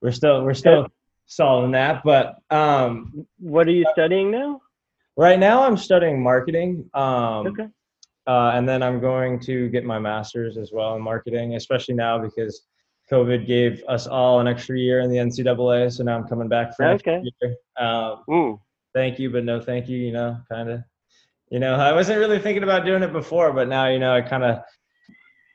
we're 0.00 0.12
still 0.12 0.44
we're 0.44 0.54
still 0.54 0.86
solving 1.26 1.72
that 1.72 2.02
but 2.04 2.36
um 2.50 3.26
What 3.38 3.68
are 3.68 3.72
you 3.72 3.86
studying 3.92 4.30
now? 4.30 4.60
right 5.16 5.38
now 5.38 5.62
i'm 5.62 5.76
studying 5.76 6.22
marketing 6.22 6.88
um 6.94 7.46
Okay. 7.48 7.68
Uh, 8.28 8.52
and 8.54 8.68
then 8.68 8.82
i'm 8.82 9.00
going 9.00 9.40
to 9.40 9.68
get 9.70 9.84
my 9.84 9.98
master's 9.98 10.56
as 10.56 10.70
well 10.72 10.94
in 10.94 11.02
marketing 11.02 11.56
especially 11.56 11.94
now 11.94 12.18
because 12.18 12.66
covid 13.10 13.46
gave 13.46 13.82
us 13.88 14.06
all 14.06 14.38
an 14.40 14.46
extra 14.46 14.78
year 14.78 15.00
in 15.00 15.10
the 15.10 15.16
ncaa 15.16 15.90
so 15.92 16.04
now 16.04 16.16
i'm 16.16 16.28
coming 16.28 16.48
back 16.48 16.76
for 16.76 16.84
Okay. 16.86 17.22
year 17.22 17.54
um, 17.80 18.22
Mm. 18.28 18.60
thank 18.94 19.18
you 19.18 19.30
but 19.30 19.44
no 19.44 19.60
thank 19.60 19.88
you 19.88 19.96
you 19.98 20.12
know 20.12 20.36
kind 20.50 20.68
of 20.70 20.80
you 21.50 21.58
know 21.58 21.74
i 21.74 21.92
wasn't 21.92 22.18
really 22.18 22.38
thinking 22.38 22.62
about 22.62 22.84
doing 22.84 23.02
it 23.02 23.12
before 23.12 23.52
but 23.52 23.66
now 23.68 23.88
you 23.88 23.98
know 23.98 24.14
i 24.14 24.20
kind 24.20 24.44
of 24.44 24.60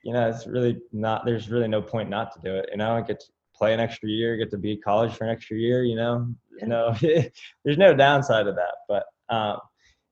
you 0.03 0.11
know 0.13 0.27
it's 0.29 0.47
really 0.47 0.81
not 0.91 1.23
there's 1.25 1.49
really 1.49 1.67
no 1.67 1.81
point 1.81 2.09
not 2.09 2.33
to 2.33 2.39
do 2.43 2.55
it 2.55 2.67
you 2.71 2.77
know 2.77 2.95
i 2.97 3.01
get 3.01 3.19
to 3.19 3.27
play 3.55 3.73
an 3.73 3.79
extra 3.79 4.09
year 4.09 4.35
get 4.35 4.49
to 4.49 4.57
be 4.57 4.73
at 4.73 4.81
college 4.83 5.13
for 5.13 5.25
an 5.25 5.29
extra 5.29 5.55
year 5.55 5.83
you 5.83 5.95
know 5.95 6.27
you 6.59 6.67
know 6.67 6.93
there's 7.63 7.77
no 7.77 7.93
downside 7.93 8.45
to 8.45 8.51
that 8.51 8.75
but 8.89 9.05
um 9.33 9.57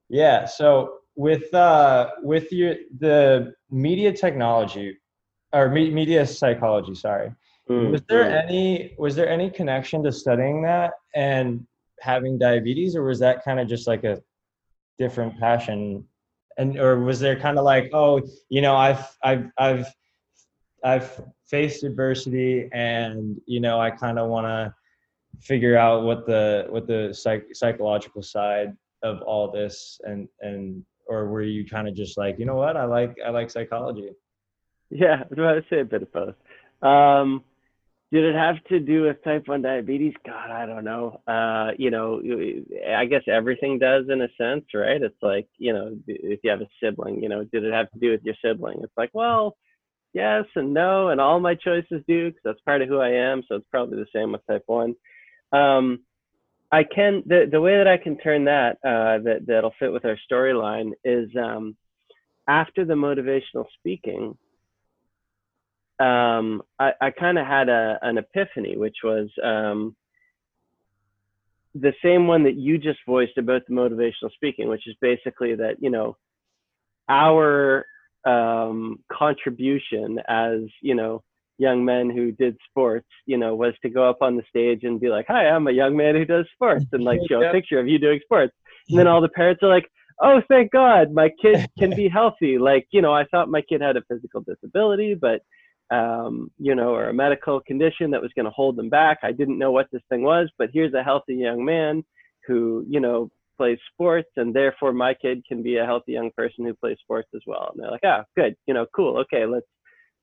yeah 0.10 0.45
so 0.45 1.00
with 1.15 1.54
uh 1.54 2.10
with 2.21 2.52
your 2.52 2.76
the 3.00 3.54
media 3.69 4.12
technology 4.13 4.97
or 5.54 5.69
me, 5.69 5.91
media 5.91 6.26
psychology 6.26 6.95
sorry 6.95 7.34
Mm. 7.69 7.91
was 7.91 8.02
there 8.10 8.26
Mm. 8.26 8.50
any 8.50 8.95
was 8.97 9.15
there 9.15 9.30
any 9.30 9.50
connection 9.50 10.04
to 10.04 10.12
studying 10.12 10.62
that 10.63 10.93
and 11.15 11.65
having 12.00 12.38
diabetes 12.38 12.95
or 12.95 13.04
was 13.04 13.19
that 13.19 13.43
kind 13.43 13.60
of 13.60 13.67
just 13.67 13.88
like 13.88 14.04
a 14.04 14.21
different 14.97 15.39
passion 15.39 16.04
and 16.58 16.78
or 16.78 17.00
was 17.00 17.19
there 17.19 17.39
kind 17.39 17.58
of 17.60 17.63
like 17.63 17.89
oh 17.93 18.21
you 18.50 18.62
know 18.62 18.76
i've 18.76 19.06
i've 19.24 19.45
i've 19.58 19.88
i've 20.84 21.21
faced 21.45 21.84
adversity 21.84 22.67
and 22.74 23.39
you 23.45 23.60
know 23.60 23.80
i 23.80 23.89
kind 23.91 24.17
of 24.17 24.28
want 24.30 24.47
to 24.47 24.74
figure 25.39 25.78
out 25.78 26.04
what 26.04 26.26
the 26.26 26.65
what 26.69 26.88
the 26.88 27.13
psych, 27.13 27.45
psychological 27.54 28.21
side 28.21 28.76
of 29.04 29.21
all 29.21 29.50
this 29.52 30.00
and 30.04 30.28
and 30.41 30.84
or 31.12 31.28
were 31.28 31.43
you 31.43 31.65
kind 31.65 31.88
of 31.88 31.93
just 31.93 32.17
like 32.17 32.39
you 32.39 32.45
know 32.45 32.56
what 32.56 32.78
i 32.78 32.86
like 32.86 33.15
i 33.26 33.30
like 33.30 33.50
psychology 33.52 34.10
Yeah, 34.89 35.24
I 35.24 35.28
was 35.30 35.39
about 35.39 35.54
to 35.54 35.63
say 35.69 35.80
a 35.80 35.86
bit 35.86 36.04
of 36.04 36.12
both. 36.12 36.36
Um, 36.82 37.43
did 38.12 38.26
it 38.26 38.36
have 38.36 38.62
to 38.65 38.80
do 38.80 39.04
with 39.04 39.24
type 39.24 39.47
1 39.47 39.62
diabetes? 39.62 40.13
God, 40.26 40.52
I 40.52 40.65
don't 40.65 40.84
know. 40.84 41.21
Uh, 41.26 41.71
you 41.78 41.91
know, 41.91 42.21
I 42.93 43.06
guess 43.06 43.21
everything 43.28 43.80
does 43.80 44.06
in 44.10 44.21
a 44.21 44.28
sense, 44.38 44.65
right? 44.74 45.02
It's 45.02 45.15
like, 45.21 45.47
you 45.58 45.71
know, 45.71 45.97
if 46.08 46.41
you 46.43 46.50
have 46.50 46.60
a 46.60 46.67
sibling, 46.84 47.24
you 47.24 47.30
know, 47.30 47.45
did 47.45 47.63
it 47.63 47.74
have 47.74 47.89
to 47.91 48.00
do 48.00 48.12
with 48.12 48.21
your 48.24 48.36
sibling? 48.43 48.82
It's 48.84 48.97
like, 48.97 49.12
well, 49.13 49.56
yes 50.13 50.43
and 50.58 50.74
no, 50.74 51.08
and 51.08 51.21
all 51.21 51.39
my 51.39 51.56
choices 51.56 52.04
do 52.06 52.30
because 52.30 52.41
that's 52.43 52.62
part 52.62 52.82
of 52.82 52.89
who 52.89 53.00
I 53.00 53.12
am. 53.12 53.43
So 53.47 53.56
it's 53.56 53.67
probably 53.71 53.97
the 53.97 54.08
same 54.13 54.34
with 54.34 54.45
type 54.45 54.63
1. 54.65 54.93
Um, 55.54 56.00
I 56.71 56.84
can, 56.84 57.23
the, 57.25 57.47
the 57.51 57.60
way 57.60 57.77
that 57.77 57.88
I 57.88 57.97
can 57.97 58.17
turn 58.17 58.45
that, 58.45 58.77
uh, 58.84 59.19
that, 59.23 59.41
that'll 59.45 59.73
fit 59.77 59.91
with 59.91 60.05
our 60.05 60.17
storyline 60.31 60.91
is 61.03 61.29
um, 61.36 61.75
after 62.47 62.86
the 62.86 62.93
motivational 62.93 63.65
speaking, 63.77 64.38
um, 65.99 66.63
I, 66.79 66.93
I 66.99 67.12
kind 67.12 67.38
of 67.38 67.45
had 67.45 67.69
a, 67.69 67.99
an 68.01 68.17
epiphany, 68.17 68.77
which 68.77 68.97
was 69.03 69.29
um, 69.43 69.95
the 71.75 71.93
same 72.03 72.27
one 72.27 72.43
that 72.43 72.55
you 72.55 72.77
just 72.77 72.99
voiced 73.05 73.38
about 73.38 73.63
the 73.67 73.73
motivational 73.73 74.31
speaking, 74.34 74.67
which 74.67 74.88
is 74.88 74.95
basically 75.01 75.55
that, 75.55 75.75
you 75.79 75.89
know, 75.89 76.17
our 77.07 77.86
um, 78.25 78.99
contribution 79.12 80.19
as, 80.27 80.62
you 80.81 80.95
know, 80.95 81.23
young 81.57 81.85
men 81.85 82.09
who 82.09 82.31
did 82.31 82.57
sports, 82.69 83.07
you 83.25 83.37
know, 83.37 83.55
was 83.55 83.73
to 83.83 83.89
go 83.89 84.09
up 84.09 84.17
on 84.21 84.35
the 84.35 84.43
stage 84.49 84.83
and 84.83 84.99
be 84.99 85.09
like, 85.09 85.25
hi, 85.27 85.47
I'm 85.47 85.67
a 85.67 85.71
young 85.71 85.95
man 85.95 86.15
who 86.15 86.25
does 86.25 86.45
sports 86.53 86.85
and 86.91 87.03
like 87.03 87.19
show 87.29 87.41
a 87.41 87.51
picture 87.51 87.79
of 87.79 87.87
you 87.87 87.99
doing 87.99 88.19
sports. 88.23 88.53
And 88.89 88.97
then 88.97 89.07
all 89.07 89.21
the 89.21 89.29
parents 89.29 89.61
are 89.63 89.69
like, 89.69 89.87
oh, 90.21 90.41
thank 90.47 90.71
God, 90.71 91.11
my 91.11 91.30
kid 91.41 91.67
can 91.80 91.95
be 91.95 92.07
healthy. 92.07 92.57
Like, 92.57 92.88
you 92.91 93.01
know, 93.01 93.13
I 93.13 93.26
thought 93.26 93.49
my 93.49 93.61
kid 93.61 93.82
had 93.82 93.97
a 93.97 94.03
physical 94.09 94.41
disability, 94.41 95.15
but 95.15 95.41
um, 95.91 96.49
you 96.57 96.73
know, 96.73 96.95
or 96.95 97.09
a 97.09 97.13
medical 97.13 97.59
condition 97.59 98.11
that 98.11 98.21
was 98.21 98.32
going 98.34 98.45
to 98.45 98.51
hold 98.51 98.78
them 98.78 98.89
back. 98.89 99.19
I 99.23 99.34
didn't 99.34 99.59
know 99.59 99.71
what 99.71 99.88
this 99.91 100.01
thing 100.07 100.23
was, 100.23 100.49
but 100.57 100.69
here's 100.73 100.93
a 100.93 101.03
healthy 101.03 101.36
young 101.36 101.65
man 101.65 102.03
who, 102.47 102.86
you 102.89 103.01
know, 103.01 103.30
plays 103.57 103.78
sports, 103.93 104.30
and 104.38 104.55
therefore 104.55 104.93
my 104.93 105.13
kid 105.13 105.43
can 105.45 105.61
be 105.61 105.78
a 105.78 105.86
healthy 105.86 106.13
young 106.13 106.32
person 106.36 106.65
who 106.65 106.73
plays 106.76 106.97
sports 107.01 107.28
as 107.36 107.41
well. 107.45 107.71
And 107.71 107.84
they're 107.84 107.91
like, 107.91 108.05
ah, 108.05 108.23
good, 108.38 108.55
you 108.65 108.73
know, 108.73 108.86
cool, 108.95 109.17
okay, 109.19 109.45
let's 109.45 109.67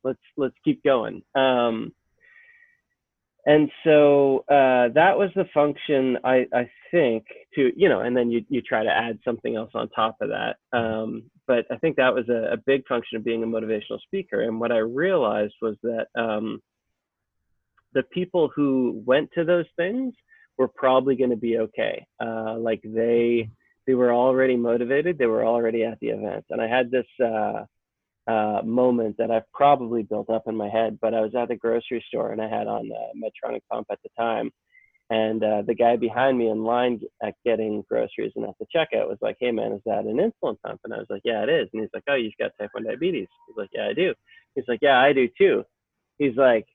let's 0.08 0.18
let's 0.36 0.56
keep 0.64 0.82
going. 0.82 1.22
Um, 1.34 1.92
and 3.46 3.70
so 3.84 4.44
uh, 4.50 4.88
that 4.94 5.16
was 5.16 5.30
the 5.34 5.46
function 5.54 6.18
I, 6.24 6.46
I 6.52 6.68
think 6.90 7.24
to 7.54 7.72
you 7.76 7.88
know 7.88 8.00
and 8.00 8.16
then 8.16 8.30
you, 8.30 8.44
you 8.48 8.60
try 8.60 8.82
to 8.82 8.90
add 8.90 9.18
something 9.24 9.56
else 9.56 9.70
on 9.74 9.88
top 9.90 10.16
of 10.20 10.30
that. 10.30 10.56
Um, 10.76 11.30
but 11.46 11.64
i 11.70 11.76
think 11.78 11.96
that 11.96 12.14
was 12.14 12.28
a, 12.28 12.52
a 12.52 12.56
big 12.58 12.86
function 12.86 13.16
of 13.16 13.24
being 13.24 13.42
a 13.42 13.46
motivational 13.46 14.00
speaker. 14.02 14.42
And 14.42 14.60
what 14.60 14.72
i 14.72 14.78
realized 14.78 15.54
was 15.62 15.76
that 15.82 16.06
um, 16.14 16.60
the 17.94 18.02
people 18.02 18.50
who 18.54 19.02
went 19.06 19.30
to 19.32 19.44
those 19.44 19.66
things 19.76 20.14
were 20.58 20.68
probably 20.68 21.16
going 21.16 21.30
to 21.30 21.36
be 21.36 21.58
okay. 21.58 22.06
Uh, 22.20 22.58
like 22.58 22.82
they 22.84 23.48
they 23.86 23.94
were 23.94 24.12
already 24.12 24.56
motivated. 24.56 25.16
They 25.16 25.26
were 25.26 25.46
already 25.46 25.84
at 25.84 25.98
the 26.00 26.08
event. 26.08 26.44
And 26.50 26.60
i 26.60 26.68
had 26.68 26.90
this 26.90 27.06
uh, 27.24 27.64
uh, 28.28 28.62
moment 28.64 29.16
that 29.18 29.30
I've 29.32 29.50
probably 29.54 30.04
built 30.04 30.30
up 30.30 30.44
in 30.48 30.56
my 30.56 30.68
head. 30.68 30.98
But 31.00 31.14
I 31.14 31.22
was 31.22 31.34
at 31.34 31.48
the 31.48 31.56
grocery 31.56 32.04
store 32.08 32.32
and 32.32 32.42
I 32.42 32.48
had 32.48 32.68
on 32.68 32.90
a 32.92 33.16
Medtronic 33.18 33.62
pump 33.70 33.88
at 33.90 34.00
the 34.04 34.10
time, 34.18 34.52
and 35.10 35.42
uh, 35.42 35.62
the 35.66 35.74
guy 35.74 35.96
behind 35.96 36.38
me 36.38 36.48
in 36.50 36.64
line 36.64 37.00
at 37.22 37.34
getting 37.44 37.84
groceries 37.90 38.32
and 38.36 38.44
at 38.44 38.54
the 38.60 38.66
checkout 38.74 39.08
was 39.08 39.18
like, 39.22 39.36
"Hey 39.40 39.52
man, 39.52 39.72
is 39.72 39.82
that 39.86 40.04
an 40.04 40.18
insulin 40.18 40.56
pump?" 40.64 40.80
And 40.84 40.94
I 40.94 40.98
was 40.98 41.06
like, 41.10 41.22
"Yeah, 41.24 41.42
it 41.44 41.48
is." 41.48 41.68
And 41.72 41.82
he's 41.82 41.90
like, 41.94 42.04
"Oh, 42.08 42.14
you've 42.16 42.34
got 42.38 42.52
type 42.60 42.70
one 42.72 42.84
diabetes." 42.84 43.28
He's 43.48 43.56
like, 43.56 43.70
"Yeah, 43.72 43.88
I 43.88 43.94
do." 43.94 44.14
He's 44.54 44.66
like, 44.68 44.80
"Yeah, 44.82 44.98
I 45.00 45.12
do 45.14 45.28
too." 45.38 45.64
He's 46.18 46.36
like, 46.36 46.66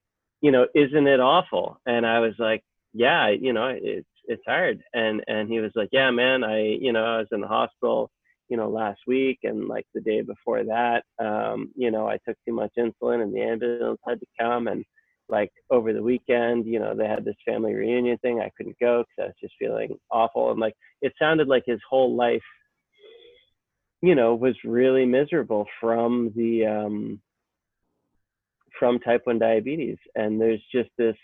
"You 0.41 0.51
know, 0.51 0.67
isn't 0.75 1.07
it 1.07 1.19
awful?" 1.19 1.79
And 1.85 2.05
I 2.05 2.19
was 2.19 2.33
like, 2.39 2.63
"Yeah, 2.93 3.29
you 3.29 3.53
know, 3.53 3.67
it's 3.75 4.07
it's 4.25 4.43
hard." 4.47 4.83
And 4.93 5.23
and 5.27 5.49
he 5.49 5.59
was 5.59 5.71
like, 5.75 5.89
"Yeah, 5.91 6.11
man, 6.11 6.43
I 6.43 6.61
you 6.81 6.93
know 6.93 7.05
I 7.05 7.17
was 7.19 7.27
in 7.31 7.41
the 7.41 7.47
hospital." 7.47 8.11
You 8.53 8.57
know 8.57 8.69
last 8.69 8.99
week 9.07 9.39
and 9.41 9.67
like 9.67 9.87
the 9.95 10.01
day 10.01 10.21
before 10.21 10.63
that 10.63 11.01
um 11.17 11.71
you 11.75 11.89
know 11.89 12.07
i 12.07 12.19
took 12.23 12.37
too 12.45 12.53
much 12.53 12.71
insulin 12.77 13.23
and 13.23 13.33
the 13.33 13.41
ambulance 13.41 13.99
had 14.07 14.19
to 14.19 14.27
come 14.39 14.67
and 14.67 14.85
like 15.33 15.51
over 15.71 15.93
the 15.93 16.03
weekend, 16.03 16.65
you 16.67 16.79
know, 16.79 16.93
they 16.95 17.07
had 17.07 17.25
this 17.25 17.35
family 17.43 17.73
reunion 17.73 18.17
thing. 18.19 18.39
I 18.39 18.51
couldn't 18.55 18.77
go 18.79 19.03
because 19.03 19.23
I 19.23 19.25
was 19.25 19.35
just 19.41 19.55
feeling 19.57 19.97
awful. 20.11 20.51
And 20.51 20.59
like, 20.59 20.75
it 21.01 21.13
sounded 21.17 21.47
like 21.47 21.63
his 21.65 21.79
whole 21.89 22.15
life, 22.15 22.43
you 24.01 24.15
know, 24.15 24.35
was 24.35 24.55
really 24.63 25.05
miserable 25.05 25.65
from 25.81 26.31
the, 26.35 26.67
um, 26.67 27.21
from 28.77 28.99
type 28.99 29.21
1 29.23 29.39
diabetes. 29.39 29.97
And 30.15 30.39
there's 30.39 30.63
just 30.71 30.89
this 30.97 31.15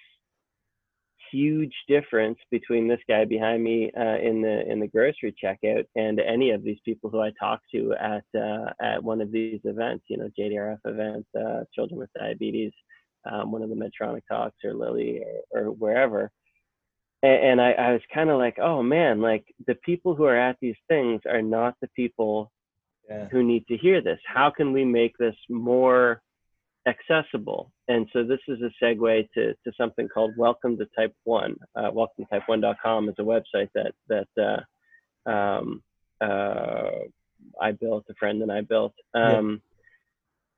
huge 1.31 1.73
difference 1.87 2.37
between 2.51 2.87
this 2.87 2.99
guy 3.07 3.25
behind 3.25 3.63
me 3.63 3.91
uh, 3.97 4.17
in 4.17 4.41
the 4.41 4.69
in 4.69 4.79
the 4.79 4.87
grocery 4.87 5.33
checkout 5.43 5.85
and 5.95 6.19
any 6.19 6.51
of 6.51 6.63
these 6.63 6.79
people 6.85 7.09
who 7.09 7.21
I 7.21 7.31
talk 7.39 7.61
to 7.73 7.93
at 7.93 8.23
uh, 8.39 8.71
at 8.81 9.03
one 9.03 9.21
of 9.21 9.31
these 9.31 9.59
events, 9.63 10.05
you 10.09 10.17
know, 10.17 10.29
JDRF 10.37 10.79
events, 10.85 11.27
uh, 11.35 11.63
children 11.73 11.99
with 11.99 12.09
diabetes, 12.17 12.71
um, 13.29 13.51
one 13.51 13.61
of 13.61 13.69
the 13.69 13.75
Medtronic 13.75 14.21
talks 14.29 14.57
or 14.63 14.73
Lilly 14.73 15.21
or, 15.51 15.61
or 15.61 15.71
wherever. 15.71 16.31
And, 17.23 17.43
and 17.43 17.61
I, 17.61 17.71
I 17.71 17.91
was 17.93 18.01
kind 18.13 18.29
of 18.29 18.37
like, 18.37 18.57
oh 18.59 18.81
man, 18.83 19.21
like 19.21 19.45
the 19.67 19.75
people 19.75 20.15
who 20.15 20.25
are 20.25 20.37
at 20.37 20.57
these 20.61 20.77
things 20.87 21.21
are 21.29 21.41
not 21.41 21.75
the 21.81 21.89
people 21.95 22.51
yeah. 23.09 23.27
who 23.31 23.43
need 23.43 23.67
to 23.67 23.77
hear 23.77 24.01
this. 24.01 24.19
How 24.25 24.49
can 24.49 24.71
we 24.71 24.85
make 24.85 25.17
this 25.17 25.35
more 25.49 26.21
accessible? 26.89 27.71
And 27.87 28.07
so 28.13 28.23
this 28.23 28.39
is 28.47 28.59
a 28.61 28.83
segue 28.83 29.29
to, 29.33 29.53
to 29.53 29.71
something 29.77 30.07
called 30.07 30.33
Welcome 30.37 30.77
to 30.77 30.87
Type 30.97 31.15
One. 31.23 31.55
Uh, 31.75 31.89
welcome 31.93 32.25
to 32.25 32.39
type1.com 32.39 33.09
is 33.09 33.15
a 33.19 33.21
website 33.21 33.69
that 33.75 33.93
that 34.07 34.27
uh, 35.27 35.29
um, 35.29 35.81
uh, 36.21 36.89
I 37.61 37.71
built, 37.71 38.05
a 38.09 38.13
friend 38.15 38.41
and 38.41 38.51
I 38.51 38.61
built. 38.61 38.93
Um, 39.13 39.61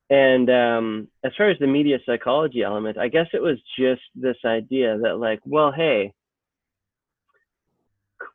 and 0.09 0.49
um, 0.49 1.07
as 1.23 1.31
far 1.37 1.49
as 1.49 1.57
the 1.59 1.67
media 1.67 1.99
psychology 2.05 2.63
element, 2.63 2.97
I 2.97 3.07
guess 3.07 3.27
it 3.33 3.41
was 3.41 3.57
just 3.79 4.01
this 4.13 4.35
idea 4.43 4.97
that, 5.03 5.17
like, 5.17 5.39
well, 5.45 5.71
hey, 5.71 6.13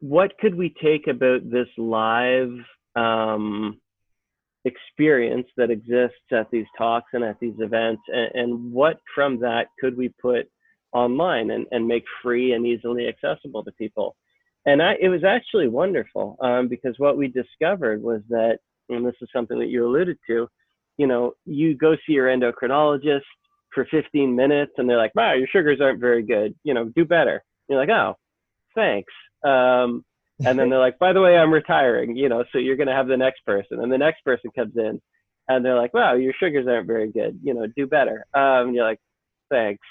what 0.01 0.38
could 0.38 0.55
we 0.55 0.74
take 0.82 1.07
about 1.07 1.49
this 1.51 1.68
live 1.76 2.55
um, 2.94 3.78
experience 4.66 5.46
that 5.56 5.70
exists 5.70 6.16
at 6.32 6.50
these 6.50 6.66
talks 6.76 7.10
and 7.14 7.24
at 7.24 7.38
these 7.40 7.54
events, 7.58 8.02
and, 8.08 8.30
and 8.34 8.72
what 8.72 9.00
from 9.14 9.38
that 9.40 9.68
could 9.80 9.96
we 9.96 10.08
put 10.20 10.48
online 10.92 11.50
and, 11.50 11.66
and 11.70 11.86
make 11.86 12.04
free 12.22 12.52
and 12.52 12.66
easily 12.66 13.08
accessible 13.08 13.64
to 13.64 13.72
people? 13.72 14.16
And 14.66 14.82
I, 14.82 14.96
it 15.00 15.08
was 15.08 15.24
actually 15.24 15.68
wonderful 15.68 16.36
um, 16.40 16.68
because 16.68 16.94
what 16.98 17.16
we 17.16 17.28
discovered 17.28 18.02
was 18.02 18.20
that, 18.28 18.58
and 18.88 19.06
this 19.06 19.14
is 19.22 19.28
something 19.32 19.58
that 19.60 19.68
you 19.68 19.86
alluded 19.86 20.18
to, 20.28 20.48
you 20.98 21.06
know, 21.06 21.34
you 21.44 21.76
go 21.76 21.94
see 22.06 22.14
your 22.14 22.26
endocrinologist 22.26 23.22
for 23.72 23.86
15 23.90 24.34
minutes 24.34 24.72
and 24.76 24.88
they're 24.88 24.96
like, 24.96 25.14
wow, 25.14 25.34
your 25.34 25.46
sugars 25.48 25.80
aren't 25.80 26.00
very 26.00 26.22
good. 26.22 26.54
You 26.64 26.74
know, 26.74 26.86
do 26.96 27.04
better. 27.04 27.44
You're 27.68 27.78
like, 27.78 27.90
oh, 27.90 28.16
thanks. 28.74 29.12
Um, 29.44 30.04
and 30.45 30.59
then 30.59 30.68
they're 30.68 30.78
like, 30.78 30.99
by 30.99 31.12
the 31.12 31.20
way, 31.20 31.37
I'm 31.37 31.53
retiring, 31.53 32.16
you 32.16 32.28
know, 32.28 32.45
so 32.53 32.59
you're 32.59 32.76
going 32.76 32.89
to 32.89 32.95
have 32.95 33.09
the 33.09 33.16
next 33.16 33.45
person. 33.47 33.80
And 33.80 33.91
the 33.91 33.99
next 33.99 34.24
person 34.24 34.51
comes 34.55 34.76
in 34.76 35.01
and 35.49 35.64
they're 35.64 35.76
like, 35.76 35.95
wow, 35.95 36.14
your 36.14 36.34
sugars 36.39 36.66
aren't 36.68 36.87
very 36.87 37.11
good. 37.11 37.39
You 37.43 37.55
know, 37.55 37.66
do 37.74 37.87
better. 37.87 38.26
Um, 38.34 38.74
you're 38.74 38.84
like, 38.84 39.01
thanks. 39.51 39.87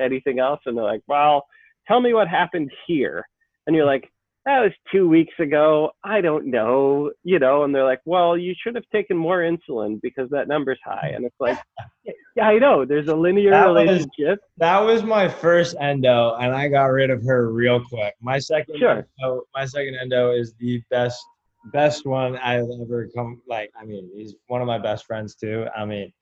Anything 0.00 0.38
else? 0.38 0.60
And 0.64 0.76
they're 0.76 0.84
like, 0.84 1.02
well, 1.06 1.44
tell 1.86 2.00
me 2.00 2.14
what 2.14 2.28
happened 2.28 2.70
here. 2.86 3.26
And 3.66 3.76
you're 3.76 3.86
like, 3.86 4.10
that 4.46 4.60
was 4.60 4.72
two 4.92 5.08
weeks 5.08 5.32
ago. 5.38 5.92
I 6.02 6.20
don't 6.20 6.46
know, 6.46 7.10
you 7.22 7.38
know, 7.38 7.64
and 7.64 7.74
they're 7.74 7.84
like, 7.84 8.02
well, 8.04 8.36
you 8.36 8.54
should 8.60 8.74
have 8.74 8.84
taken 8.92 9.16
more 9.16 9.38
insulin 9.38 10.00
because 10.02 10.28
that 10.30 10.48
number's 10.48 10.78
high. 10.84 11.12
And 11.14 11.24
it's 11.24 11.36
like, 11.40 11.58
yeah, 12.36 12.48
I 12.48 12.58
know. 12.58 12.84
There's 12.84 13.08
a 13.08 13.14
linear 13.14 13.50
that 13.50 13.64
relationship. 13.66 14.08
Was, 14.18 14.38
that 14.58 14.80
was 14.80 15.02
my 15.02 15.28
first 15.28 15.76
endo, 15.80 16.34
and 16.34 16.54
I 16.54 16.68
got 16.68 16.86
rid 16.86 17.10
of 17.10 17.24
her 17.24 17.50
real 17.50 17.82
quick. 17.84 18.14
My 18.20 18.38
second, 18.38 18.78
sure. 18.78 19.06
endo, 19.22 19.42
my 19.54 19.64
second 19.64 19.96
endo 19.96 20.32
is 20.32 20.52
the 20.58 20.82
best, 20.90 21.24
best 21.72 22.04
one 22.04 22.36
I've 22.36 22.68
ever 22.82 23.08
come. 23.16 23.40
Like, 23.48 23.70
I 23.80 23.86
mean, 23.86 24.10
he's 24.14 24.34
one 24.48 24.60
of 24.60 24.66
my 24.66 24.78
best 24.78 25.06
friends 25.06 25.36
too. 25.36 25.66
I 25.74 25.86
mean, 25.86 26.12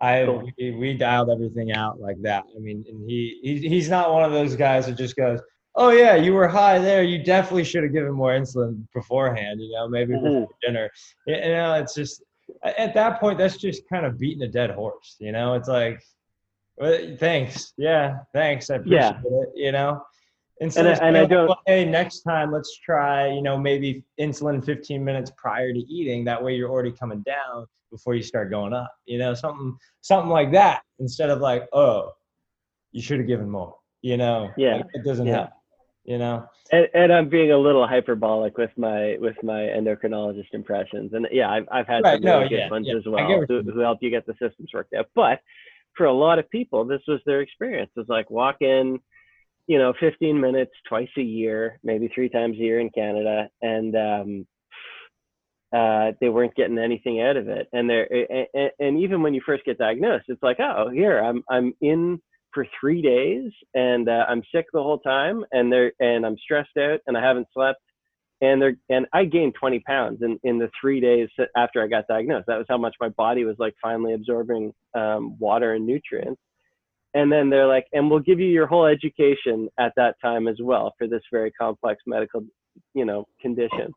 I 0.00 0.26
cool. 0.26 0.48
we, 0.58 0.70
we 0.72 0.94
dialed 0.94 1.30
everything 1.30 1.72
out 1.72 2.00
like 2.00 2.20
that. 2.22 2.44
I 2.54 2.60
mean, 2.60 2.84
and 2.88 3.08
he, 3.08 3.40
he 3.42 3.68
he's 3.68 3.88
not 3.88 4.12
one 4.12 4.22
of 4.22 4.30
those 4.30 4.54
guys 4.54 4.86
that 4.86 4.96
just 4.96 5.16
goes 5.16 5.40
oh 5.76 5.90
yeah, 5.90 6.14
you 6.14 6.32
were 6.32 6.48
high 6.48 6.78
there. 6.78 7.02
You 7.02 7.22
definitely 7.22 7.64
should 7.64 7.82
have 7.82 7.92
given 7.92 8.12
more 8.12 8.32
insulin 8.32 8.86
beforehand. 8.94 9.60
You 9.60 9.72
know, 9.72 9.88
maybe 9.88 10.14
mm-hmm. 10.14 10.24
before 10.24 10.48
dinner. 10.62 10.90
You 11.26 11.36
know, 11.36 11.74
it's 11.74 11.94
just 11.94 12.22
at 12.64 12.94
that 12.94 13.20
point 13.20 13.38
that's 13.38 13.56
just 13.56 13.88
kind 13.88 14.06
of 14.06 14.18
beating 14.18 14.42
a 14.42 14.48
dead 14.48 14.70
horse. 14.70 15.16
You 15.18 15.32
know, 15.32 15.54
it's 15.54 15.68
like, 15.68 16.02
well, 16.76 17.16
thanks, 17.18 17.72
yeah, 17.76 18.18
thanks, 18.32 18.70
I 18.70 18.76
appreciate 18.76 19.00
yeah. 19.00 19.20
it. 19.24 19.48
You 19.54 19.72
know. 19.72 20.02
Instead 20.60 20.86
and, 20.86 21.02
and 21.02 21.16
I 21.16 21.26
don't. 21.26 21.48
Well, 21.48 21.60
hey, 21.66 21.84
next 21.84 22.20
time 22.20 22.52
let's 22.52 22.78
try. 22.78 23.28
You 23.28 23.42
know, 23.42 23.58
maybe 23.58 24.04
insulin 24.20 24.64
15 24.64 25.04
minutes 25.04 25.32
prior 25.36 25.72
to 25.72 25.78
eating. 25.80 26.24
That 26.24 26.42
way, 26.42 26.54
you're 26.54 26.70
already 26.70 26.92
coming 26.92 27.22
down 27.22 27.66
before 27.90 28.14
you 28.14 28.22
start 28.22 28.50
going 28.50 28.72
up. 28.72 28.94
You 29.04 29.18
know, 29.18 29.34
something 29.34 29.76
something 30.02 30.30
like 30.30 30.52
that. 30.52 30.82
Instead 31.00 31.30
of 31.30 31.40
like, 31.40 31.66
oh, 31.72 32.12
you 32.92 33.02
should 33.02 33.18
have 33.18 33.26
given 33.26 33.50
more. 33.50 33.74
You 34.02 34.16
know, 34.16 34.52
yeah, 34.56 34.76
like, 34.76 34.86
it 34.94 35.04
doesn't 35.04 35.26
yeah. 35.26 35.32
help 35.32 35.50
you 36.04 36.18
know? 36.18 36.46
And, 36.72 36.88
and, 36.94 37.12
i'm 37.12 37.28
being 37.28 37.52
a 37.52 37.58
little 37.58 37.86
hyperbolic 37.86 38.56
with 38.56 38.70
my 38.76 39.16
with 39.20 39.36
my 39.42 39.60
endocrinologist 39.60 40.52
impressions. 40.52 41.12
And 41.12 41.26
yeah 41.30 41.50
i've, 41.50 41.68
I've 41.70 41.86
had 41.86 42.04
right, 42.04 42.14
some 42.16 42.24
really 42.24 42.44
no, 42.44 42.48
good 42.48 42.58
yeah, 42.58 42.70
ones 42.70 42.86
yeah. 42.88 42.96
as 42.96 43.02
well 43.06 43.44
who, 43.48 43.62
who 43.62 43.80
help 43.80 43.98
you 44.00 44.10
get 44.10 44.26
the 44.26 44.34
systems 44.40 44.70
worked 44.72 44.94
out. 44.94 45.08
But 45.14 45.40
for 45.96 46.06
a 46.06 46.12
lot 46.12 46.38
of 46.38 46.48
people 46.50 46.84
this 46.84 47.02
was 47.06 47.20
their 47.26 47.40
experience. 47.40 47.90
It's 47.96 48.08
like 48.08 48.30
walk 48.30 48.56
in 48.60 48.98
you 49.66 49.78
know 49.78 49.92
15 50.00 50.40
minutes 50.40 50.72
twice 50.88 51.08
a 51.16 51.22
year 51.22 51.78
maybe 51.82 52.08
three 52.14 52.28
times 52.28 52.56
a 52.56 52.60
year 52.60 52.80
in 52.80 52.90
canada 52.90 53.48
and 53.62 53.96
um 53.96 54.46
uh, 55.74 56.12
they 56.20 56.28
weren't 56.28 56.54
getting 56.54 56.78
anything 56.78 57.20
out 57.20 57.36
of 57.36 57.48
it, 57.48 57.66
and 57.72 57.90
they're 57.90 58.06
and, 58.54 58.70
and 58.78 58.98
even 59.00 59.22
when 59.22 59.34
you 59.34 59.40
first 59.44 59.64
get 59.64 59.76
diagnosed, 59.76 60.26
it's 60.28 60.42
like, 60.42 60.58
oh, 60.60 60.88
here 60.88 61.18
I'm 61.18 61.42
I'm 61.50 61.74
in 61.80 62.22
for 62.54 62.66
three 62.80 63.02
days 63.02 63.50
and 63.74 64.08
uh, 64.08 64.24
I'm 64.28 64.42
sick 64.54 64.66
the 64.72 64.82
whole 64.82 65.00
time 65.00 65.44
and 65.52 65.70
they're 65.72 65.92
and 66.00 66.24
I'm 66.24 66.36
stressed 66.38 66.76
out 66.78 67.00
and 67.06 67.16
I 67.16 67.22
haven't 67.22 67.48
slept 67.52 67.80
and 68.40 68.62
they're 68.62 68.76
and 68.88 69.06
I 69.12 69.24
gained 69.24 69.54
20 69.58 69.80
pounds 69.80 70.22
in 70.22 70.38
in 70.44 70.58
the 70.58 70.70
three 70.80 71.00
days 71.00 71.28
after 71.56 71.82
I 71.82 71.88
got 71.88 72.06
diagnosed. 72.08 72.46
That 72.46 72.58
was 72.58 72.66
how 72.68 72.78
much 72.78 72.94
my 73.00 73.08
body 73.10 73.44
was 73.44 73.56
like 73.58 73.74
finally 73.82 74.14
absorbing 74.14 74.72
um, 74.94 75.36
water 75.38 75.74
and 75.74 75.86
nutrients. 75.86 76.40
And 77.14 77.30
then 77.30 77.48
they're 77.48 77.68
like, 77.68 77.86
and 77.92 78.10
we'll 78.10 78.18
give 78.18 78.40
you 78.40 78.48
your 78.48 78.66
whole 78.66 78.86
education 78.86 79.68
at 79.78 79.92
that 79.96 80.16
time 80.20 80.48
as 80.48 80.56
well 80.60 80.94
for 80.98 81.06
this 81.06 81.22
very 81.30 81.52
complex 81.52 82.02
medical, 82.06 82.44
you 82.92 83.04
know, 83.04 83.24
condition. 83.40 83.92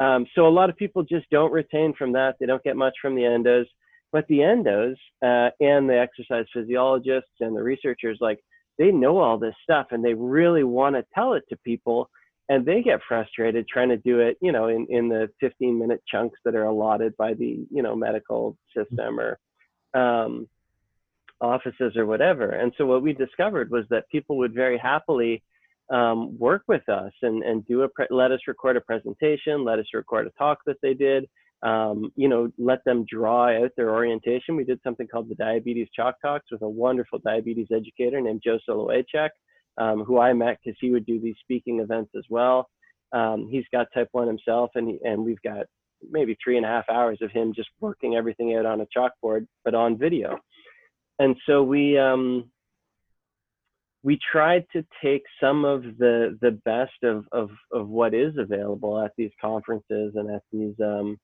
Um, 0.00 0.26
so 0.34 0.46
a 0.46 0.50
lot 0.50 0.68
of 0.68 0.76
people 0.76 1.04
just 1.04 1.30
don't 1.30 1.52
retain 1.52 1.94
from 1.96 2.12
that. 2.12 2.34
They 2.40 2.46
don't 2.46 2.62
get 2.64 2.76
much 2.76 2.94
from 3.00 3.14
the 3.14 3.22
endos 3.22 3.66
but 4.12 4.26
the 4.28 4.38
endos 4.38 4.96
uh, 5.22 5.50
and 5.60 5.88
the 5.88 5.98
exercise 5.98 6.46
physiologists 6.52 7.30
and 7.40 7.56
the 7.56 7.62
researchers, 7.62 8.18
like 8.20 8.40
they 8.78 8.90
know 8.90 9.18
all 9.18 9.38
this 9.38 9.54
stuff 9.62 9.88
and 9.90 10.04
they 10.04 10.14
really 10.14 10.64
want 10.64 10.96
to 10.96 11.04
tell 11.14 11.32
it 11.34 11.44
to 11.48 11.56
people 11.58 12.08
and 12.48 12.64
they 12.64 12.82
get 12.82 13.00
frustrated 13.08 13.66
trying 13.66 13.88
to 13.88 13.96
do 13.96 14.20
it, 14.20 14.36
you 14.40 14.52
know, 14.52 14.68
in, 14.68 14.86
in 14.88 15.08
the 15.08 15.28
15 15.40 15.78
minute 15.78 16.02
chunks 16.10 16.38
that 16.44 16.54
are 16.54 16.64
allotted 16.64 17.16
by 17.16 17.34
the, 17.34 17.66
you 17.70 17.82
know, 17.82 17.96
medical 17.96 18.56
system 18.76 19.18
or 19.18 19.38
um, 19.94 20.48
offices 21.40 21.96
or 21.96 22.06
whatever. 22.06 22.50
And 22.50 22.72
so 22.78 22.86
what 22.86 23.02
we 23.02 23.12
discovered 23.12 23.70
was 23.70 23.84
that 23.90 24.08
people 24.10 24.36
would 24.38 24.54
very 24.54 24.78
happily 24.78 25.42
um, 25.90 26.38
work 26.38 26.62
with 26.68 26.88
us 26.88 27.12
and, 27.22 27.42
and 27.42 27.66
do 27.66 27.82
a, 27.82 27.88
pre- 27.88 28.06
let 28.10 28.32
us 28.32 28.40
record 28.46 28.76
a 28.76 28.80
presentation, 28.80 29.64
let 29.64 29.78
us 29.78 29.86
record 29.92 30.26
a 30.26 30.30
talk 30.30 30.58
that 30.66 30.80
they 30.82 30.94
did, 30.94 31.28
um, 31.62 32.12
you 32.16 32.28
know, 32.28 32.50
let 32.58 32.84
them 32.84 33.06
draw 33.08 33.48
out 33.48 33.70
their 33.76 33.90
orientation. 33.90 34.56
We 34.56 34.64
did 34.64 34.80
something 34.84 35.06
called 35.06 35.28
the 35.28 35.34
Diabetes 35.34 35.88
Chalk 35.94 36.16
Talks 36.20 36.50
with 36.50 36.62
a 36.62 36.68
wonderful 36.68 37.18
diabetes 37.18 37.68
educator 37.74 38.20
named 38.20 38.42
Joe 38.44 38.58
Solowiejczyk, 38.68 39.30
um, 39.78 40.04
who 40.04 40.18
I 40.18 40.32
met 40.32 40.58
because 40.62 40.78
he 40.80 40.90
would 40.90 41.06
do 41.06 41.20
these 41.20 41.36
speaking 41.40 41.80
events 41.80 42.12
as 42.16 42.24
well. 42.28 42.68
Um, 43.12 43.48
he's 43.50 43.64
got 43.72 43.86
type 43.94 44.08
1 44.12 44.26
himself, 44.26 44.70
and, 44.74 44.88
he, 44.88 44.98
and 45.04 45.24
we've 45.24 45.40
got 45.42 45.66
maybe 46.10 46.36
three 46.42 46.56
and 46.56 46.66
a 46.66 46.68
half 46.68 46.88
hours 46.90 47.18
of 47.22 47.30
him 47.30 47.52
just 47.54 47.70
working 47.80 48.16
everything 48.16 48.54
out 48.54 48.66
on 48.66 48.80
a 48.80 48.86
chalkboard, 48.96 49.46
but 49.64 49.74
on 49.74 49.98
video. 49.98 50.38
And 51.18 51.36
so 51.46 51.62
we 51.62 51.98
um, 51.98 52.50
we 54.02 54.18
tried 54.30 54.66
to 54.72 54.84
take 55.02 55.22
some 55.40 55.64
of 55.64 55.82
the 55.98 56.38
the 56.42 56.50
best 56.64 57.02
of 57.02 57.24
of 57.32 57.50
of 57.72 57.88
what 57.88 58.12
is 58.12 58.34
available 58.36 59.02
at 59.02 59.12
these 59.16 59.30
conferences 59.40 60.12
and 60.14 60.30
at 60.30 60.42
these 60.52 60.74
um, 60.80 61.18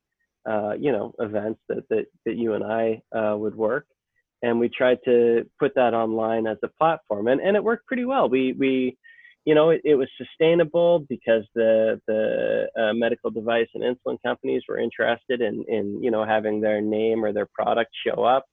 uh, 0.49 0.72
you 0.78 0.93
know 0.93 1.14
events 1.18 1.61
that 1.68 1.88
that 1.90 2.07
that 2.26 2.36
you 2.36 2.55
and 2.55 2.64
I 2.64 3.03
uh, 3.16 3.36
would 3.36 3.55
work, 3.55 3.86
and 4.43 4.59
we 4.59 4.68
tried 4.68 4.99
to 5.05 5.45
put 5.59 5.74
that 5.76 5.95
online 5.95 6.47
as 6.47 6.59
a 6.62 6.68
platform, 6.78 7.28
and 7.28 7.40
and 7.40 7.57
it 7.57 7.64
worked 7.64 7.86
pretty 7.86 8.05
well. 8.05 8.28
We 8.28 8.53
we 8.53 8.97
you 9.45 9.55
know, 9.57 9.70
it, 9.70 9.80
it 9.84 9.97
was 9.97 10.09
sustainable 10.16 11.01
because 11.09 11.45
the 11.55 12.01
the 12.07 12.68
uh, 12.80 12.93
medical 12.95 13.30
device 13.30 13.66
and 13.74 13.82
insulin 13.82 14.18
companies 14.24 14.62
were 14.68 14.78
interested 14.78 15.40
in 15.40 15.64
in 15.68 16.03
you 16.03 16.11
know 16.11 16.24
having 16.24 16.61
their 16.61 16.80
name 16.80 17.24
or 17.24 17.32
their 17.32 17.49
product 17.53 17.90
show 18.07 18.24
up. 18.24 18.45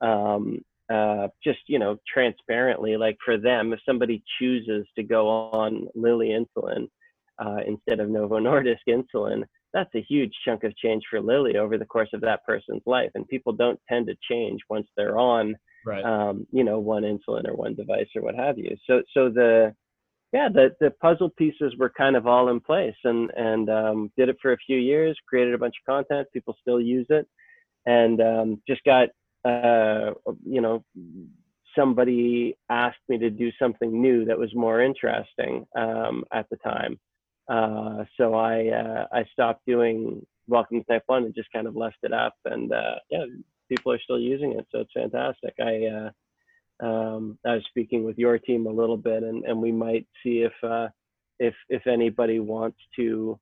Um, 0.00 0.60
uh, 0.92 1.28
just 1.42 1.60
you 1.66 1.78
know, 1.78 1.96
transparently, 2.12 2.96
like 2.98 3.16
for 3.24 3.38
them, 3.38 3.72
if 3.72 3.80
somebody 3.88 4.22
chooses 4.38 4.86
to 4.96 5.02
go 5.02 5.28
on 5.28 5.86
Lilly 5.94 6.28
insulin 6.28 6.88
uh, 7.38 7.60
instead 7.66 8.00
of 8.00 8.10
Novo 8.10 8.38
Nordisk 8.38 8.84
insulin, 8.86 9.44
that's 9.74 9.94
a 9.94 10.06
huge 10.08 10.32
chunk 10.44 10.64
of 10.64 10.74
change 10.76 11.02
for 11.10 11.20
Lilly 11.20 11.58
over 11.58 11.76
the 11.76 11.84
course 11.84 12.08
of 12.14 12.22
that 12.22 12.44
person's 12.46 12.82
life. 12.86 13.10
And 13.14 13.28
people 13.28 13.52
don't 13.52 13.80
tend 13.88 14.06
to 14.06 14.14
change 14.30 14.60
once 14.70 14.86
they're 14.96 15.18
on, 15.18 15.56
right. 15.84 16.04
um, 16.04 16.46
you 16.52 16.64
know, 16.64 16.78
one 16.78 17.02
insulin 17.02 17.46
or 17.46 17.54
one 17.54 17.74
device 17.74 18.06
or 18.16 18.22
what 18.22 18.36
have 18.36 18.56
you. 18.56 18.76
So 18.86 19.02
so 19.12 19.28
the 19.28 19.74
yeah, 20.32 20.48
the, 20.52 20.74
the 20.80 20.90
puzzle 20.90 21.30
pieces 21.30 21.74
were 21.78 21.90
kind 21.90 22.16
of 22.16 22.26
all 22.26 22.48
in 22.48 22.58
place 22.58 22.96
and, 23.04 23.30
and 23.36 23.70
um, 23.70 24.12
did 24.16 24.28
it 24.28 24.36
for 24.42 24.52
a 24.52 24.56
few 24.56 24.78
years, 24.78 25.16
created 25.28 25.54
a 25.54 25.58
bunch 25.58 25.76
of 25.80 25.92
content. 25.92 26.26
People 26.32 26.56
still 26.60 26.80
use 26.80 27.06
it. 27.08 27.28
And 27.86 28.20
um, 28.20 28.62
just 28.66 28.82
got, 28.82 29.10
uh, 29.44 30.10
you 30.44 30.60
know, 30.60 30.84
somebody 31.78 32.56
asked 32.68 32.98
me 33.08 33.16
to 33.18 33.30
do 33.30 33.52
something 33.60 34.02
new 34.02 34.24
that 34.24 34.36
was 34.36 34.52
more 34.56 34.80
interesting 34.80 35.66
um, 35.76 36.24
at 36.32 36.50
the 36.50 36.56
time. 36.56 36.98
Uh, 37.48 38.04
so 38.16 38.34
I, 38.34 38.68
uh, 38.68 39.06
I 39.12 39.24
stopped 39.32 39.66
doing 39.66 40.24
Welcome 40.48 40.80
to 40.80 40.86
Type 40.86 41.04
1 41.06 41.24
and 41.24 41.34
just 41.34 41.52
kind 41.52 41.66
of 41.66 41.76
left 41.76 41.98
it 42.02 42.12
up. 42.12 42.34
And 42.44 42.72
uh, 42.72 42.96
yeah, 43.10 43.24
people 43.68 43.92
are 43.92 44.00
still 44.00 44.18
using 44.18 44.52
it. 44.52 44.66
So 44.70 44.80
it's 44.80 44.92
fantastic. 44.94 45.54
I, 45.60 45.86
uh, 45.86 46.10
um, 46.80 47.38
I 47.46 47.54
was 47.54 47.64
speaking 47.68 48.04
with 48.04 48.18
your 48.18 48.38
team 48.38 48.66
a 48.66 48.70
little 48.70 48.96
bit, 48.96 49.22
and, 49.22 49.44
and 49.44 49.60
we 49.60 49.72
might 49.72 50.06
see 50.22 50.42
if 50.42 50.52
uh, 50.62 50.88
if 51.38 51.54
if 51.68 51.86
anybody 51.86 52.40
wants 52.40 52.78
to, 52.96 53.38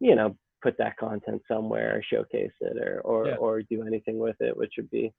you 0.00 0.14
know, 0.14 0.36
put 0.62 0.78
that 0.78 0.96
content 0.96 1.42
somewhere, 1.48 1.96
or 1.96 2.02
showcase 2.02 2.52
it, 2.60 2.76
or 2.76 3.00
or, 3.00 3.26
yeah. 3.28 3.34
or 3.34 3.62
do 3.62 3.84
anything 3.86 4.18
with 4.18 4.36
it, 4.40 4.56
which 4.56 4.74
would 4.76 4.90
be 4.90 5.12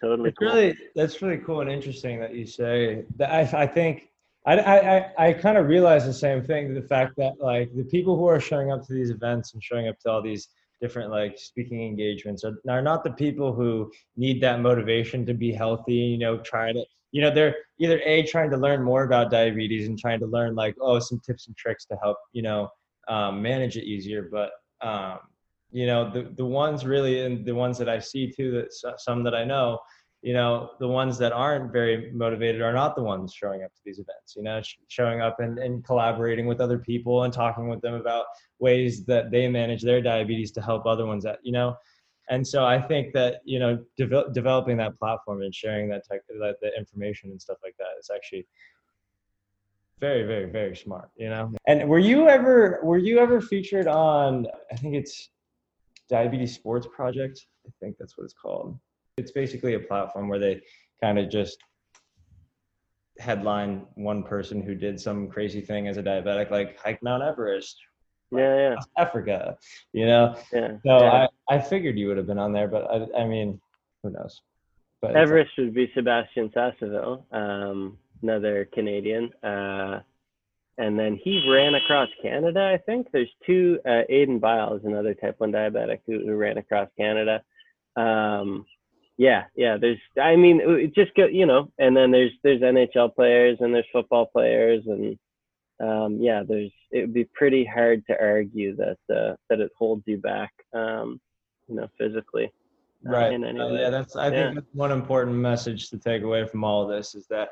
totally. 0.00 0.30
It's 0.30 0.38
cool. 0.38 0.48
really 0.48 0.76
that's 0.94 1.20
really 1.20 1.38
cool 1.38 1.60
and 1.60 1.70
interesting 1.70 2.18
that 2.20 2.34
you 2.34 2.46
say 2.46 3.04
that. 3.16 3.30
I 3.30 3.62
I 3.62 3.66
think. 3.66 4.08
I, 4.46 4.58
I, 4.58 5.28
I 5.28 5.32
kind 5.32 5.56
of 5.56 5.66
realize 5.66 6.04
the 6.04 6.12
same 6.12 6.44
thing 6.44 6.74
the 6.74 6.82
fact 6.82 7.14
that 7.16 7.34
like 7.40 7.74
the 7.74 7.84
people 7.84 8.16
who 8.16 8.26
are 8.26 8.40
showing 8.40 8.70
up 8.70 8.86
to 8.86 8.92
these 8.92 9.10
events 9.10 9.54
and 9.54 9.62
showing 9.62 9.88
up 9.88 9.98
to 10.00 10.10
all 10.10 10.22
these 10.22 10.48
different 10.80 11.10
like 11.10 11.38
speaking 11.38 11.82
engagements 11.82 12.44
are, 12.44 12.58
are 12.68 12.82
not 12.82 13.04
the 13.04 13.12
people 13.12 13.54
who 13.54 13.90
need 14.16 14.42
that 14.42 14.60
motivation 14.60 15.24
to 15.24 15.32
be 15.32 15.52
healthy 15.52 15.94
you 15.94 16.18
know 16.18 16.38
trying 16.38 16.74
to 16.74 16.84
you 17.12 17.22
know 17.22 17.32
they're 17.32 17.54
either 17.78 18.00
a 18.04 18.22
trying 18.24 18.50
to 18.50 18.56
learn 18.56 18.82
more 18.82 19.04
about 19.04 19.30
diabetes 19.30 19.88
and 19.88 19.98
trying 19.98 20.20
to 20.20 20.26
learn 20.26 20.54
like 20.54 20.74
oh 20.80 20.98
some 20.98 21.20
tips 21.20 21.46
and 21.46 21.56
tricks 21.56 21.86
to 21.86 21.96
help 22.02 22.18
you 22.32 22.42
know 22.42 22.68
um, 23.08 23.40
manage 23.40 23.76
it 23.76 23.84
easier 23.84 24.28
but 24.30 24.50
um, 24.86 25.18
you 25.70 25.86
know 25.86 26.10
the, 26.10 26.30
the 26.36 26.44
ones 26.44 26.84
really 26.84 27.20
and 27.20 27.46
the 27.46 27.54
ones 27.54 27.78
that 27.78 27.88
i 27.88 27.98
see 27.98 28.30
too 28.30 28.50
that 28.50 28.98
some 28.98 29.22
that 29.22 29.34
i 29.34 29.44
know 29.44 29.78
you 30.24 30.32
know 30.32 30.70
the 30.80 30.88
ones 30.88 31.18
that 31.18 31.32
aren't 31.32 31.70
very 31.70 32.10
motivated 32.12 32.62
are 32.62 32.72
not 32.72 32.96
the 32.96 33.02
ones 33.02 33.34
showing 33.34 33.62
up 33.62 33.72
to 33.74 33.80
these 33.84 33.98
events 33.98 34.34
you 34.34 34.42
know 34.42 34.60
sh- 34.62 34.78
showing 34.88 35.20
up 35.20 35.38
and, 35.38 35.58
and 35.58 35.84
collaborating 35.84 36.46
with 36.46 36.62
other 36.62 36.78
people 36.78 37.24
and 37.24 37.32
talking 37.32 37.68
with 37.68 37.82
them 37.82 37.92
about 37.92 38.24
ways 38.58 39.04
that 39.04 39.30
they 39.30 39.46
manage 39.46 39.82
their 39.82 40.00
diabetes 40.00 40.50
to 40.50 40.62
help 40.62 40.86
other 40.86 41.04
ones 41.06 41.22
that 41.24 41.38
you 41.42 41.52
know? 41.52 41.76
And 42.30 42.46
so 42.46 42.64
i 42.64 42.80
think 42.80 43.12
that 43.12 43.42
you 43.44 43.58
know 43.58 43.84
de- 43.98 44.30
developing 44.32 44.78
that 44.78 44.98
platform 44.98 45.42
and 45.42 45.54
sharing 45.54 45.90
that 45.90 46.04
tech 46.10 46.22
that 46.26 46.56
the 46.62 46.70
information 46.76 47.30
and 47.30 47.40
stuff 47.40 47.58
like 47.62 47.76
that 47.78 47.92
is 48.00 48.10
actually 48.14 48.46
very 50.00 50.22
very 50.22 50.46
very 50.50 50.74
smart 50.74 51.10
you 51.16 51.28
know? 51.28 51.52
And 51.68 51.86
were 51.86 51.98
you 51.98 52.28
ever 52.28 52.80
were 52.82 52.98
you 52.98 53.18
ever 53.18 53.42
featured 53.42 53.86
on 53.86 54.46
i 54.72 54.76
think 54.76 54.94
it's 54.94 55.28
diabetes 56.08 56.54
sports 56.54 56.86
project? 56.94 57.46
I 57.66 57.70
think 57.80 57.96
that's 57.98 58.16
what 58.16 58.24
it's 58.24 58.34
called 58.34 58.78
it's 59.16 59.30
basically 59.30 59.74
a 59.74 59.80
platform 59.80 60.28
where 60.28 60.38
they 60.38 60.60
kind 61.02 61.18
of 61.18 61.30
just 61.30 61.58
headline 63.18 63.86
one 63.94 64.22
person 64.22 64.60
who 64.60 64.74
did 64.74 64.98
some 65.00 65.28
crazy 65.28 65.60
thing 65.60 65.86
as 65.86 65.96
a 65.96 66.02
diabetic, 66.02 66.50
like 66.50 66.78
hike 66.78 67.02
Mount 67.02 67.22
Everest. 67.22 67.76
Yeah, 68.32 68.70
yeah. 68.70 68.76
Africa, 68.98 69.56
you 69.92 70.06
know. 70.06 70.34
Yeah. 70.52 70.72
So 70.84 70.98
yeah. 70.98 71.28
I, 71.48 71.54
I 71.54 71.60
figured 71.60 71.96
you 71.96 72.08
would 72.08 72.16
have 72.16 72.26
been 72.26 72.38
on 72.38 72.52
there, 72.52 72.66
but 72.66 72.90
I, 72.90 73.22
I 73.22 73.26
mean, 73.26 73.60
who 74.02 74.10
knows? 74.10 74.40
But 75.00 75.14
Everest 75.14 75.52
would 75.58 75.74
be 75.74 75.92
Sebastian 75.94 76.50
Sasseville, 76.52 77.26
um, 77.30 77.98
another 78.22 78.68
Canadian. 78.72 79.32
Uh, 79.44 80.00
and 80.78 80.98
then 80.98 81.20
he 81.22 81.48
ran 81.48 81.76
across 81.76 82.08
Canada. 82.20 82.72
I 82.74 82.78
think 82.78 83.08
there's 83.12 83.30
two. 83.46 83.78
Uh, 83.84 84.02
Aiden 84.10 84.40
Biles, 84.40 84.80
another 84.84 85.14
type 85.14 85.36
one 85.38 85.52
diabetic 85.52 86.00
who, 86.06 86.26
who 86.26 86.34
ran 86.34 86.58
across 86.58 86.88
Canada. 86.98 87.42
Um, 87.94 88.66
yeah, 89.16 89.44
yeah. 89.54 89.76
There's, 89.80 90.00
I 90.20 90.36
mean, 90.36 90.60
it 90.62 90.94
just 90.94 91.14
go, 91.14 91.26
you 91.26 91.46
know, 91.46 91.70
and 91.78 91.96
then 91.96 92.10
there's 92.10 92.32
there's 92.42 92.60
NHL 92.60 93.14
players 93.14 93.58
and 93.60 93.74
there's 93.74 93.86
football 93.92 94.26
players 94.26 94.82
and 94.86 95.18
um, 95.80 96.18
yeah, 96.20 96.42
there's 96.46 96.72
it 96.90 97.00
would 97.00 97.14
be 97.14 97.24
pretty 97.24 97.64
hard 97.64 98.06
to 98.06 98.20
argue 98.20 98.76
that 98.76 98.98
uh, 99.14 99.34
that 99.48 99.60
it 99.60 99.70
holds 99.76 100.02
you 100.06 100.18
back, 100.18 100.52
um, 100.72 101.20
you 101.68 101.76
know, 101.76 101.88
physically. 101.98 102.50
Uh, 103.06 103.10
right. 103.10 103.34
Uh, 103.34 103.68
yeah, 103.72 103.90
that's 103.90 104.16
I 104.16 104.28
yeah. 104.28 104.30
think 104.30 104.54
that's 104.56 104.74
one 104.74 104.92
important 104.92 105.36
message 105.36 105.90
to 105.90 105.98
take 105.98 106.22
away 106.22 106.46
from 106.46 106.64
all 106.64 106.82
of 106.82 106.88
this 106.96 107.14
is 107.14 107.26
that 107.28 107.50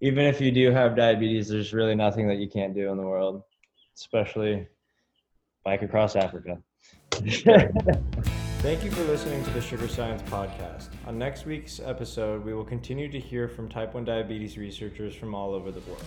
even 0.00 0.24
if 0.24 0.40
you 0.40 0.50
do 0.50 0.70
have 0.70 0.96
diabetes, 0.96 1.48
there's 1.48 1.72
really 1.72 1.94
nothing 1.94 2.26
that 2.28 2.38
you 2.38 2.48
can't 2.48 2.74
do 2.74 2.90
in 2.90 2.96
the 2.96 3.02
world, 3.02 3.42
especially 3.96 4.66
bike 5.64 5.82
across 5.82 6.16
Africa. 6.16 6.58
Thank 8.60 8.84
you 8.84 8.90
for 8.90 9.02
listening 9.04 9.42
to 9.44 9.50
the 9.52 9.60
Sugar 9.62 9.88
Science 9.88 10.20
Podcast. 10.30 10.88
On 11.06 11.18
next 11.18 11.46
week's 11.46 11.80
episode, 11.80 12.44
we 12.44 12.52
will 12.52 12.62
continue 12.62 13.10
to 13.10 13.18
hear 13.18 13.48
from 13.48 13.70
type 13.70 13.94
1 13.94 14.04
diabetes 14.04 14.58
researchers 14.58 15.14
from 15.14 15.34
all 15.34 15.54
over 15.54 15.70
the 15.70 15.80
world. 15.80 16.04